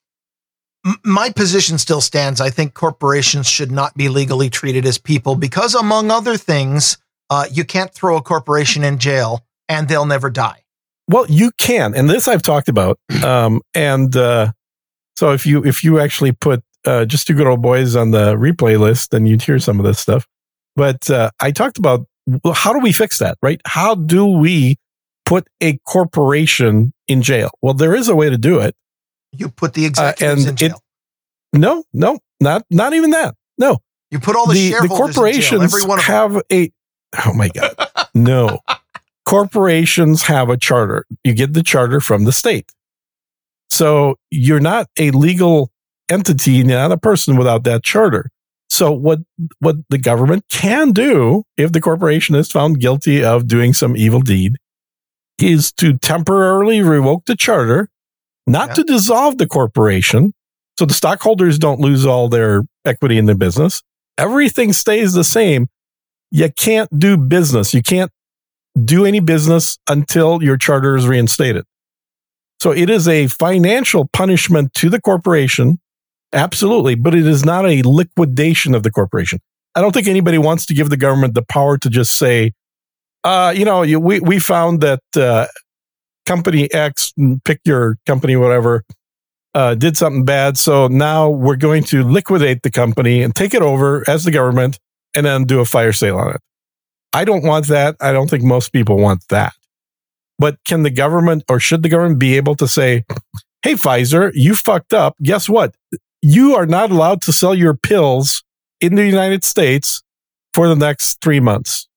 [0.85, 2.41] m- my position still stands.
[2.41, 6.97] I think corporations should not be legally treated as people because, among other things,
[7.29, 10.63] uh, you can't throw a corporation in jail and they'll never die.
[11.07, 12.99] Well, you can, and this I've talked about.
[13.23, 14.51] Um, and uh,
[15.17, 18.35] so if you if you actually put uh, just two good old boys on the
[18.35, 20.27] replay list, then you'd hear some of this stuff.
[20.75, 22.05] But uh, I talked about
[22.43, 23.61] well, how do we fix that, right?
[23.65, 24.77] How do we
[25.25, 27.51] put a corporation in jail?
[27.61, 28.75] Well, there is a way to do it.
[29.31, 30.81] You put the executives and in jail.
[31.51, 33.35] No, no, not not even that.
[33.57, 33.79] No,
[34.13, 35.23] you put all the, the, the shareholders in jail.
[35.23, 36.31] corporations Every one of them.
[36.33, 36.71] have a
[37.25, 37.75] oh my god
[38.13, 38.59] no
[39.25, 42.71] corporations have a charter you get the charter from the state
[43.69, 45.71] so you're not a legal
[46.09, 48.29] entity not a person without that charter
[48.69, 49.19] so what
[49.59, 54.19] what the government can do if the corporation is found guilty of doing some evil
[54.21, 54.55] deed
[55.39, 57.89] is to temporarily revoke the charter
[58.45, 58.73] not Yeah.
[58.75, 60.33] to dissolve the corporation
[60.77, 63.81] so the stockholders don't lose all their equity in the business
[64.17, 65.67] everything stays the same.
[66.29, 67.73] You can't do business.
[67.73, 68.11] You can't
[68.85, 71.65] do any business until your charter is reinstated.
[72.61, 75.79] So it is a financial punishment to the corporation.
[76.33, 76.95] Absolutely.
[76.95, 79.39] But it is not a liquidation of the corporation.
[79.75, 82.53] I don't think anybody wants to give the government the power to just say,
[83.23, 85.47] uh, you know, you, we, we found that uh,
[86.25, 87.13] company X,
[87.45, 88.83] pick your company, whatever,
[89.55, 90.57] uh, did something bad.
[90.57, 94.79] So now we're going to liquidate the company and take it over as the government
[95.15, 96.41] and then do a fire sale on it.
[97.13, 97.95] I don't want that.
[98.01, 99.53] I don't think most people want that.
[100.39, 103.05] But can the government or should the government be able to say,
[103.61, 105.15] hey, Pfizer, you fucked up.
[105.21, 105.75] Guess what?
[106.25, 108.45] You are not allowed to sell your pills
[108.79, 110.01] in the United States
[110.53, 111.89] for the next three months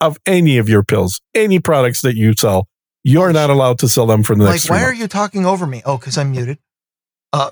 [0.00, 2.66] of any of your pills, any products that you sell.
[3.04, 5.44] You're not allowed to sell them for the like, next three why are you talking
[5.44, 5.82] over me?
[5.84, 6.58] Oh, because I'm muted.
[7.34, 7.50] Uh,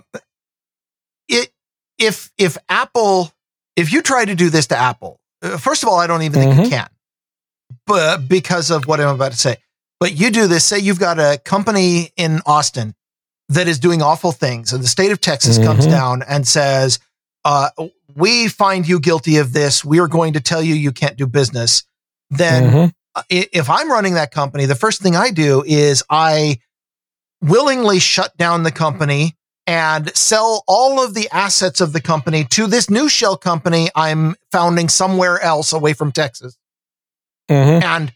[1.29, 1.51] it
[1.99, 3.31] if if Apple
[3.77, 6.41] if you try to do this to Apple, uh, first of all, I don't even
[6.41, 6.71] think you Mhm.
[6.71, 6.89] can,
[7.87, 9.59] but because of what I'm about to say.
[10.01, 10.65] But you do this.
[10.65, 12.95] Say you've got a company in Austin
[13.49, 15.91] that is doing awful things, and the state of Texas comes Mhm.
[15.91, 16.99] down and says,
[17.45, 17.71] uh,
[18.15, 19.85] "We find you guilty of this.
[19.85, 21.85] We are going to tell you you can't do business."
[22.31, 22.95] Then Mhm.
[23.29, 26.59] if I'm running that company, the first thing I do is I
[27.43, 32.67] willingly shut down the company and sell all of the assets of the company to
[32.67, 36.57] this new shell company I'm founding somewhere else away from Texas.
[37.51, 37.83] Mhm.
[37.83, 38.13] And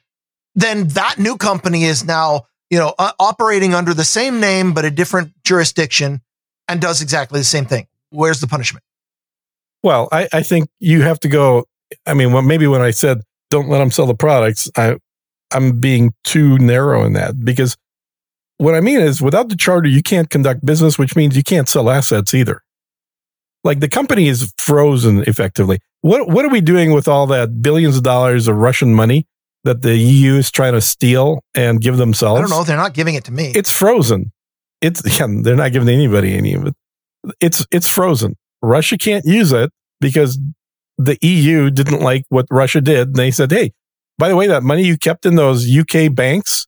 [0.54, 4.84] then that new company is now, you know, uh, operating under the same name but
[4.84, 6.20] a different jurisdiction
[6.68, 7.86] and does exactly the same thing.
[8.10, 8.84] Where's the punishment?
[9.82, 11.64] Well, I, I think you have to go.
[12.06, 14.96] I mean, well, maybe when I said don't let them sell the products, I,
[15.52, 17.76] I'm being too narrow in that because
[18.58, 21.68] what I mean is without the charter, you can't conduct business, which means you can't
[21.68, 22.62] sell assets either.
[23.64, 25.78] Like the company is frozen effectively.
[26.00, 29.26] What what are we doing with all that billions of dollars of Russian money
[29.68, 32.38] that the EU is trying to steal and give themselves?
[32.38, 32.64] I don't know.
[32.64, 33.52] They're not giving it to me.
[33.54, 34.32] It's frozen.
[34.80, 36.74] It's yeah, they're not giving anybody any of it.
[37.40, 38.36] It's it's frozen.
[38.62, 39.70] Russia can't use it
[40.00, 40.38] because
[40.98, 43.08] the EU didn't like what Russia did.
[43.08, 43.72] And they said, "Hey,
[44.18, 46.66] by the way, that money you kept in those UK banks,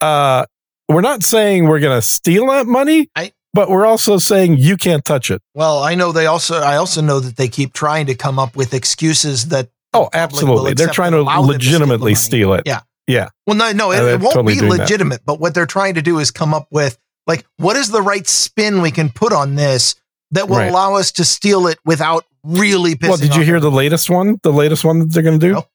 [0.00, 0.44] uh,
[0.88, 4.76] we're not saying we're going to steal that money, I- but we're also saying you
[4.76, 5.42] can't touch it.
[5.54, 6.60] Well, I know they also.
[6.60, 9.68] I also know that they keep trying to come up with excuses that.
[9.94, 10.74] Oh, absolutely.
[10.74, 12.62] They're trying to them to steal legitimately steal it.
[12.66, 12.80] Yeah.
[13.06, 13.28] Yeah.
[13.46, 14.78] Well, no, no, it, Uh, it won't totally be doing that.
[14.80, 15.22] legitimate.
[15.24, 18.26] But what they're trying to do is come up with like, what is the right
[18.26, 19.94] spin we can put on this
[20.32, 20.70] that will Right.
[20.70, 23.08] allow us to steal it without really pissing.
[23.08, 24.38] Well, did you hear the latest one?
[24.42, 25.52] The latest one that they're going to do?
[25.54, 25.66] No.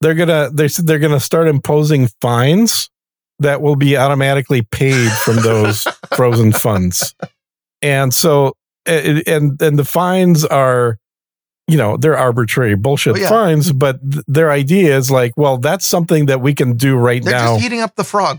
[0.00, 2.90] They're gonna they said they're gonna start imposing fines
[3.38, 7.14] that will be automatically paid from those frozen funds,
[7.80, 8.52] and so
[8.84, 10.98] and and and the fines are,
[11.68, 13.28] you know, they're arbitrary bullshit Oh, yeah.
[13.28, 17.22] fines, but th- their idea is like, well, that's something that we can do right
[17.24, 17.30] now.
[17.30, 17.52] They're now.
[17.54, 18.38] just heating up the frog.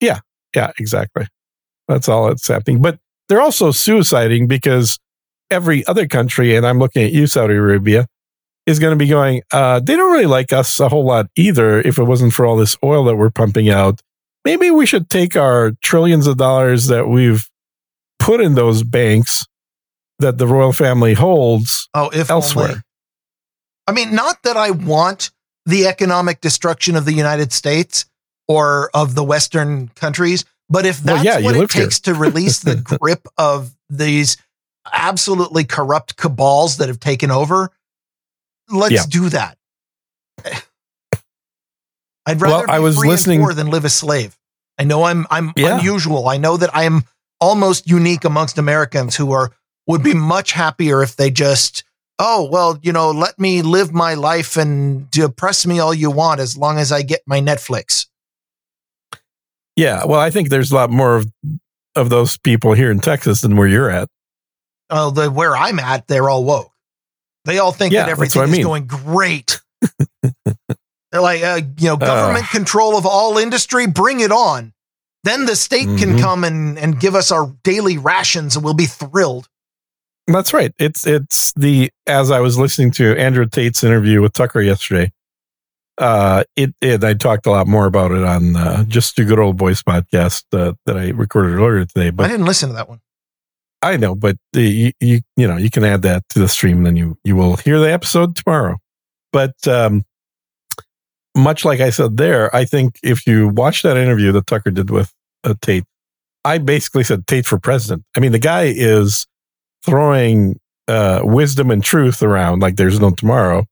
[0.00, 0.20] Yeah,
[0.54, 1.26] Yeah, exactly.
[1.88, 2.80] That's all that's happening.
[2.80, 2.98] But
[3.28, 4.98] they're also suiciding because
[5.50, 8.06] every other country, and I'm looking at you, Saudi Arabia,
[8.66, 11.80] is going to be going, uh, they don't really like us a whole lot either
[11.80, 14.00] if it wasn't for all this oil that we're pumping out.
[14.44, 17.48] Maybe we should take our trillions of dollars that we've
[18.18, 19.44] put in those banks
[20.20, 22.68] that the royal family holds Oh, if elsewhere.
[22.68, 22.82] only.
[23.86, 25.30] I mean, not that I want
[25.66, 28.04] the economic destruction of the United States
[28.48, 31.84] or of the Western countries, but if Well, that's yeah, you what it live here.
[31.84, 34.36] takes to release the grip of these
[34.92, 37.70] absolutely corrupt cabals that have taken over,
[38.70, 39.04] let's Yeah.
[39.08, 39.58] do that.
[42.26, 44.36] I'd Well, rather I be was free listening- poor than live a slave.
[44.78, 45.78] I know I'm I'm Yeah.
[45.78, 46.28] unusual.
[46.28, 47.04] I know that I am
[47.40, 49.52] almost unique amongst Americans who are
[49.90, 51.84] would be much happier if they just
[52.18, 56.40] oh well you know let me live my life and depress me all you want
[56.40, 58.06] as long as I get my Netflix.
[59.76, 60.04] Yeah.
[60.04, 61.26] Well, I think there's a lot more of,
[61.94, 64.08] of those people here in Texas than where you're at.
[64.90, 66.70] Oh, the where I'm at, they're all woke.
[67.44, 68.62] They all think Yeah, that everything I is mean.
[68.62, 69.60] going great.
[70.22, 74.72] they're like, uh, you know, government control of all industry, bring it on.
[75.24, 76.20] Then the state can Mhm.
[76.20, 79.48] come and, and give us our daily rations and we'll be thrilled.
[80.32, 80.72] That's right.
[80.78, 85.12] It's it's the as I was listening to Andrew Tate's interview with Tucker yesterday.
[85.98, 89.38] Uh, it, it I talked a lot more about it on uh, just a good
[89.38, 92.10] old boys podcast uh, that I recorded earlier today.
[92.10, 93.00] But I didn't listen to that one.
[93.82, 96.78] I know, but the, you, you you know you can add that to the stream,
[96.78, 98.78] and then you you will hear the episode tomorrow.
[99.32, 100.04] But um,
[101.36, 104.90] much like I said there, I think if you watch that interview that Tucker did
[104.90, 105.12] with
[105.44, 105.84] uh, Tate,
[106.44, 108.04] I basically said Tate for president.
[108.16, 109.26] I mean, the guy is
[109.84, 110.58] throwing
[110.88, 113.64] uh, wisdom and truth around like there's no tomorrow,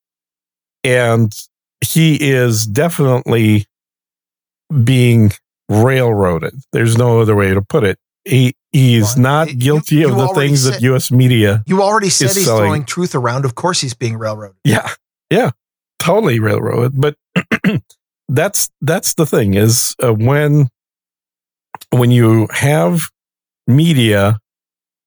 [0.85, 1.33] and
[1.81, 3.67] he is definitely
[4.85, 5.33] being
[5.69, 6.55] railroaded.
[6.73, 7.99] There's no other way to put it.
[8.25, 11.11] He he's Well, not guilty you of the things said- that U.S.
[11.11, 11.63] media.
[11.67, 13.45] You already said he's selling- throwing truth around.
[13.45, 14.57] Of course he's being railroaded.
[14.65, 14.89] Yeah,
[15.31, 15.51] yeah,
[15.99, 17.01] totally railroaded.
[17.01, 17.17] But
[18.29, 20.69] that's that's the thing is uh, when
[21.91, 23.09] when you have
[23.67, 24.39] media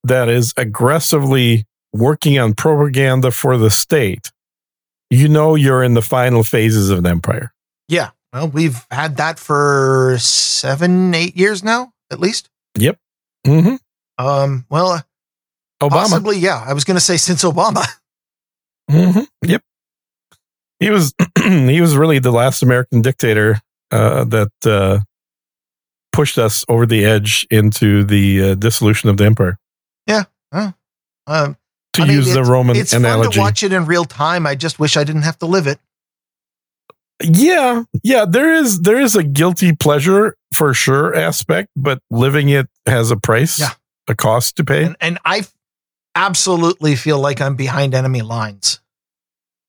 [0.03, 4.31] that is aggressively working on propaganda for the state,
[5.09, 7.53] you know you're in the final phases of an empire.
[7.87, 8.11] Yeah.
[8.33, 12.49] Well, we've had that for seven, eight years now, at least.
[12.77, 12.97] Yep.
[13.45, 13.75] Mm-hmm.
[14.25, 15.01] Um, well, uh,
[15.81, 15.89] Obama.
[15.89, 16.63] possibly, yeah.
[16.65, 17.85] I was going to say since Obama.
[18.89, 19.21] Mm-hmm.
[19.49, 19.61] Yep.
[20.81, 21.13] He was
[21.45, 24.99] he was really the last American dictator uh, that uh,
[26.11, 29.57] pushed us over the edge into the uh, dissolution of the empire.
[31.27, 31.55] Um,
[31.93, 34.05] To I mean, use the it's- Roman it's fun analogy, to watch it in real
[34.05, 34.45] time.
[34.47, 35.79] I just wish I didn't have to live it.
[37.23, 42.67] yeah, yeah, there is there is a guilty pleasure for sure aspect, but living it
[42.87, 43.69] has a price, Yeah.
[44.07, 44.85] a cost to pay.
[44.85, 45.45] And, and I
[46.15, 48.81] absolutely feel like I'm behind enemy lines.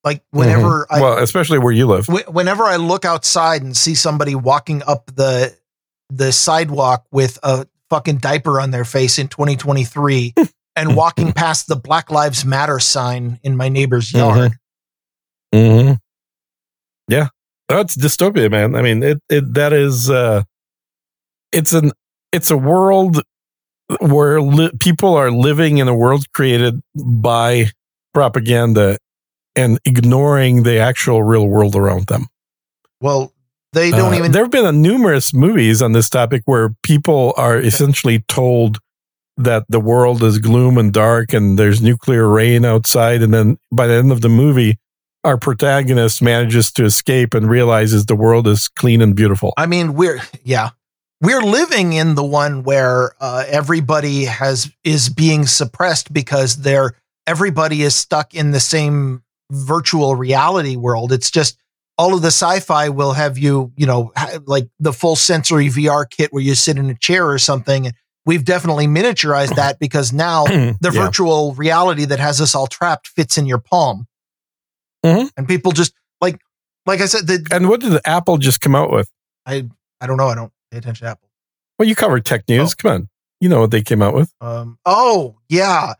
[0.03, 1.03] Like whenever I, Mm-hmm.
[1.03, 2.07] well, especially where you live.
[2.27, 5.55] Whenever I look outside and see somebody walking up the
[6.09, 10.33] the sidewalk with a fucking diaper on their face in 2023
[10.75, 14.53] and walking past the Black Lives Matter sign in my neighbor's yard,
[15.53, 15.93] Mm-hmm.
[17.07, 17.27] Yeah,
[17.69, 18.73] that's dystopia, man.
[18.73, 20.41] I mean, it it that is uh,
[21.51, 21.91] it's an
[22.31, 23.21] it's a world
[23.99, 27.69] where li- people are living in a world created by
[28.15, 28.97] propaganda
[29.55, 32.25] and ignoring the actual real world around them.
[32.99, 33.31] well,
[33.73, 34.31] they don't Uh, even.
[34.31, 38.79] There have been a numerous movies on this topic where people are essentially told
[39.35, 43.21] that the world is gloom and dark and there's nuclear rain outside.
[43.23, 44.77] And then by the end of the movie,
[45.23, 49.53] our protagonist manages to escape and realizes the world is clean and beautiful.
[49.57, 50.69] I mean, we're yeah,
[51.21, 56.95] we're living in the one where uh, everybody has is being suppressed because they're
[57.25, 61.11] everybody is stuck in the same virtual reality world.
[61.11, 61.57] It's just
[61.97, 64.11] all of the sci-fi will have you, you know,
[64.45, 67.91] like the full sensory VR kit where you sit in a chair or something.
[68.25, 70.89] We've definitely miniaturized that because now the Yeah.
[70.91, 74.07] virtual reality that has us all trapped fits in your palm.
[75.05, 75.29] Mhm.
[75.37, 76.39] And people just like,
[76.85, 79.09] like I said, the, And what did Apple just come out with?
[79.45, 79.67] I,
[79.99, 80.27] I don't know.
[80.29, 81.29] I don't pay attention to Apple.
[81.77, 82.73] Well, you covered tech news.
[82.73, 82.75] Oh.
[82.77, 83.09] Come on.
[83.41, 84.33] You know what they came out with.
[84.39, 85.93] Um, oh yeah,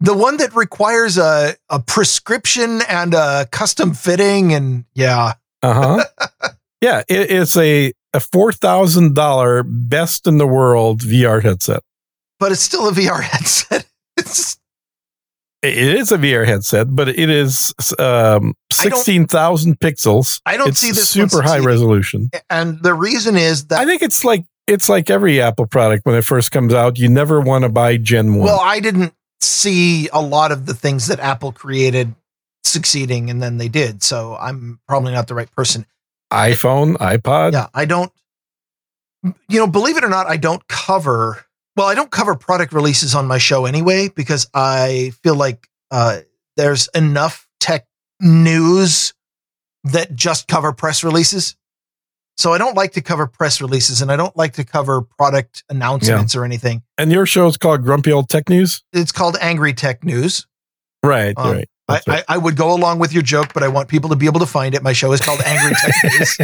[0.00, 6.48] the one that requires a a prescription and a custom fitting, and yeah, Uh huh.
[6.80, 11.82] yeah, it, it's a, a $4,000 best in the world VR headset.
[12.38, 13.86] but it's still a VR headset.
[14.16, 14.58] It's
[15.62, 20.40] It is a VR headset, but it is um, sixteen thousand pixels.
[20.46, 22.30] I don't it's see this super high resolution.
[22.50, 26.14] and the reason is that I think it's like it's like every Apple product when
[26.16, 26.98] it first comes out.
[26.98, 28.40] You never want to buy Gen 1.
[28.44, 32.14] well, I didn't see a lot of the things that Apple created
[32.64, 34.02] succeeding, and then they did.
[34.02, 35.86] So I'm probably not the right person.
[36.32, 37.52] iPhone, iPod.
[37.52, 38.12] Yeah, I don't.
[39.22, 41.44] You know, believe it or not, I don't cover.
[41.76, 46.20] Well, I don't cover product releases on my show anyway because I feel like uh,
[46.56, 47.86] there's enough tech
[48.20, 49.14] news
[49.84, 51.56] that just cover press releases.
[52.38, 55.64] So I don't like to cover press releases, and I don't like to cover product
[55.68, 56.82] announcements or anything.
[56.96, 58.84] And your show is called Grumpy Old Tech News?
[58.92, 60.46] It's called Angry Tech News.
[61.02, 61.68] Right, Um, right.
[61.88, 62.24] I, right.
[62.28, 64.40] I, I would go along with your joke, but I want people to be able
[64.40, 64.82] to find it.
[64.82, 66.38] My show is called Angry Tech News.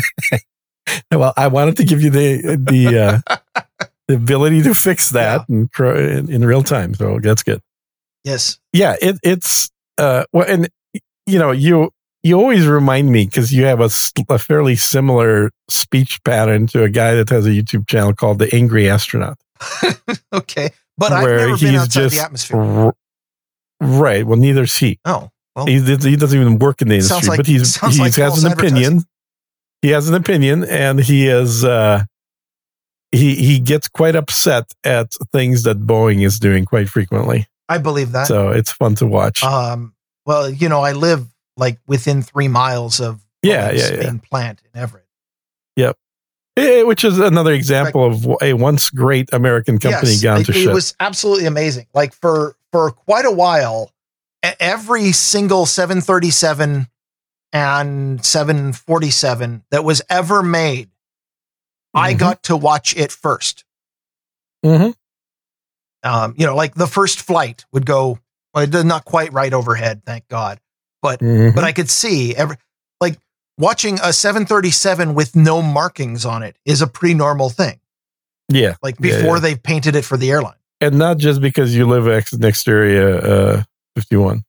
[1.12, 3.22] well, I wanted to give you the the
[3.56, 3.62] uh,
[4.08, 6.94] the ability to fix that in, in, in real time.
[6.94, 7.60] So that's good.
[8.24, 8.58] Yes.
[8.72, 10.68] Yeah, it, it's uh well, and
[11.26, 11.90] you know you
[12.24, 17.14] you always remind me because you have a fairly similar speech pattern to a guy
[17.14, 19.38] that has a YouTube channel called the Angry Astronaut.
[20.32, 20.70] Okay.
[20.98, 22.60] But I've never been outside the atmosphere.
[22.60, 22.94] R-
[23.80, 24.26] right.
[24.26, 24.98] Well, neither's he.
[25.04, 28.14] Oh, well, He, he doesn't even work in the industry, like- but he's he like
[28.16, 29.02] has an opinion.
[29.82, 32.04] He has an opinion, and he is uh,
[33.12, 37.46] he he gets quite upset at things that Boeing is doing quite frequently.
[37.68, 38.26] I believe that.
[38.26, 39.42] So it's fun to watch.
[39.44, 39.94] um,
[40.26, 41.26] well, you know, I live
[41.56, 43.96] like within three miles of Yeah, yeah, yeah.
[44.04, 45.02] main plant in Everett.
[46.56, 50.52] Eh, which is another example of a once great American company Yes, gone it, to
[50.52, 50.72] it shit.
[50.72, 51.88] was absolutely amazing.
[51.94, 53.90] Like for for quite a while,
[54.60, 56.86] every single 737
[57.52, 60.90] and 747 that was ever made,
[61.92, 62.18] I Mhm.
[62.18, 63.64] got to watch it first.
[64.64, 64.94] Mhm.
[66.04, 68.20] Um, you know, like the first flight would go,
[68.54, 70.60] well, it did not quite right overhead, thank God.
[71.04, 71.54] But Mhm.
[71.54, 72.56] but I could see every
[72.98, 73.18] like
[73.58, 77.78] watching a 737 with no markings on it is a pretty normal thing.
[78.48, 79.40] yeah, Like before yeah.
[79.40, 80.56] they've painted it for the airline.
[80.80, 83.62] and not just because you live ex- next area uh,
[83.94, 84.44] fifty one.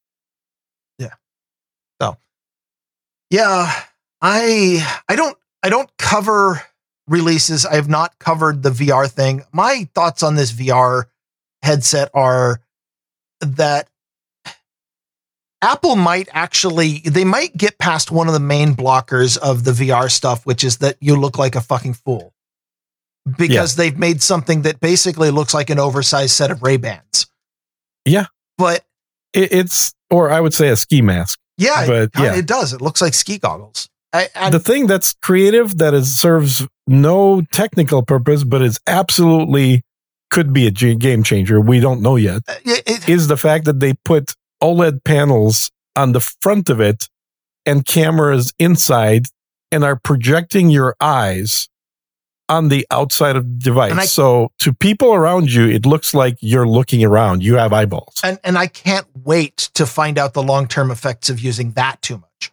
[3.32, 3.72] Yeah,
[4.22, 6.62] I I don't I don't cover
[7.08, 7.66] releases.
[7.66, 9.44] I have not covered the VR thing.
[9.52, 11.06] My thoughts on this VR
[11.64, 12.62] headset are
[13.42, 13.90] that
[15.62, 20.12] Apple might actually they might get past one of the main blockers of the VR
[20.12, 22.34] stuff, which is that you look like a fucking fool.
[23.38, 27.26] Because they've made something that basically looks like an oversized set of Ray-Bans.
[28.06, 28.28] Yeah.
[28.60, 28.84] But
[29.34, 31.40] It, it's or I would say a ski mask.
[31.58, 32.36] yeah, But, it, yeah.
[32.36, 32.72] it does.
[32.74, 33.90] It looks like ski goggles.
[34.14, 39.82] I, and the thing that's creative that is serves no technical purpose, but is absolutely
[40.30, 41.60] could be a game changer.
[41.60, 42.44] We don't know yet.
[42.48, 47.08] uh, it- Is the fact that they put OLED panels on the front of it
[47.66, 49.26] and cameras inside
[49.72, 51.68] and are projecting your eyes
[52.48, 53.94] on the outside of the device.
[53.94, 57.42] I- so to people around you, it looks like you're looking around.
[57.44, 58.22] You have eyeballs.
[58.24, 62.02] and and I can't wait to find out the long term effects of using that
[62.04, 62.52] too much.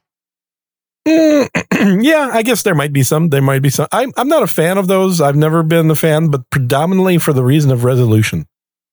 [1.06, 1.48] Mm,
[2.04, 3.28] yeah, I guess there might be some.
[3.28, 3.88] There might be some.
[3.92, 5.20] I'm I'm not a fan of those.
[5.20, 8.46] I've never been a fan, but predominantly for the reason of resolution.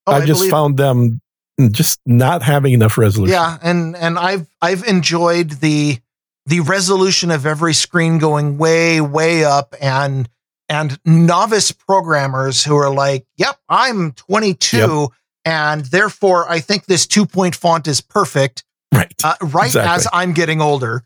[0.06, 1.20] Oh, I I just found them
[1.68, 3.32] just not having enough resolution.
[3.34, 5.98] yeah, and and I've I've enjoyed the
[6.46, 10.28] the resolution of every screen going way way up and
[10.68, 15.08] and novice programmers who are like, "Yep, I'm 22
[15.44, 19.12] and therefore I think this 2 point font is perfect." Right.
[19.22, 19.94] Uh, right Exactly.
[19.94, 21.04] as I'm getting older.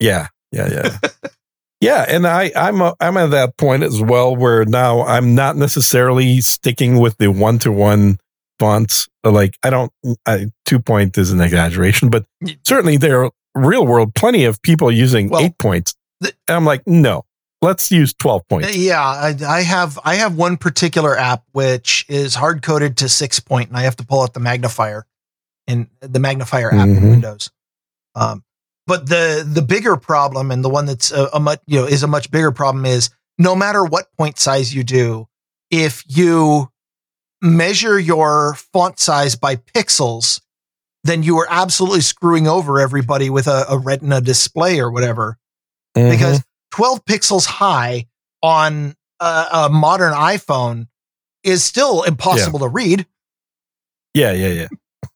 [0.00, 1.08] Yeah, yeah, yeah.
[1.80, 5.56] yeah, and I I'm a, I'm at that point as well where now I'm not
[5.56, 8.18] necessarily sticking with the one to one
[8.58, 9.08] fonts.
[9.24, 9.92] Like I don't
[10.26, 12.24] I, two point is an exaggeration, but
[12.66, 15.94] certainly there are real world plenty of people using Well, eight points.
[16.20, 17.24] and I'm like, no,
[17.60, 18.76] let's use twelve points.
[18.76, 23.38] Yeah, I, I have I have one particular app which is hard coded to six
[23.38, 25.06] point, and I have to pull out the magnifier
[25.68, 27.10] in the magnifier app in Mhm.
[27.10, 27.50] Windows.
[28.16, 28.42] Um,
[28.88, 32.02] but the the bigger problem and the one that's a, a much you know is
[32.02, 35.28] a much bigger problem is no matter what point size you do,
[35.70, 36.71] if you
[37.42, 40.40] measure your font size by pixels,
[41.04, 45.36] then you are absolutely screwing over everybody with a, a retina display or whatever.
[45.96, 46.10] Mhm.
[46.10, 48.06] Because 12 pixels high
[48.42, 50.86] on a, a modern iPhone
[51.42, 53.04] is still impossible to read.
[54.14, 54.68] yeah, yeah, yeah.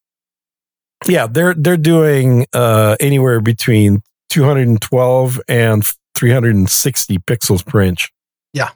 [1.07, 5.85] Yeah, they're they're doing uh anywhere between 212 and
[6.17, 8.11] 360 pixels per inch.
[8.53, 8.71] Yeah.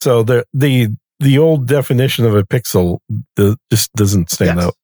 [0.00, 0.90] So the the
[1.24, 2.98] the old definition of a pixel
[3.36, 4.66] the, just doesn't stand Yes.
[4.66, 4.74] out.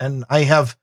[0.00, 0.76] And I have,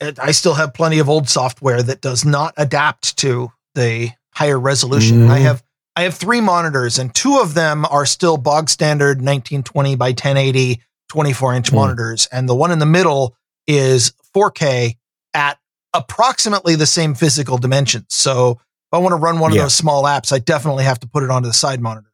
[0.00, 5.26] I still have plenty of old software that does not adapt to the higher resolution.
[5.26, 5.30] Mhm.
[5.30, 5.62] I have,
[5.96, 10.82] I have three monitors and two of them are still bog standard 1920 by 1080
[11.08, 11.76] 24 inch Hmm.
[11.76, 12.26] monitors.
[12.32, 13.34] And the one in the middle
[13.66, 14.96] is 4K
[15.34, 15.58] at
[15.94, 18.06] approximately the same physical dimensions.
[18.10, 18.58] So if
[18.94, 19.60] I want to run one Yeah.
[19.60, 22.07] of those small apps, I definitely have to put it onto the side monitor.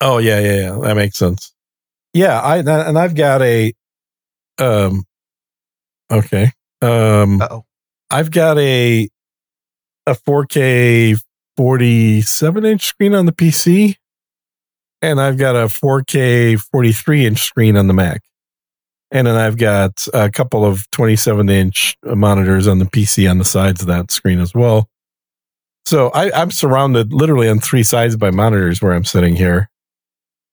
[0.00, 0.78] Oh yeah, yeah, yeah.
[0.82, 1.52] That makes sense.
[2.12, 3.72] Yeah, I and I've got a
[4.58, 5.04] um
[6.10, 6.52] okay.
[6.82, 7.64] Um Uh oh.
[8.10, 9.08] I've got a
[10.06, 11.20] a 4K
[11.56, 13.96] 47 inch screen on the PC
[15.02, 18.22] and I've got a 4K 43 inch screen on the Mac.
[19.10, 23.44] And then I've got a couple of 27 inch monitors on the PC on the
[23.44, 24.88] sides of that screen as well.
[25.84, 29.70] So I, I'm surrounded literally on three sides by monitors where I'm sitting here,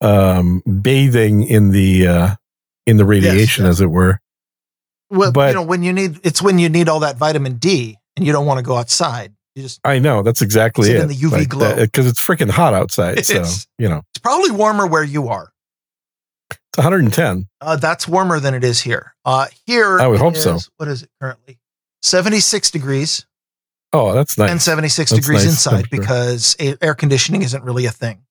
[0.04, 2.36] um, bathing in the uh,
[2.86, 3.72] in the radiation, yes.
[3.72, 4.20] as it were.
[5.10, 7.98] Well, But- you know, when you need, it's when you need all that vitamin D
[8.18, 9.34] and you don't want to go outside.
[9.56, 11.00] You just, I know that's exactly it.
[11.00, 11.76] in the UV glow.
[11.76, 13.24] because it's freaking hot outside.
[13.26, 13.68] So is.
[13.78, 15.54] you know it's probably warmer where you are.
[16.50, 17.48] it's 110.
[17.62, 19.14] Uh, that's warmer than it is here.
[19.24, 20.58] Uh, here, I would hope so.
[20.78, 21.60] What is it currently?
[22.02, 23.26] 76 degrees
[23.94, 24.50] Oh, that's nice.
[24.50, 28.24] and 76 That's degrees nice inside because air conditioning isn't really a thing.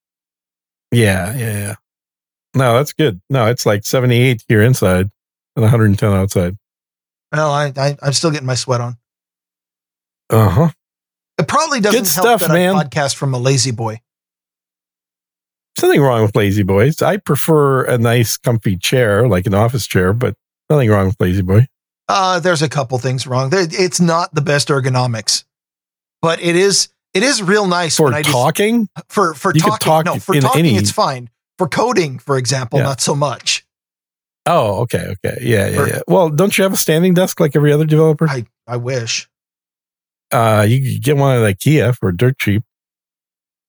[0.93, 1.75] Yeah, yeah, yeah.
[2.55, 3.21] No, that's good.
[3.31, 5.09] No, it's like 78 here inside
[5.57, 6.57] and 110 outside.
[7.33, 8.99] Well, I, I, I'm still getting my sweat on.
[10.29, 10.69] Uh huh.
[11.39, 12.77] It probably doesn't Good help stuff, that man.
[12.77, 14.01] I podcast from a La-Z-Boy.
[15.75, 17.01] There's nothing wrong with La-Z-Boys.
[17.01, 20.35] I prefer a nice, comfy chair, like an office chair, but
[20.69, 21.67] nothing wrong with La-Z-Boy.
[22.09, 23.49] Uh, there's a couple things wrong.
[23.53, 25.45] It's not the best ergonomics,
[26.21, 29.79] but it is it is real nice For I just, talking, for for You talking.
[29.79, 31.29] talk no, for talking any- it's fine.
[31.59, 32.87] For coding, for example, Yeah.
[32.87, 33.65] not so much.
[34.47, 36.01] oh, okay, okay, yeah, yeah, For- yeah.
[36.09, 38.29] Well, don't you have a standing desk like every other developer?
[38.29, 39.29] I I wish.
[40.33, 42.63] Uh, you get one at IKEA for dirt cheap.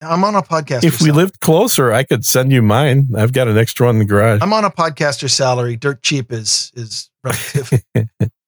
[0.01, 0.83] I'm on a podcast.
[0.83, 1.11] If we salary.
[1.23, 3.09] lived closer, I could send you mine.
[3.17, 4.41] I've got an extra one in the garage.
[4.41, 5.75] I'm on a podcaster salary.
[5.77, 7.83] Dirt cheap is is relative.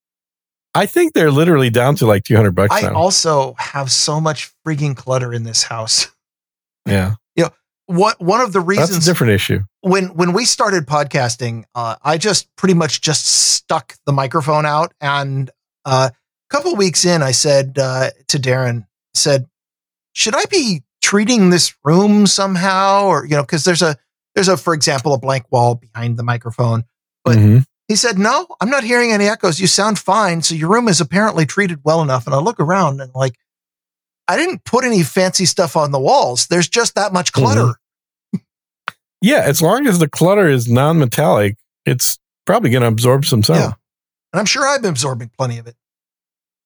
[0.75, 2.93] I think they're literally down to like 200 bucks I now.
[2.95, 6.07] also have so much freaking clutter in this house.
[6.85, 7.49] yeah, You know,
[7.87, 9.61] What one of the that's reasons a different issue.
[9.81, 14.93] when when we started podcasting, uh, I just pretty much just stuck the microphone out,
[15.01, 15.49] and
[15.85, 19.45] uh, a couple weeks in, I said uh, to Darren, said,
[20.13, 23.95] "Should I be treating this room somehow, or you know, because there's a
[24.35, 26.83] there's a for example a blank wall behind the microphone."
[27.23, 27.65] But- Mhm.
[27.87, 29.59] He said, "No, I'm not hearing any echoes.
[29.59, 30.41] You sound fine.
[30.41, 33.35] So your room is apparently treated well enough." And I look around and like,
[34.27, 36.47] I didn't put any fancy stuff on the walls.
[36.47, 37.75] There's just that much clutter.
[39.21, 43.59] Yeah, as long as the clutter is non-metallic, it's probably going to absorb some sound.
[43.59, 43.73] Yeah.
[44.33, 45.75] And I'm sure I'm absorbing plenty of it.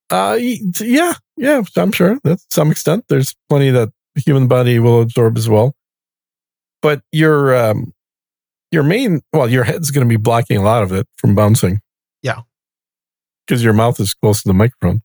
[0.10, 0.38] Uh,
[0.82, 5.38] yeah, yeah, I'm sure that some extent there's plenty that the human body will absorb
[5.38, 5.76] as well.
[6.82, 7.94] But your um,
[8.72, 11.82] your main, well, your head's going to be blocking a lot of it from bouncing.
[12.22, 12.42] Yeah.
[13.48, 15.02] because your mouth is close to the microphone.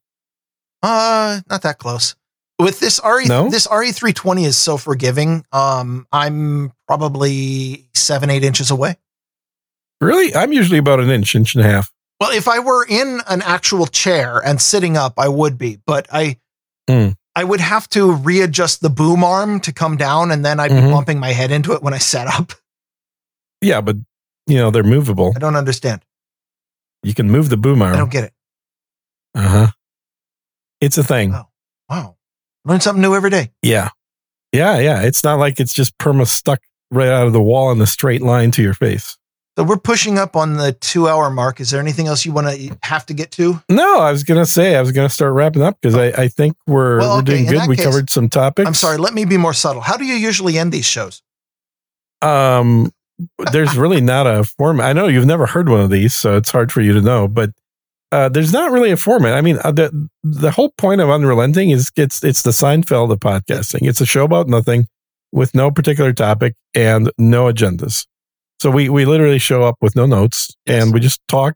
[0.83, 2.15] Uh, not that close.
[2.59, 3.49] With this RE, No?
[3.49, 5.45] this RE320 is so forgiving.
[5.51, 8.97] Um, I'm probably seven, eight inches away.
[10.01, 11.91] Really, I'm usually about an inch, inch and a half.
[12.21, 16.07] Well, if I were in an actual chair and sitting up, I would be, but
[16.13, 16.37] I,
[16.89, 17.11] Hmm.
[17.35, 20.77] I would have to readjust the boom arm to come down, and then I'd be
[20.77, 20.93] Mhm.
[20.93, 22.53] bumping my head into it when I sat up.
[23.65, 23.97] Yeah, but
[24.47, 25.33] you know they're movable.
[25.35, 26.03] I don't understand.
[27.03, 27.95] You can move the boom arm.
[27.95, 28.33] I don't get it.
[29.35, 29.67] Uh huh.
[30.81, 31.35] It's a thing.
[31.35, 31.49] Oh.
[31.89, 32.17] Wow,
[32.65, 33.51] learn something new every day.
[33.63, 33.91] Yeah.
[34.53, 35.03] Yeah, yeah.
[35.03, 36.61] It's not like it's just perma stuck
[36.91, 39.19] right out of the wall in a straight line to your face.
[39.59, 41.61] So we're pushing up on the two hour mark.
[41.61, 43.61] Is there anything else you want to have to get to?
[43.69, 46.57] No, I was gonna say I was gonna start wrapping up because I, I think
[46.67, 47.69] we're Well, we're doing in good.
[47.69, 48.67] We case- covered some topics.
[48.67, 48.97] I'm sorry.
[48.99, 49.81] Let me be more subtle.
[49.83, 51.23] How do you usually end these shows?
[52.23, 52.93] Um
[53.53, 54.87] there's really not a format.
[54.87, 57.29] I know you've never heard one of these, so it's hard for you to know,
[57.29, 57.51] but
[58.13, 59.35] uh, there's not really a format.
[59.35, 63.19] I mean, uh, the the whole point of Unrelenting is it's it's the Seinfeld of
[63.21, 63.89] podcasting.
[63.89, 64.87] It's a show about nothing
[65.33, 68.07] with no particular topic and no agendas.
[68.61, 70.85] So we we literally show up with no notes Yes.
[70.85, 71.55] and we just talk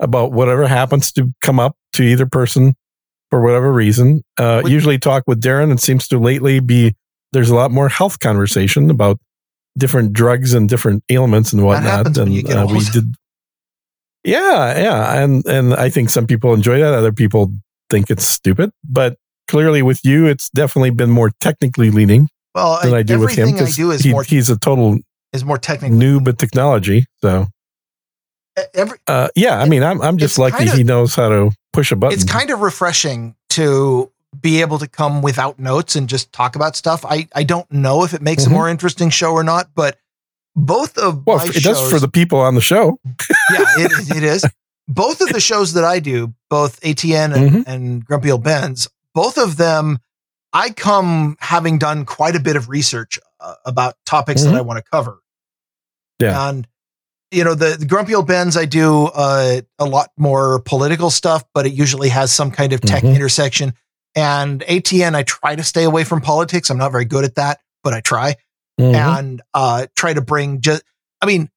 [0.00, 2.74] about whatever happens to come up to either person
[3.30, 4.22] for whatever reason.
[4.38, 5.72] Uh, usually talk with Darren.
[5.72, 6.94] It seems to lately be
[7.32, 9.18] there's a lot more health conversation about
[9.78, 12.06] different drugs and different ailments and whatnot.
[12.18, 13.14] and uh, we did.
[14.24, 16.92] Yeah, yeah, and and I think some people enjoy that.
[16.92, 17.52] Other people
[17.88, 18.70] think it's stupid.
[18.84, 23.18] But clearly, with you, it's definitely been more technically leaning Well, than I, I do
[23.20, 24.98] with him because I 'cause is he- more he's a total
[25.32, 25.96] is more technical.
[25.96, 27.06] noob at technology.
[27.22, 27.46] So
[28.74, 31.92] Every uh, yeah, I mean, I'm I'm just lucky kinda- he knows how to push
[31.92, 32.12] a button.
[32.18, 34.10] it's kind of refreshing to
[34.40, 37.04] be able to come without notes and just talk about stuff.
[37.04, 38.48] I I don't know if it makes Mhm.
[38.48, 39.98] a more interesting show or not, but
[40.54, 42.98] both of well, my it does for the people on the show.
[43.52, 44.44] yeah, it, it is.
[44.86, 47.64] Both of the shows that I do, both ATN and, Mhm.
[47.66, 49.98] and Grumpy Old Ben's, both of them,
[50.52, 54.44] I come having done quite a bit of research uh, about topics Mhm.
[54.46, 55.18] that I want to cover.
[56.18, 56.48] Yeah.
[56.48, 56.66] And,
[57.30, 61.44] you know, the, the Grumpy Old Ben's, I do uh, a lot more political stuff,
[61.54, 63.14] but it usually has some kind of tech Mhm.
[63.14, 63.74] intersection.
[64.18, 66.70] And ATN, I try to stay away from politics.
[66.70, 68.34] I'm not very good at that, but I try
[68.80, 68.94] Mhm.
[68.94, 70.82] and uh, try to bring just,
[71.22, 71.48] I mean,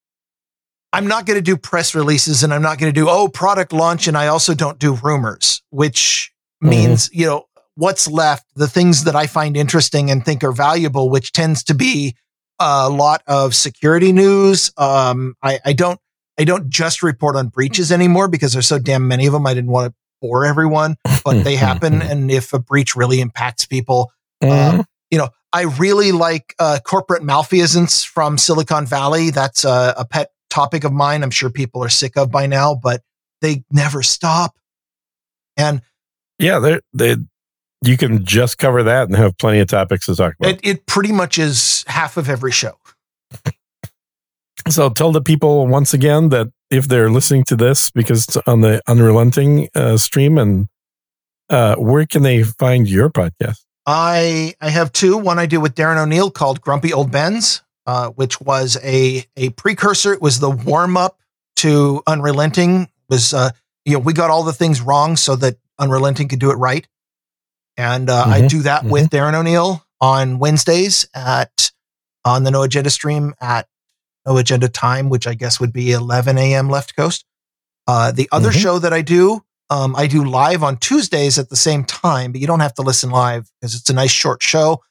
[0.93, 3.73] I'm not going to do press releases and I'm not going to do, oh, product
[3.73, 4.07] launch.
[4.07, 6.31] And I also don't do rumors, which
[6.63, 6.69] Mhm.
[6.69, 11.09] means, you know, what's left, the things that I find interesting and think are valuable,
[11.09, 12.15] which tends to be
[12.59, 14.71] a lot of security news.
[14.77, 15.99] Um, I, I don't,
[16.39, 19.47] I don't just report on breaches anymore because there's so damn many of them.
[19.47, 20.95] I didn't want to bore everyone,
[21.25, 22.01] but they happen.
[22.01, 24.11] And if a breach really impacts people,
[24.43, 24.79] Mhm.
[24.79, 29.29] um, you know, I really like uh, corporate malfeasance from Silicon Valley.
[29.31, 31.23] That's a, a pet topic of mine.
[31.23, 33.01] I'm sure people are sick of by now, but
[33.41, 34.55] they never stop.
[35.57, 35.81] And
[36.39, 37.17] yeah, they they
[37.83, 40.51] you can just cover that and have plenty of topics to talk about.
[40.53, 42.77] it, it pretty much is half of every show.
[44.69, 48.61] So tell the people once again that if they're listening to this because it's on
[48.61, 50.67] the Unrelenting uh, stream, and
[51.49, 53.63] uh, where can they find your podcast?
[53.85, 55.17] I I have two.
[55.17, 59.49] One I do with Darren O'Neill called Grumpy Old Ben's, uh, which was a a
[59.51, 60.13] precursor.
[60.13, 61.19] It was the warm up
[61.57, 62.83] to Unrelenting.
[62.83, 63.51] It was uh,
[63.85, 66.87] you know we got all the things wrong so that Unrelenting could do it right,
[67.75, 71.71] and uh, I Mhm, do that with Darren O'Neill on Wednesdays at
[72.23, 73.67] on the No Agenda stream at
[74.25, 76.69] No Agenda time, which I guess would be 11 a.m.
[76.69, 77.25] left coast.
[77.87, 78.61] Uh, the other Mhm.
[78.61, 82.41] show that I do um, I do live on Tuesdays at the same time, but
[82.41, 84.81] you don't have to listen live because it's a nice short show.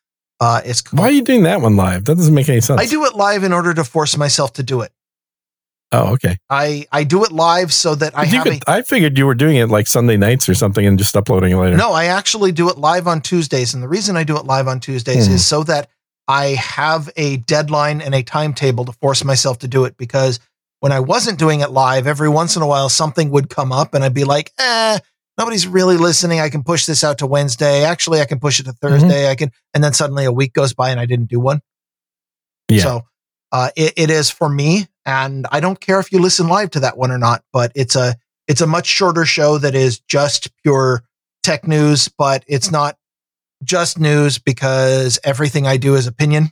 [0.40, 2.06] Uh, it's Why are you doing that one live?
[2.06, 2.80] That doesn't make any sense.
[2.80, 4.90] I do it live in order to force myself to do it.
[5.92, 6.38] Oh, okay.
[6.48, 9.34] I I do it live so that I You have could- I figured you were
[9.34, 11.76] doing it like Sunday nights or something and just uploading it later.
[11.76, 11.92] no.
[11.92, 14.80] I actually do it live on Tuesdays, and the reason I do it live on
[14.80, 15.34] Tuesdays Hmm.
[15.34, 15.90] is so that
[16.30, 19.96] I have a deadline and a timetable to force myself to do it.
[19.96, 20.38] Because
[20.78, 23.94] when I wasn't doing it live, every once in a while something would come up,
[23.94, 24.98] and I'd be like, eh.
[25.38, 26.38] Nobody's really listening.
[26.38, 27.84] I can push this out to Wednesday.
[27.84, 29.30] Actually, I can push it to Thursday.
[29.30, 31.62] I can, and then suddenly a week goes by and I didn't do one.
[32.68, 32.82] Yeah.
[32.82, 33.02] So
[33.50, 36.80] uh, it, it is for me, and I don't care if you listen live to
[36.80, 37.42] that one or not.
[37.52, 38.16] But it's a
[38.46, 41.04] it's a much shorter show that is just pure
[41.42, 42.98] tech news, but it's not
[43.62, 46.50] just news because everything I do is opinion.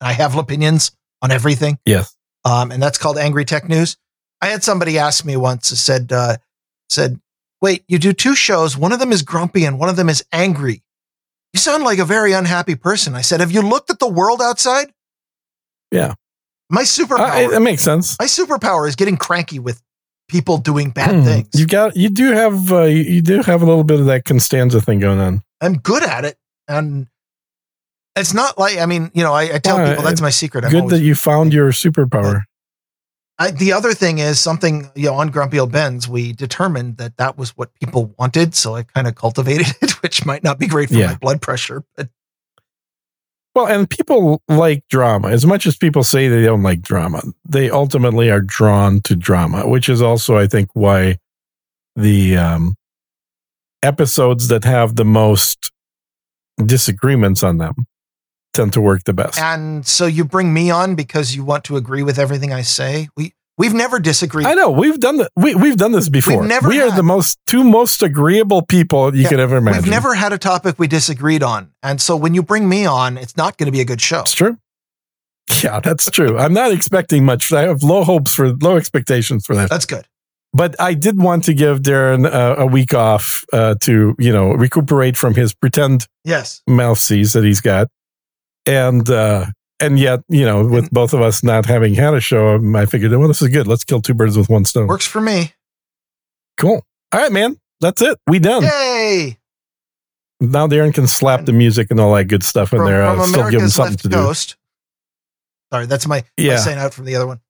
[0.00, 0.92] I have opinions
[1.22, 2.14] on everything, Yes.
[2.44, 3.96] um, and that's called Angry Tech News.
[4.40, 6.36] I had somebody ask me once, said uh,
[6.88, 7.20] said,
[7.60, 8.76] "Wait, you do two shows.
[8.76, 10.82] One of them is grumpy and one of them is angry.
[11.52, 14.40] You sound like a very unhappy person." I said, "Have you looked at the world
[14.40, 14.92] outside?"
[15.90, 16.14] Yeah.
[16.70, 18.16] My superpower, it, makes sense.
[18.18, 19.82] my superpower is getting cranky with
[20.28, 21.24] people doing bad Hmm.
[21.24, 21.48] things.
[21.54, 24.80] You got you do have uh, you do have a little bit of that Costanza
[24.80, 25.42] thing going on.
[25.60, 27.06] I'm good at it, and
[28.16, 30.64] it's not like I mean, you know, I, I tell Well, people that's my secret.
[30.64, 32.42] I'm Good always, that you found your superpower.
[33.40, 36.08] I, the other thing is something you know on Grumpy Old Ben's.
[36.08, 40.26] We determined that that was what people wanted, so I kind of cultivated it, which
[40.26, 41.08] might not be great for Yeah.
[41.08, 42.08] my blood pressure, but
[43.54, 45.28] Well, and people like drama.
[45.28, 49.68] As much as people say they don't like drama, they ultimately are drawn to drama,
[49.68, 51.18] which is also, I think, why
[51.96, 52.74] the um,
[53.82, 55.70] episodes that have the most
[56.64, 57.74] disagreements on them
[58.52, 59.38] tend to work the best.
[59.38, 63.08] and so you bring me on because you want to agree with everything I say.
[63.16, 64.46] We we've never disagreed.
[64.46, 65.30] I know we've done that.
[65.36, 66.44] We we've done this before.
[66.44, 69.82] never we are the most two most agreeable people you Yeah, could ever imagine.
[69.82, 73.16] We've never had a topic we disagreed on, and so when you bring me on,
[73.18, 74.20] it's not going to be a good show.
[74.20, 74.58] It's true.
[75.62, 76.36] Yeah, that's true.
[76.38, 77.52] I'm not expecting much.
[77.52, 79.70] I have low hopes for low expectations for that.
[79.70, 80.06] That's good.
[80.52, 84.52] But I did want to give Darren uh, a week off uh, to you know
[84.52, 86.62] recuperate from his pretend Yes.
[86.66, 87.88] mouth seas that he's got,
[88.66, 89.46] and uh,
[89.80, 92.86] and yet you know with both of us not having had a show, um, I
[92.86, 93.66] figured well this is good.
[93.66, 94.86] Let's kill two birds with one stone.
[94.88, 95.52] Works for me.
[96.56, 96.84] Cool.
[97.12, 97.56] All right, man.
[97.80, 98.18] That's it.
[98.26, 98.64] We done.
[98.64, 99.38] Yay!
[100.40, 103.04] Now Darren can slap the music and all that good stuff in From, there.
[103.08, 104.56] from I'll still give him something left to do coast.
[105.72, 106.56] Sorry, that's my, my Yeah.
[106.58, 107.40] sign out from the other one.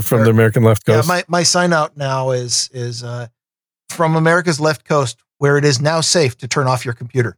[0.00, 1.06] From the American left coast.
[1.08, 3.28] Yeah, my, my sign out now is is uh,
[3.90, 7.36] from America's left coast, where it is now safe to turn off your computer.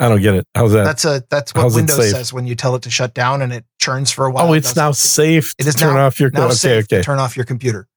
[0.00, 0.46] I don't get it.
[0.54, 0.84] How's that?
[0.84, 3.52] That's a that's what How's Windows says when you tell it to shut down and
[3.52, 4.48] it churns for a while.
[4.48, 6.30] oh, it's does now safe It to turn now- off your.
[6.30, 6.98] now Okay, safe okay.
[6.98, 7.88] to turn off your computer.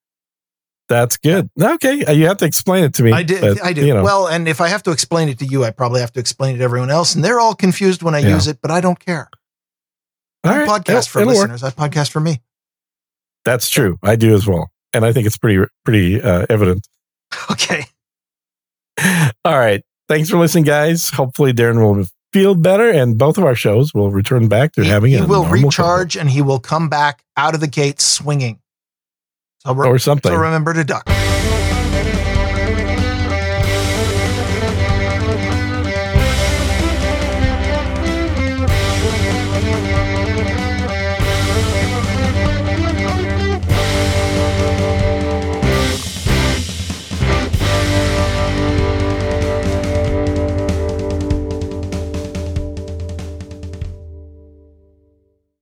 [0.89, 1.49] That's good.
[1.61, 3.11] Okay, uh, you have to explain it to me.
[3.13, 3.39] I did.
[3.41, 3.85] but, I do.
[3.85, 6.11] You know, Well, and if I have to explain it to you, I probably have
[6.13, 8.29] to explain it to everyone else, and they're all confused when I Yeah.
[8.33, 8.57] use it.
[8.61, 9.29] But I don't care.
[10.43, 11.49] I right, podcast for it'll work.
[11.49, 11.63] listeners.
[11.63, 12.41] I podcast for me.
[13.45, 13.97] That's true.
[14.03, 16.87] I do as well, and I think it's pretty pretty uh, evident.
[17.49, 17.85] Okay.
[19.45, 21.09] All right, thanks for listening, guys.
[21.09, 24.89] Hopefully, Darren will feel better, and both of our shows will return back to He,
[24.89, 28.59] having he a will recharge and he will come back out of the gate swinging.
[29.59, 30.31] So, re- or something.
[30.31, 31.07] so remember to duck.